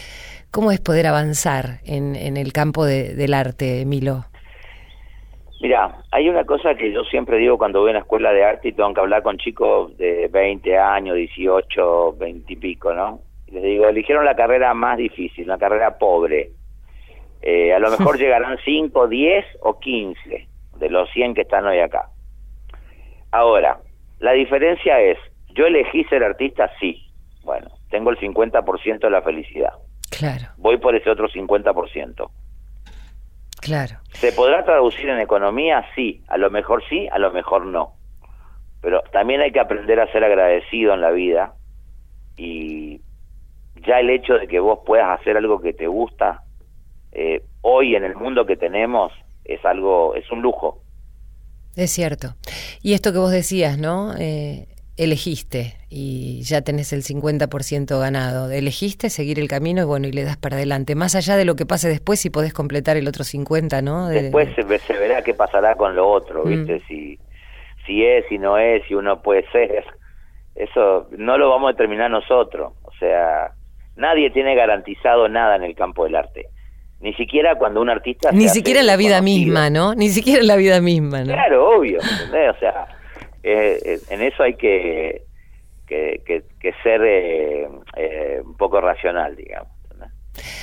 ¿Cómo 0.50 0.72
es 0.72 0.80
poder 0.80 1.06
avanzar 1.06 1.80
en, 1.84 2.16
en 2.16 2.36
el 2.36 2.52
campo 2.52 2.84
de- 2.84 3.14
del 3.14 3.34
arte, 3.34 3.84
Milo? 3.86 4.24
Mira, 5.60 5.98
hay 6.10 6.28
una 6.28 6.44
cosa 6.44 6.74
que 6.74 6.90
yo 6.90 7.04
siempre 7.04 7.36
digo 7.36 7.58
cuando 7.58 7.80
voy 7.80 7.90
a 7.90 7.92
una 7.92 8.00
escuela 8.00 8.32
de 8.32 8.44
arte 8.44 8.68
y 8.68 8.72
tengo 8.72 8.94
que 8.94 9.00
hablar 9.00 9.22
con 9.22 9.36
chicos 9.36 9.96
de 9.98 10.28
20 10.28 10.78
años, 10.78 11.16
18, 11.16 12.16
20 12.16 12.52
y 12.52 12.56
pico, 12.56 12.94
¿no? 12.94 13.20
Les 13.48 13.62
digo, 13.62 13.86
eligieron 13.86 14.24
la 14.24 14.34
carrera 14.34 14.72
más 14.74 14.96
difícil, 14.96 15.46
la 15.46 15.58
carrera 15.58 15.98
pobre. 15.98 16.50
Eh, 17.42 17.74
a 17.74 17.78
lo 17.78 17.90
mejor 17.90 18.18
llegarán 18.18 18.56
5, 18.64 19.06
10 19.08 19.44
o 19.60 19.78
15 19.78 20.48
de 20.78 20.88
los 20.90 21.10
100 21.10 21.34
que 21.34 21.42
están 21.42 21.66
hoy 21.66 21.78
acá. 21.80 22.08
Ahora, 23.30 23.80
la 24.18 24.32
diferencia 24.32 24.98
es, 25.00 25.18
yo 25.54 25.66
elegí 25.66 26.04
ser 26.04 26.24
artista, 26.24 26.70
sí. 26.80 27.04
Bueno, 27.44 27.68
tengo 27.90 28.10
el 28.10 28.18
50% 28.18 28.98
de 29.00 29.10
la 29.10 29.22
felicidad. 29.22 29.72
Claro, 30.20 30.46
Voy 30.58 30.76
por 30.78 30.94
ese 30.94 31.10
otro 31.10 31.28
50%. 31.28 32.30
claro. 33.60 33.96
¿Se 34.12 34.32
podrá 34.32 34.64
traducir 34.64 35.08
en 35.08 35.18
economía? 35.20 35.84
Sí, 35.94 36.22
a 36.28 36.36
lo 36.36 36.50
mejor 36.50 36.82
sí, 36.88 37.08
a 37.10 37.18
lo 37.18 37.32
mejor 37.32 37.66
no. 37.66 37.94
Pero 38.82 39.02
también 39.12 39.40
hay 39.40 39.50
que 39.52 39.60
aprender 39.60 39.98
a 40.00 40.10
ser 40.12 40.24
agradecido 40.24 40.94
en 40.94 41.00
la 41.00 41.10
vida 41.10 41.54
y 42.36 43.00
ya 43.86 44.00
el 44.00 44.10
hecho 44.10 44.34
de 44.34 44.46
que 44.46 44.60
vos 44.60 44.80
puedas 44.86 45.18
hacer 45.20 45.36
algo 45.36 45.60
que 45.60 45.72
te 45.72 45.86
gusta, 45.86 46.42
eh, 47.12 47.42
hoy 47.62 47.96
en 47.96 48.04
el 48.04 48.14
mundo 48.14 48.46
que 48.46 48.56
tenemos, 48.56 49.12
es 49.44 49.64
algo, 49.64 50.14
es 50.14 50.30
un 50.30 50.42
lujo. 50.42 50.82
Es 51.76 51.90
cierto. 51.90 52.34
Y 52.82 52.94
esto 52.94 53.12
que 53.12 53.18
vos 53.18 53.30
decías, 53.30 53.78
¿no? 53.78 54.14
Eh, 54.18 54.66
elegiste 55.04 55.74
y 55.88 56.42
ya 56.42 56.60
tenés 56.62 56.92
el 56.92 57.02
50% 57.02 57.98
ganado. 57.98 58.50
Elegiste 58.50 59.10
seguir 59.10 59.38
el 59.38 59.48
camino 59.48 59.82
y 59.82 59.84
bueno, 59.84 60.06
y 60.06 60.12
le 60.12 60.24
das 60.24 60.36
para 60.36 60.56
adelante. 60.56 60.94
Más 60.94 61.14
allá 61.14 61.36
de 61.36 61.44
lo 61.44 61.56
que 61.56 61.66
pase 61.66 61.88
después, 61.88 62.20
si 62.20 62.30
podés 62.30 62.52
completar 62.52 62.96
el 62.96 63.08
otro 63.08 63.24
50, 63.24 63.82
¿no? 63.82 64.08
De- 64.08 64.22
Después 64.22 64.48
se, 64.54 64.62
ve- 64.62 64.78
se 64.78 64.92
verá 64.92 65.22
qué 65.22 65.34
pasará 65.34 65.74
con 65.74 65.94
lo 65.96 66.08
otro, 66.08 66.44
¿viste? 66.44 66.76
Mm. 66.76 66.86
Si, 66.88 67.18
si 67.86 68.04
es, 68.04 68.24
si 68.28 68.38
no 68.38 68.58
es, 68.58 68.82
si 68.86 68.94
uno 68.94 69.22
puede 69.22 69.44
ser. 69.50 69.84
Eso 70.54 71.08
no 71.16 71.38
lo 71.38 71.48
vamos 71.50 71.68
a 71.70 71.72
determinar 71.72 72.10
nosotros. 72.10 72.72
O 72.82 72.92
sea, 72.98 73.52
nadie 73.96 74.30
tiene 74.30 74.54
garantizado 74.54 75.28
nada 75.28 75.56
en 75.56 75.62
el 75.64 75.74
campo 75.74 76.04
del 76.04 76.16
arte. 76.16 76.46
Ni 77.00 77.14
siquiera 77.14 77.54
cuando 77.54 77.80
un 77.80 77.88
artista... 77.88 78.30
Ni 78.30 78.48
siquiera 78.50 78.80
en 78.80 78.86
la 78.86 78.96
vida 78.98 79.18
conocido. 79.20 79.38
misma, 79.46 79.70
¿no? 79.70 79.94
Ni 79.94 80.10
siquiera 80.10 80.40
en 80.40 80.46
la 80.46 80.56
vida 80.56 80.82
misma, 80.82 81.20
¿no? 81.24 81.32
Claro, 81.32 81.70
obvio, 81.78 81.98
¿entendés? 82.02 82.54
O 82.54 82.58
sea, 82.58 82.86
eh, 83.42 83.78
eh, 83.84 84.00
en 84.10 84.22
eso 84.22 84.42
hay 84.42 84.54
que, 84.54 85.22
que, 85.86 86.22
que, 86.24 86.44
que 86.60 86.72
ser 86.82 87.02
eh, 87.04 87.68
eh, 87.96 88.40
un 88.44 88.56
poco 88.56 88.80
racional, 88.80 89.36
digamos. 89.36 89.68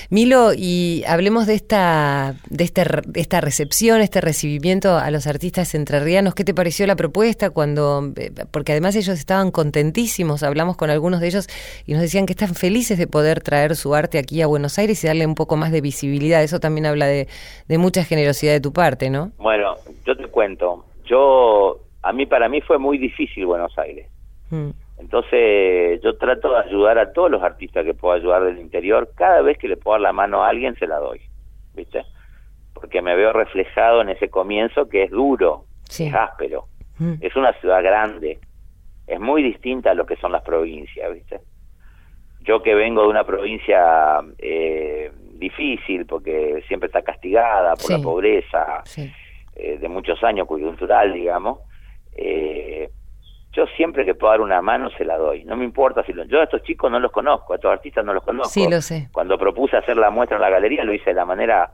Milo, 0.09 0.53
y 0.57 1.03
hablemos 1.05 1.45
de 1.45 1.53
esta, 1.53 2.35
de, 2.49 2.63
este, 2.63 2.85
re- 2.85 3.01
de 3.05 3.19
esta 3.19 3.41
recepción, 3.41 3.99
este 3.99 4.21
recibimiento 4.21 4.95
a 4.97 5.11
los 5.11 5.27
artistas 5.27 5.75
entrerrianos. 5.75 6.33
¿Qué 6.33 6.45
te 6.45 6.53
pareció 6.53 6.87
la 6.87 6.95
propuesta 6.95 7.49
cuando, 7.49 8.13
porque 8.51 8.71
además 8.71 8.95
ellos 8.95 9.19
estaban 9.19 9.51
contentísimos, 9.51 10.41
hablamos 10.41 10.77
con 10.77 10.89
algunos 10.89 11.19
de 11.19 11.27
ellos 11.27 11.47
y 11.85 11.91
nos 11.91 12.01
decían 12.01 12.25
que 12.25 12.31
están 12.33 12.55
felices 12.55 12.97
de 12.97 13.07
poder 13.07 13.41
traer 13.41 13.75
su 13.75 13.93
arte 13.93 14.17
aquí 14.17 14.41
a 14.41 14.47
Buenos 14.47 14.79
Aires 14.79 15.03
y 15.03 15.07
darle 15.07 15.25
un 15.27 15.35
poco 15.35 15.57
más 15.57 15.73
de 15.73 15.81
visibilidad. 15.81 16.41
Eso 16.41 16.61
también 16.61 16.85
habla 16.85 17.05
de, 17.05 17.27
de 17.67 17.77
mucha 17.77 18.05
generosidad 18.05 18.53
de 18.53 18.61
tu 18.61 18.71
parte, 18.71 19.09
¿no? 19.09 19.33
Bueno, 19.37 19.75
yo 20.05 20.15
te 20.15 20.27
cuento, 20.27 20.85
yo, 21.05 21.81
a 22.07 22.13
mí, 22.13 22.25
para 22.25 22.47
mí 22.49 22.61
fue 22.61 22.77
muy 22.77 22.97
difícil 22.97 23.45
Buenos 23.45 23.77
Aires. 23.77 24.07
Mm, 24.49 24.69
Entonces 24.99 26.01
yo 26.01 26.17
trato 26.17 26.51
de 26.53 26.59
ayudar 26.59 26.97
a 26.97 27.11
todos 27.13 27.29
los 27.29 27.43
artistas 27.43 27.85
que 27.85 27.93
puedo 27.93 28.13
ayudar 28.15 28.43
del 28.43 28.59
interior. 28.59 29.09
Cada 29.15 29.41
vez 29.41 29.57
que 29.57 29.67
le 29.67 29.77
puedo 29.77 29.93
dar 29.95 30.01
la 30.01 30.13
mano 30.13 30.43
a 30.43 30.49
alguien, 30.49 30.75
se 30.75 30.87
la 30.87 30.97
doy, 30.97 31.21
¿viste? 31.75 32.03
Porque 32.73 33.01
me 33.01 33.15
veo 33.15 33.33
reflejado 33.33 34.01
en 34.01 34.09
ese 34.09 34.29
comienzo 34.29 34.87
que 34.89 35.03
es 35.03 35.11
duro, 35.11 35.65
Sí. 35.89 36.07
es 36.07 36.13
áspero. 36.13 36.65
mm, 36.99 37.13
Es 37.21 37.35
una 37.35 37.53
ciudad 37.59 37.83
grande, 37.83 38.39
es 39.05 39.19
muy 39.19 39.43
distinta 39.43 39.91
a 39.91 39.93
lo 39.93 40.05
que 40.05 40.15
son 40.17 40.31
las 40.31 40.41
provincias, 40.43 41.13
¿viste? 41.13 41.39
Yo 42.41 42.61
que 42.63 42.73
vengo 42.75 43.01
de 43.03 43.07
una 43.09 43.23
provincia 43.25 44.19
eh, 44.39 45.11
difícil, 45.33 46.05
porque 46.05 46.63
siempre 46.67 46.87
está 46.87 47.01
castigada 47.01 47.71
por 47.75 47.85
Sí. 47.85 47.93
la 47.93 47.99
pobreza, 47.99 48.81
sí. 48.85 49.11
eh, 49.55 49.77
de 49.77 49.89
muchos 49.89 50.23
años, 50.23 50.47
coyuntural, 50.47 51.13
digamos, 51.13 51.59
eh, 52.17 52.89
yo 53.53 53.65
siempre 53.75 54.05
que 54.05 54.13
puedo 54.13 54.31
dar 54.31 54.41
una 54.41 54.61
mano 54.61 54.89
se 54.91 55.03
la 55.03 55.17
doy. 55.17 55.43
No 55.43 55.55
me 55.55 55.65
importa 55.65 56.03
si 56.03 56.13
lo, 56.13 56.25
yo 56.25 56.39
a 56.41 56.43
estos 56.43 56.61
chicos 56.63 56.91
no 56.91 56.99
los 56.99 57.11
conozco, 57.11 57.53
a 57.53 57.55
estos 57.55 57.71
artistas 57.71 58.05
no 58.05 58.13
los 58.13 58.23
conozco. 58.23 58.49
Sí, 58.49 58.69
lo 58.69 58.81
sé. 58.81 59.09
Cuando 59.11 59.37
propuse 59.37 59.77
hacer 59.77 59.97
la 59.97 60.11
muestra 60.11 60.37
en 60.37 60.43
la 60.43 60.49
galería 60.49 60.83
lo 60.83 60.93
hice 60.93 61.09
de 61.09 61.15
la 61.15 61.25
manera 61.25 61.71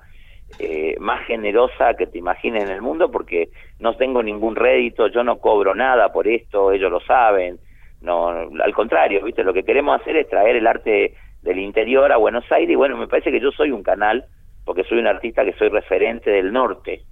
eh, 0.59 0.95
más 0.99 1.25
generosa 1.25 1.93
que 1.95 2.07
te 2.07 2.19
imagines 2.19 2.63
en 2.63 2.69
el 2.69 2.81
mundo 2.81 3.11
porque 3.11 3.49
no 3.79 3.97
tengo 3.97 4.23
ningún 4.23 4.55
rédito, 4.55 5.07
yo 5.07 5.23
no 5.23 5.39
cobro 5.39 5.75
nada 5.75 6.13
por 6.13 6.27
esto, 6.27 6.71
ellos 6.71 6.91
lo 6.91 7.01
saben. 7.01 7.59
No, 8.01 8.29
al 8.29 8.73
contrario, 8.73 9.23
¿viste? 9.23 9.43
Lo 9.43 9.53
que 9.53 9.63
queremos 9.63 9.99
hacer 9.99 10.15
es 10.17 10.29
traer 10.29 10.55
el 10.55 10.67
arte 10.67 11.15
del 11.41 11.59
interior 11.59 12.11
a 12.11 12.17
Buenos 12.17 12.49
Aires 12.51 12.69
y 12.69 12.75
bueno, 12.75 12.97
me 12.97 13.07
parece 13.07 13.31
que 13.31 13.41
yo 13.41 13.51
soy 13.51 13.71
un 13.71 13.83
canal 13.83 14.25
porque 14.65 14.83
soy 14.85 14.99
un 14.99 15.07
artista 15.07 15.43
que 15.43 15.53
soy 15.53 15.69
referente 15.69 16.29
del 16.29 16.53
norte 16.53 17.03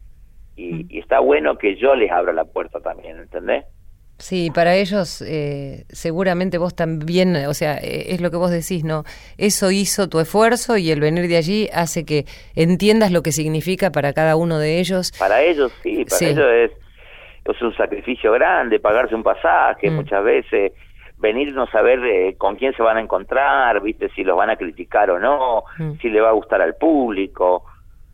y, 0.56 0.86
y 0.89 0.99
está 0.99 1.20
bueno 1.20 1.58
que 1.58 1.76
yo 1.78 1.95
les 1.95 2.12
abra 2.12 2.34
la 2.34 2.45
puerta 2.45 2.80
también, 2.80 3.18
¿entendés? 3.18 3.66
Sí, 4.18 4.52
para 4.54 4.76
ellos 4.76 5.24
eh, 5.28 5.86
seguramente 5.89 6.60
vos 6.60 6.76
también, 6.76 7.36
o 7.47 7.54
sea, 7.56 7.78
eh, 7.78 8.14
es 8.14 8.22
lo 8.22 8.30
que 8.30 8.38
vos 8.38 8.52
decís, 8.52 8.84
¿no? 8.84 9.04
Eso 9.39 9.72
hizo 9.72 10.10
tu 10.10 10.20
esfuerzo 10.20 10.78
y 10.78 10.91
el 10.91 10.99
venir 10.99 11.28
de 11.28 11.38
allí 11.38 11.70
hace 11.74 12.06
que 12.06 12.26
entiendas 12.56 13.12
lo 13.12 13.24
que 13.24 13.32
significa 13.32 13.89
para 13.91 14.14
cada 14.14 14.36
uno 14.36 14.60
de 14.60 14.80
ellos. 14.80 15.12
Para 15.18 15.41
ellos 15.41 15.72
sí, 15.82 16.06
para 16.06 16.18
Sí. 16.18 16.26
ellos 16.26 16.45
es, 16.54 16.72
es 17.45 17.62
un 17.64 17.76
sacrificio 17.76 18.32
grande, 18.34 18.80
pagarse 18.80 19.16
un 19.16 19.24
pasaje 19.24 19.89
Mm. 19.89 19.95
muchas 19.95 20.24
veces, 20.24 20.74
venir 21.18 21.52
no 21.56 21.66
saber 21.68 21.99
eh, 22.06 22.36
con 22.38 22.58
quién 22.58 22.76
se 22.76 22.84
van 22.84 22.97
a 22.97 23.02
encontrar, 23.02 23.82
viste, 23.82 24.10
si 24.16 24.24
los 24.24 24.38
van 24.38 24.52
a 24.52 24.56
criticar 24.56 25.10
o 25.10 25.18
no, 25.20 25.64
Mm. 25.80 25.93
si 25.99 26.10
le 26.10 26.22
va 26.22 26.30
a 26.30 26.34
gustar 26.34 26.62
al 26.62 26.76
público. 26.76 27.66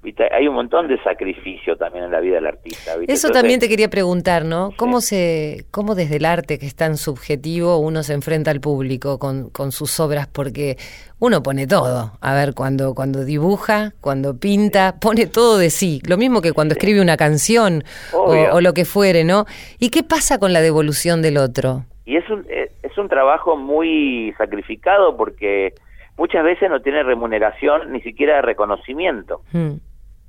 ¿Viste? 0.07 0.33
Hay 0.33 0.47
un 0.47 0.55
montón 0.55 0.87
de 0.87 0.97
sacrificio 1.03 1.75
también 1.75 2.05
en 2.05 2.11
la 2.11 2.21
vida 2.21 2.35
del 2.35 2.47
artista. 2.47 2.95
¿viste? 2.95 3.11
Eso 3.11 3.27
Entonces, 3.27 3.31
también 3.41 3.59
te 3.59 3.67
quería 3.67 3.89
preguntar, 3.89 4.45
¿no? 4.45 4.69
¿Cómo 4.77 5.01
se, 5.01 5.65
cómo 5.69 5.95
desde 5.95 6.15
el 6.15 6.23
arte 6.23 6.57
que 6.57 6.65
es 6.65 6.77
tan 6.77 6.95
subjetivo 6.95 7.77
uno 7.77 8.03
se 8.03 8.13
enfrenta 8.13 8.49
al 8.49 8.61
público 8.61 9.19
con, 9.19 9.49
con 9.49 9.73
sus 9.73 9.99
obras? 9.99 10.25
Porque 10.27 10.77
uno 11.19 11.43
pone 11.43 11.67
todo. 11.67 12.13
A 12.21 12.33
ver, 12.33 12.53
cuando, 12.53 12.95
cuando 12.95 13.25
dibuja, 13.25 13.91
cuando 13.99 14.39
pinta, 14.39 14.95
pone 15.01 15.27
todo 15.27 15.57
de 15.57 15.69
sí. 15.69 15.99
Lo 16.07 16.15
mismo 16.15 16.39
que 16.41 16.53
cuando 16.53 16.75
escribe 16.75 17.01
una 17.01 17.17
canción 17.17 17.83
o, 18.13 18.61
lo 18.61 18.73
que 18.73 18.85
fuere, 18.85 19.25
¿no? 19.25 19.43
¿Y 19.77 19.89
qué 19.89 20.03
pasa 20.03 20.39
con 20.39 20.53
la 20.53 20.61
devolución 20.61 21.21
del 21.21 21.35
otro? 21.37 21.83
Y 22.05 22.15
es 22.15 22.29
un, 22.29 22.45
eh, 22.47 22.71
es 22.81 22.97
un 22.97 23.09
trabajo 23.09 23.57
muy 23.57 24.33
sacrificado 24.37 25.17
porque 25.17 25.73
muchas 26.17 26.43
veces 26.43 26.69
no 26.69 26.81
tiene 26.81 27.03
remuneración 27.03 27.91
ni 27.91 28.01
siquiera 28.01 28.41
reconocimiento. 28.41 29.41
Mm, 29.53 29.73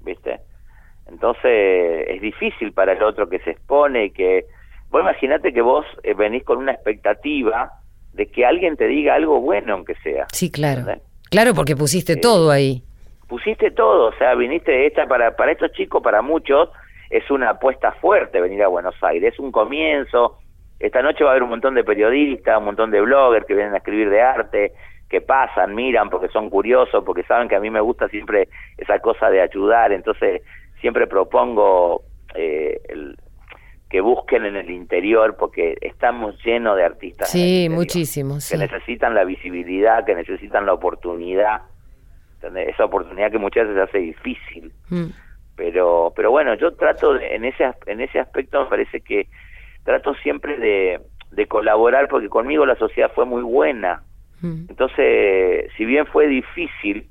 ¿viste? 0.09 0.41
Entonces 1.09 2.07
es 2.09 2.21
difícil 2.21 2.73
para 2.73 2.93
el 2.93 3.03
otro 3.03 3.29
que 3.29 3.39
se 3.41 3.51
expone 3.53 4.07
y 4.07 4.11
que... 4.11 4.45
Vos 4.91 5.03
imaginate 5.03 5.53
que 5.53 5.61
vos 5.61 5.85
eh, 6.03 6.15
venís 6.15 6.45
con 6.45 6.59
una 6.59 6.73
expectativa 6.73 7.71
de 8.15 8.27
que 8.27 8.45
alguien 8.47 8.77
te 8.77 8.87
diga 8.87 9.15
algo 9.15 9.41
bueno, 9.41 9.75
aunque 9.75 9.95
sea. 10.03 10.27
Sí, 10.33 10.51
claro. 10.51 10.83
Claro, 11.31 11.53
porque 11.55 11.77
pusiste 11.77 12.15
Sí. 12.15 12.21
todo 12.21 12.51
ahí. 12.51 12.83
Pusiste 13.29 13.71
todo, 13.71 14.07
o 14.09 14.13
sea, 14.15 14.35
viniste 14.35 14.87
esta 14.87 15.07
para, 15.07 15.37
para 15.37 15.53
estos 15.53 15.73
chicos, 15.73 16.03
para 16.03 16.23
muchos, 16.23 16.71
es 17.11 17.31
una 17.31 17.51
apuesta 17.51 17.93
fuerte 17.93 18.41
venir 18.41 18.63
a 18.63 18.69
Buenos 18.69 18.95
Aires, 19.03 19.35
es 19.35 19.39
un 19.39 19.53
comienzo. 19.53 20.39
Esta 20.81 21.03
noche 21.03 21.23
va 21.25 21.31
a 21.31 21.33
haber 21.33 21.43
un 21.43 21.51
montón 21.51 21.75
de 21.75 21.85
periodistas, 21.85 22.57
un 22.59 22.65
montón 22.65 22.91
de 22.91 23.03
bloggers 23.03 23.45
que 23.47 23.55
vienen 23.55 23.75
a 23.75 23.79
escribir 23.79 24.09
de 24.09 24.23
arte, 24.23 24.73
que 25.09 25.21
pasan, 25.21 25.75
miran 25.75 26.11
porque 26.11 26.29
son 26.29 26.51
curiosos, 26.51 27.03
porque 27.05 27.23
saben 27.25 27.49
que 27.49 27.57
a 27.57 27.61
mí 27.61 27.71
me 27.71 27.81
gusta 27.81 28.09
siempre 28.09 28.49
esa 28.77 28.99
cosa 29.01 29.31
de 29.31 29.41
ayudar, 29.41 29.93
entonces 29.93 30.43
siempre 30.81 31.07
propongo 31.07 32.03
eh, 32.35 32.81
el- 32.89 33.17
que 33.89 34.03
busquen 34.03 34.45
en 34.45 34.55
el 34.57 34.69
interior 34.71 35.37
porque 35.39 35.79
estamos 35.81 36.37
llenos 36.45 36.77
de 36.77 36.85
artistas. 36.85 37.31
Sí, 37.31 37.65
interior, 37.65 37.79
muchísimo, 37.79 38.39
sí. 38.39 38.55
Que 38.55 38.59
necesitan 38.61 39.15
la 39.15 39.25
visibilidad, 39.25 40.05
que 40.05 40.15
necesitan 40.15 40.67
la 40.67 40.75
oportunidad, 40.75 41.63
¿entendés? 42.35 42.69
esa 42.69 42.85
oportunidad 42.85 43.31
que 43.31 43.39
muchas 43.39 43.67
veces 43.67 43.83
hace 43.89 43.99
difícil 43.99 44.73
Mm, 44.91 45.07
pero 45.57 46.13
pero 46.17 46.31
bueno 46.31 46.55
yo 46.55 46.75
trato 46.75 47.15
de- 47.15 47.35
en 47.35 47.45
ese 47.45 47.71
en 47.87 48.01
ese 48.01 48.21
aspecto 48.21 48.63
me 48.63 48.71
parece 48.71 49.01
que 49.01 49.29
trato 49.85 50.15
siempre 50.17 50.57
de, 50.59 51.01
de 51.31 51.47
colaborar 51.47 52.09
porque 52.09 52.29
conmigo 52.29 52.65
la 52.67 52.77
sociedad 52.77 53.11
fue 53.15 53.25
muy 53.27 53.43
buena. 53.43 54.03
Entonces 54.43 55.71
si 55.77 55.85
bien 55.85 56.07
fue 56.07 56.27
difícil 56.27 57.09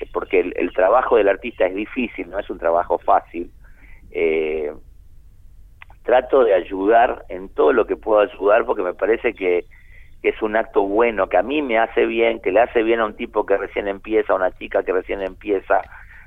eh, 0.00 0.06
porque 0.12 0.40
el, 0.40 0.52
el 0.56 0.72
trabajo 0.72 1.16
del 1.16 1.28
artista 1.28 1.66
es 1.66 1.74
difícil 1.74 2.28
no 2.30 2.38
es 2.38 2.48
un 2.50 2.58
trabajo 2.58 2.98
fácil 2.98 3.50
eh, 4.10 4.72
trato 6.02 6.44
de 6.44 6.54
ayudar 6.54 7.24
en 7.28 7.48
todo 7.48 7.72
lo 7.72 7.86
que 7.86 7.96
puedo 7.96 8.20
ayudar 8.20 8.64
porque 8.64 8.82
me 8.82 8.94
parece 8.94 9.34
que, 9.34 9.66
que 10.22 10.30
es 10.30 10.42
un 10.42 10.56
acto 10.56 10.82
bueno, 10.82 11.28
que 11.28 11.36
a 11.36 11.42
mí 11.42 11.62
me 11.62 11.78
hace 11.78 12.06
bien, 12.06 12.40
que 12.40 12.52
le 12.52 12.60
hace 12.60 12.82
bien 12.82 13.00
a 13.00 13.06
un 13.06 13.16
tipo 13.16 13.46
que 13.46 13.56
recién 13.56 13.88
empieza, 13.88 14.32
a 14.32 14.36
una 14.36 14.52
chica 14.52 14.82
que 14.82 14.92
recién 14.92 15.22
empieza, 15.22 15.82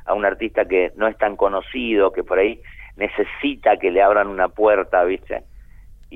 a 0.05 0.13
un 0.13 0.25
artista 0.25 0.65
que 0.65 0.91
no 0.95 1.07
es 1.07 1.17
tan 1.17 1.35
conocido, 1.35 2.11
que 2.11 2.23
por 2.23 2.39
ahí 2.39 2.61
necesita 2.95 3.77
que 3.77 3.91
le 3.91 4.01
abran 4.01 4.27
una 4.27 4.47
puerta, 4.47 5.03
¿viste? 5.03 5.43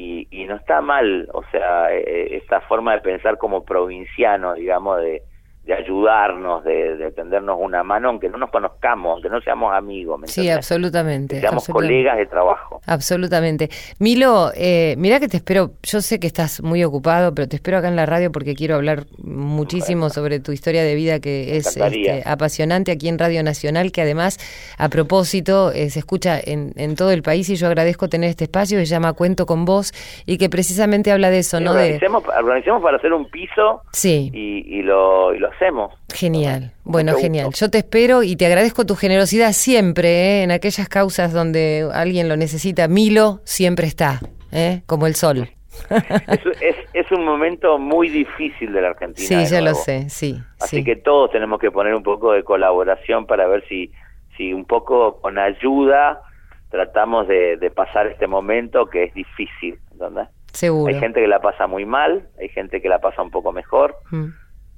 Y, 0.02 0.30
y 0.32 0.46
no 0.46 0.56
está 0.56 0.80
mal, 0.80 1.28
o 1.34 1.44
sea, 1.52 1.94
eh, 1.94 2.38
esta 2.38 2.62
forma 2.62 2.94
de 2.94 3.02
pensar 3.02 3.38
como 3.38 3.66
provinciano, 3.66 4.54
digamos, 4.54 5.02
de, 5.02 5.24
de 5.70 5.76
ayudarnos, 5.76 6.64
de, 6.64 6.98
de 6.98 7.12
tendernos 7.12 7.56
una 7.62 7.84
mano, 7.84 8.10
aunque 8.10 8.28
no 8.28 8.40
nos 8.40 8.50
conozcamos, 8.50 9.14
aunque 9.14 9.30
no 9.30 9.40
seamos 9.40 9.72
amigos, 9.72 10.20
¿me 10.20 10.26
Sí, 10.28 10.50
absolutamente. 10.50 11.36
Que 11.36 11.42
seamos 11.42 11.62
absolutamente. 11.62 11.94
colegas 11.94 12.18
de 12.18 12.26
trabajo. 12.26 12.82
Absolutamente. 12.88 13.70
Milo, 14.00 14.50
eh, 14.56 14.96
mira 14.98 15.20
que 15.20 15.28
te 15.28 15.38
espero, 15.38 15.70
yo 15.84 16.02
sé 16.02 16.20
que 16.20 16.26
estás 16.26 16.64
muy 16.64 16.84
ocupado, 16.84 17.36
pero 17.36 17.48
te 17.48 17.58
espero 17.58 17.78
acá 17.78 17.88
en 17.88 17.96
la 17.96 18.08
radio 18.08 18.32
porque 18.32 18.56
quiero 18.56 18.74
hablar 18.78 19.04
muchísimo 19.24 20.10
sobre 20.10 20.40
tu 20.40 20.52
historia 20.54 20.84
de 20.84 20.96
vida 20.96 21.20
que 21.20 21.58
es 21.58 21.78
este, 21.78 22.24
apasionante 22.26 22.92
aquí 22.92 23.08
en 23.08 23.20
Radio 23.20 23.44
Nacional, 23.44 23.92
que 23.92 24.02
además, 24.02 24.40
a 24.80 24.90
propósito, 24.90 25.72
eh, 25.72 25.92
se 25.92 26.00
escucha 26.00 26.40
en, 26.44 26.74
en 26.78 26.96
todo 26.96 27.12
el 27.12 27.22
país 27.22 27.48
y 27.48 27.56
yo 27.58 27.68
agradezco 27.68 28.10
tener 28.10 28.32
este 28.32 28.46
espacio 28.46 28.80
que 28.80 28.88
se 28.88 28.92
llama 28.92 29.14
Cuento 29.14 29.46
con 29.46 29.66
vos 29.66 29.92
y 30.26 30.40
que 30.40 30.50
precisamente 30.50 31.12
habla 31.12 31.30
de 31.30 31.38
eso, 31.40 31.60
Sí, 31.60 31.64
¿no? 31.64 31.74
De, 31.76 31.84
organicemos, 31.84 32.24
organicemos 32.28 32.82
para 32.82 32.98
hacer 32.98 33.14
un 33.14 33.30
piso 33.30 33.84
sí, 33.92 34.32
y, 34.34 34.80
y 34.80 34.82
lo, 34.82 35.36
y 35.36 35.38
lo 35.38 35.50
hacemos. 35.60 35.94
genial. 36.14 36.72
Bueno, 36.84 37.12
Mucho 37.12 37.22
genial. 37.24 37.46
gusto. 37.48 37.66
Yo 37.66 37.72
te 37.72 37.78
espero 37.80 38.24
y 38.24 38.36
te 38.36 38.46
agradezco 38.46 38.86
tu 38.86 38.96
generosidad 38.96 39.52
siempre, 39.54 40.10
¿eh? 40.40 40.44
en 40.44 40.52
aquellas 40.52 40.88
causas 40.90 41.34
donde 41.34 41.88
alguien 41.94 42.30
lo 42.30 42.38
necesita. 42.38 42.88
Milo 42.88 43.42
siempre 43.44 43.88
está, 43.88 44.20
¿eh? 44.52 44.82
como 44.86 45.06
el 45.08 45.16
sol. 45.16 45.50
es, 45.90 46.40
es, 46.62 46.76
es 46.94 47.12
un 47.12 47.24
momento 47.26 47.78
muy 47.78 48.10
difícil 48.10 48.74
de 48.74 48.82
la 48.82 48.90
Argentina. 48.90 49.28
Sí, 49.28 49.46
ya 49.52 49.62
lo 49.62 49.74
sé, 49.76 50.10
sí. 50.10 50.38
Así 50.60 50.78
sí. 50.78 50.84
que 50.84 50.96
todos 50.98 51.32
tenemos 51.32 51.60
que 51.60 51.72
poner 51.72 51.94
un 51.96 52.04
poco 52.04 52.34
de 52.34 52.44
colaboración 52.44 53.26
para 53.26 53.48
ver 53.48 53.64
si, 53.70 53.92
si 54.36 54.52
un 54.54 54.66
poco 54.66 55.22
con 55.22 55.38
ayuda 55.40 56.22
tratamos 56.70 57.28
de, 57.28 57.58
de 57.58 57.72
pasar 57.72 58.08
este 58.08 58.28
momento 58.28 58.88
que 58.88 59.04
es 59.06 59.14
difícil. 59.14 59.80
¿entendés? 59.92 60.28
Seguro. 60.52 60.94
Hay 60.94 61.00
gente 61.00 61.22
que 61.22 61.28
la 61.28 61.40
pasa 61.40 61.68
muy 61.68 61.86
mal, 61.86 62.28
hay 62.40 62.50
gente 62.50 62.82
que 62.82 62.90
la 62.90 63.00
pasa 63.00 63.22
un 63.22 63.32
poco 63.32 63.52
mejor, 63.52 63.96
Mm. 64.12 64.26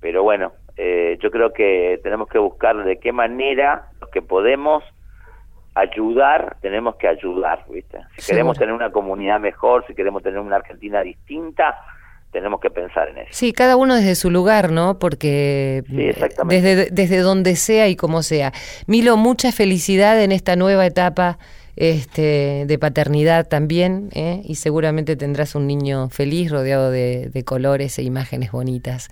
Pero 0.01 0.23
bueno, 0.23 0.51
eh, 0.75 1.17
yo 1.21 1.31
creo 1.31 1.53
que 1.53 1.99
tenemos 2.03 2.27
que 2.27 2.39
buscar 2.39 2.83
de 2.83 2.97
qué 2.99 3.11
manera 3.11 3.89
los 4.01 4.09
que 4.09 4.21
podemos 4.21 4.83
ayudar, 5.75 6.57
tenemos 6.61 6.95
que 6.95 7.07
ayudar, 7.07 7.65
¿viste? 7.69 7.99
Si 8.17 8.31
queremos 8.31 8.57
tener 8.57 8.73
una 8.73 8.91
comunidad 8.91 9.39
mejor, 9.39 9.85
si 9.87 9.95
queremos 9.95 10.21
tener 10.23 10.39
una 10.39 10.57
Argentina 10.57 11.01
distinta, 11.01 11.77
tenemos 12.31 12.59
que 12.59 12.69
pensar 12.69 13.09
en 13.09 13.19
eso. 13.19 13.29
Sí, 13.31 13.53
cada 13.53 13.75
uno 13.75 13.95
desde 13.95 14.15
su 14.15 14.31
lugar, 14.31 14.71
¿no? 14.71 14.99
Porque 14.99 15.83
Sí, 15.87 16.07
exactamente. 16.07 16.61
desde, 16.61 16.91
desde 16.91 17.19
donde 17.19 17.55
sea 17.55 17.87
y 17.87 17.95
como 17.95 18.23
sea. 18.23 18.51
Milo, 18.87 19.17
mucha 19.17 19.51
felicidad 19.51 20.21
en 20.21 20.31
esta 20.31 20.55
nueva 20.55 20.85
etapa 20.85 21.37
este, 21.75 22.65
de 22.67 22.79
paternidad 22.79 23.47
también, 23.47 24.09
¿eh? 24.13 24.41
y 24.43 24.55
seguramente 24.55 25.15
tendrás 25.15 25.55
un 25.55 25.67
niño 25.67 26.09
feliz 26.09 26.51
rodeado 26.51 26.91
de, 26.91 27.29
de 27.29 27.43
colores 27.43 27.97
e 27.97 28.03
imágenes 28.03 28.51
bonitas. 28.51 29.09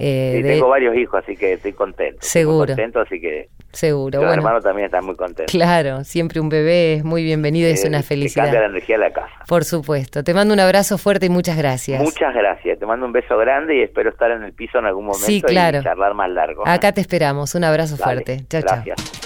Eh, 0.00 0.32
Sí, 0.36 0.42
de- 0.42 0.52
tengo 0.54 0.68
varios 0.68 0.96
hijos, 0.96 1.22
así 1.22 1.36
que 1.36 1.52
estoy 1.52 1.72
contento. 1.74 2.16
Estoy 2.22 2.28
Seguro. 2.42 2.66
contento, 2.68 3.00
así 3.00 3.20
que 3.20 3.48
seguro. 3.70 4.18
los 4.18 4.26
Bueno, 4.26 4.40
hermanos 4.42 4.64
también 4.64 4.86
están 4.86 5.04
muy 5.04 5.14
contentos. 5.14 5.52
claro, 5.52 6.02
siempre 6.04 6.40
un 6.40 6.48
bebé 6.48 6.94
es 6.94 7.04
muy 7.04 7.22
bienvenido 7.22 7.68
y 7.68 7.72
es 7.72 7.84
Eh, 7.84 7.88
una 7.88 8.02
felicidad. 8.02 8.44
cambia 8.44 8.60
la 8.62 8.66
energía 8.68 8.96
de 8.96 9.04
la 9.04 9.12
casa. 9.12 9.34
Por 9.46 9.64
supuesto. 9.64 10.24
Te 10.24 10.32
mando 10.34 10.54
un 10.54 10.60
abrazo 10.60 10.96
fuerte 10.98 11.26
y 11.26 11.28
muchas 11.28 11.56
gracias. 11.58 12.02
Muchas 12.02 12.34
gracias. 12.34 12.78
Te 12.78 12.86
mando 12.86 13.04
un 13.06 13.12
beso 13.12 13.36
grande 13.36 13.76
y 13.76 13.82
espero 13.82 14.10
estar 14.10 14.30
en 14.30 14.42
el 14.42 14.52
piso 14.54 14.78
en 14.78 14.86
algún 14.86 15.04
momento 15.04 15.26
Sí, 15.26 15.42
claro. 15.42 15.78
y 15.80 15.82
charlar 15.84 16.14
más 16.14 16.30
largo. 16.30 16.66
Acá 16.66 16.92
te 16.92 17.00
esperamos. 17.02 17.54
Un 17.54 17.64
abrazo 17.64 17.96
Dale, 17.96 18.24
fuerte. 18.24 18.44
Chao, 18.48 18.62
chao. 18.62 19.19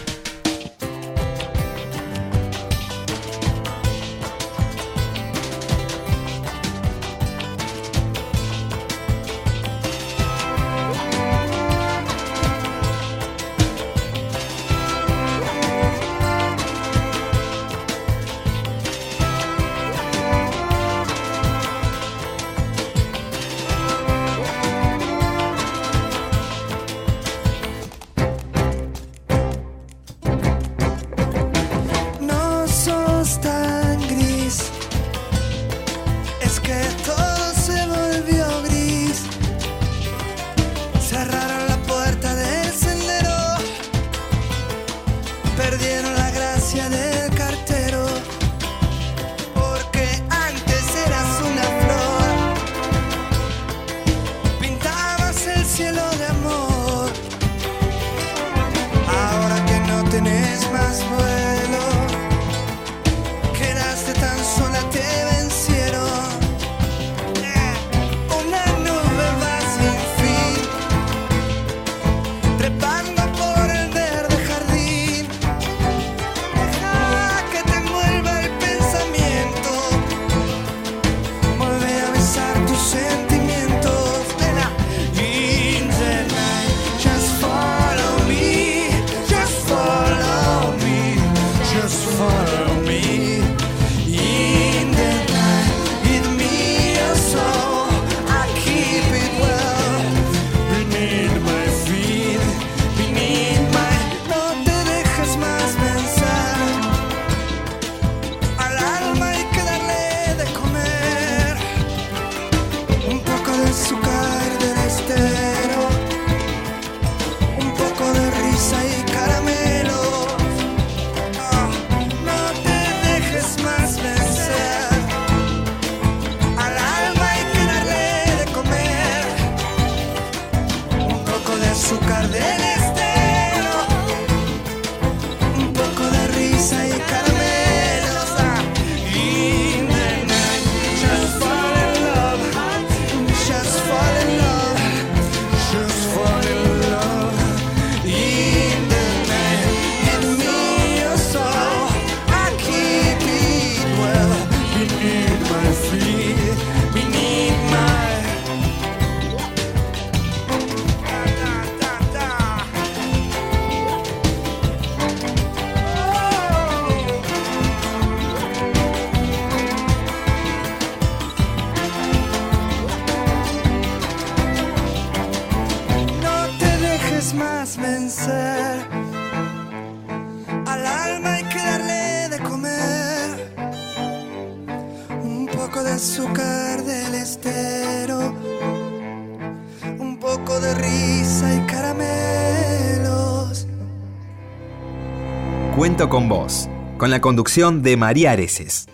Con 196.10 196.28
vos, 196.28 196.68
con 196.98 197.10
la 197.10 197.20
conducción 197.20 197.82
de 197.82 197.96
María 197.96 198.32
Areces. 198.32 198.86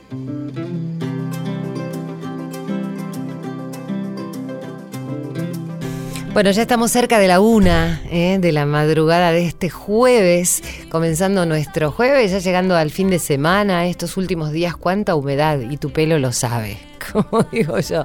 Bueno, 6.33 6.53
ya 6.53 6.63
estamos 6.63 6.93
cerca 6.93 7.19
de 7.19 7.27
la 7.27 7.41
una 7.41 8.01
¿eh? 8.11 8.39
de 8.41 8.53
la 8.53 8.65
madrugada 8.65 9.33
de 9.33 9.45
este 9.45 9.71
jueves, 9.71 10.63
comenzando 10.89 11.45
nuestro 11.47 11.91
jueves, 11.91 12.31
ya 12.31 12.39
llegando 12.39 12.77
al 12.77 12.91
fin 12.91 13.11
de 13.11 13.19
semana, 13.19 13.87
estos 13.87 14.17
últimos 14.17 14.53
días, 14.53 14.77
cuánta 14.77 15.17
humedad, 15.17 15.59
y 15.61 15.77
tu 15.79 15.91
pelo 15.91 16.19
lo 16.21 16.31
sabe, 16.33 16.79
como 17.13 17.43
digo 17.51 17.81
yo. 17.81 18.05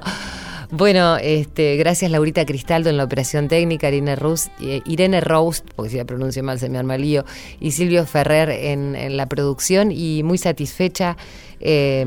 Bueno, 0.70 1.16
este, 1.16 1.76
gracias 1.76 2.10
Laurita 2.10 2.44
Cristaldo 2.44 2.90
en 2.90 2.96
la 2.96 3.04
operación 3.04 3.48
técnica, 3.48 3.88
Irene 3.88 4.16
Rust, 4.16 4.48
eh, 4.60 4.82
Irene 4.84 5.20
Roust, 5.20 5.64
porque 5.76 5.90
si 5.90 5.96
la 5.96 6.04
pronuncio 6.04 6.42
mal 6.42 6.58
se 6.58 6.68
me 6.68 6.78
arma 6.78 6.98
lío, 6.98 7.24
y 7.60 7.70
Silvio 7.70 8.04
Ferrer 8.04 8.50
en, 8.50 8.96
en 8.96 9.16
la 9.16 9.26
producción 9.26 9.92
y 9.92 10.22
muy 10.22 10.38
satisfecha. 10.38 11.16
eh, 11.60 12.04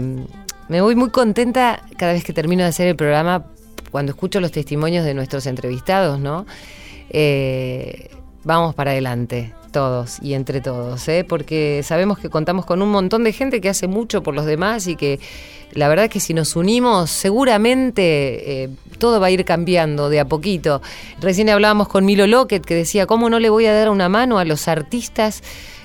me 0.68 0.82
voy 0.82 0.96
muy 0.96 1.10
contenta 1.10 1.82
cada 1.98 2.14
vez 2.14 2.24
que 2.24 2.32
termino 2.32 2.62
de 2.62 2.70
hacer 2.70 2.88
el 2.88 2.96
programa 2.96 3.48
cuando 3.90 4.12
escucho 4.12 4.40
los 4.40 4.52
testimonios 4.52 5.04
de 5.04 5.16
nuestros 5.16 5.48
entrevistados, 5.48 6.20
¿no? 6.20 6.46
Eh, 7.10 8.12
vamos 8.44 8.76
para 8.76 8.92
adelante, 8.92 9.52
todos 9.70 10.20
y 10.22 10.34
entre 10.34 10.62
todos, 10.62 11.08
¿eh? 11.08 11.26
porque 11.28 11.82
sabemos 11.84 12.20
que 12.20 12.30
contamos 12.30 12.66
con 12.66 12.82
un 12.82 12.90
montón 12.90 13.24
de 13.24 13.34
gente 13.34 13.62
que 13.62 13.70
hace 13.70 13.88
mucho 13.88 14.24
por 14.24 14.34
los 14.34 14.46
demás 14.46 14.88
y 14.88 14.96
que 14.96 15.20
la 15.72 15.88
verdad 15.88 16.10
que 16.10 16.20
si 16.20 16.34
nos 16.34 16.56
unimos 16.56 17.12
seguramente 17.12 18.64
eh, 18.64 18.70
todo 18.98 19.20
va 19.20 19.28
a 19.28 19.32
ir 19.32 19.46
cambiando 19.46 20.10
de 20.10 20.20
a 20.20 20.26
poquito. 20.26 20.82
Recién 21.22 21.50
hablábamos 21.50 21.88
con 21.88 22.06
Milo 22.06 22.28
Lockett 22.28 22.66
que 22.66 22.76
decía, 22.76 23.06
¿cómo 23.06 23.30
no 23.30 23.40
le 23.40 23.50
voy 23.50 23.66
a 23.66 23.74
dar 23.74 23.90
una 23.90 24.10
mano 24.10 24.40
a 24.40 24.46
los 24.46 24.68
artistas? 24.68 25.42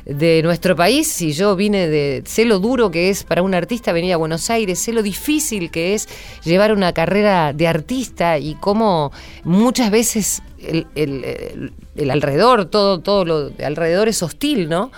De 0.06 0.42
nuestro 0.42 0.76
país, 0.76 1.10
si 1.10 1.32
yo 1.32 1.56
vine 1.56 1.88
de, 1.88 2.22
sé 2.26 2.44
lo 2.44 2.58
duro 2.58 2.90
que 2.90 3.08
es 3.10 3.24
para 3.24 3.42
un 3.42 3.54
artista 3.54 3.92
venir 3.92 4.12
a 4.12 4.16
Buenos 4.18 4.50
Aires, 4.50 4.78
sé 4.78 4.92
lo 4.92 5.02
difícil 5.02 5.70
que 5.70 5.94
es 5.94 6.08
llevar 6.44 6.72
una 6.72 6.92
carrera 6.92 7.52
de 7.52 7.66
artista 7.66 8.38
y 8.38 8.54
cómo 8.56 9.12
muchas 9.44 9.90
veces 9.90 10.42
el- 10.58 10.86
el 11.96 12.10
alrededor, 12.10 12.66
todo, 12.66 13.00
todo 13.00 13.24
lo 13.24 13.50
de 13.50 13.64
alrededor 13.64 14.08
es 14.08 14.22
hostil, 14.22 14.68
¿no? 14.68 14.90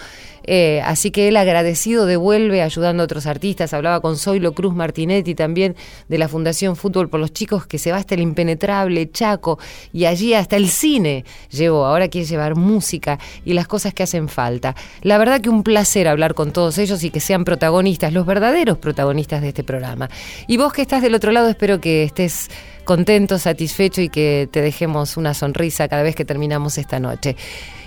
Eh, 0.46 0.80
así 0.84 1.10
que 1.10 1.28
él 1.28 1.36
agradecido 1.36 2.06
devuelve 2.06 2.62
ayudando 2.62 3.02
a 3.02 3.04
otros 3.04 3.26
artistas. 3.26 3.72
Hablaba 3.72 4.00
con 4.00 4.16
Zoilo 4.16 4.52
Cruz 4.52 4.74
Martinetti 4.74 5.34
también 5.34 5.76
de 6.08 6.18
la 6.18 6.28
Fundación 6.28 6.76
Fútbol 6.76 7.08
por 7.08 7.20
los 7.20 7.32
Chicos, 7.32 7.66
que 7.66 7.78
se 7.78 7.92
va 7.92 7.98
hasta 7.98 8.14
el 8.14 8.20
impenetrable 8.20 9.10
Chaco 9.10 9.58
y 9.92 10.04
allí 10.04 10.34
hasta 10.34 10.56
el 10.56 10.68
cine 10.68 11.24
llevó. 11.50 11.84
Ahora 11.84 12.08
quiere 12.08 12.26
llevar 12.26 12.56
música 12.56 13.18
y 13.44 13.52
las 13.52 13.66
cosas 13.66 13.94
que 13.94 14.02
hacen 14.02 14.28
falta. 14.28 14.74
La 15.02 15.18
verdad 15.18 15.40
que 15.40 15.48
un 15.48 15.62
placer 15.62 16.08
hablar 16.08 16.34
con 16.34 16.52
todos 16.52 16.78
ellos 16.78 17.02
y 17.02 17.10
que 17.10 17.20
sean 17.20 17.44
protagonistas, 17.44 18.12
los 18.12 18.26
verdaderos 18.26 18.78
protagonistas 18.78 19.42
de 19.42 19.48
este 19.48 19.64
programa. 19.64 20.08
Y 20.46 20.56
vos 20.56 20.72
que 20.72 20.82
estás 20.82 21.02
del 21.02 21.14
otro 21.14 21.32
lado, 21.32 21.48
espero 21.48 21.80
que 21.80 22.04
estés 22.04 22.50
contento, 22.84 23.38
satisfecho 23.38 24.00
y 24.00 24.08
que 24.08 24.48
te 24.50 24.62
dejemos 24.62 25.16
una 25.16 25.34
sonrisa 25.34 25.88
cada 25.88 26.02
vez 26.02 26.14
que 26.14 26.24
terminamos 26.24 26.78
esta 26.78 27.00
noche. 27.00 27.36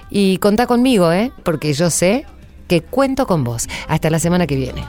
Y 0.10 0.38
contá 0.38 0.68
conmigo, 0.68 1.12
¿eh? 1.12 1.32
Porque 1.44 1.74
yo 1.74 1.90
sé 1.90 2.26
que 2.70 2.82
cuento 2.82 3.28
con 3.28 3.44
vos. 3.44 3.68
Hasta 3.90 4.10
la 4.10 4.20
semana 4.20 4.48
que 4.48 4.56
viene. 4.56 4.86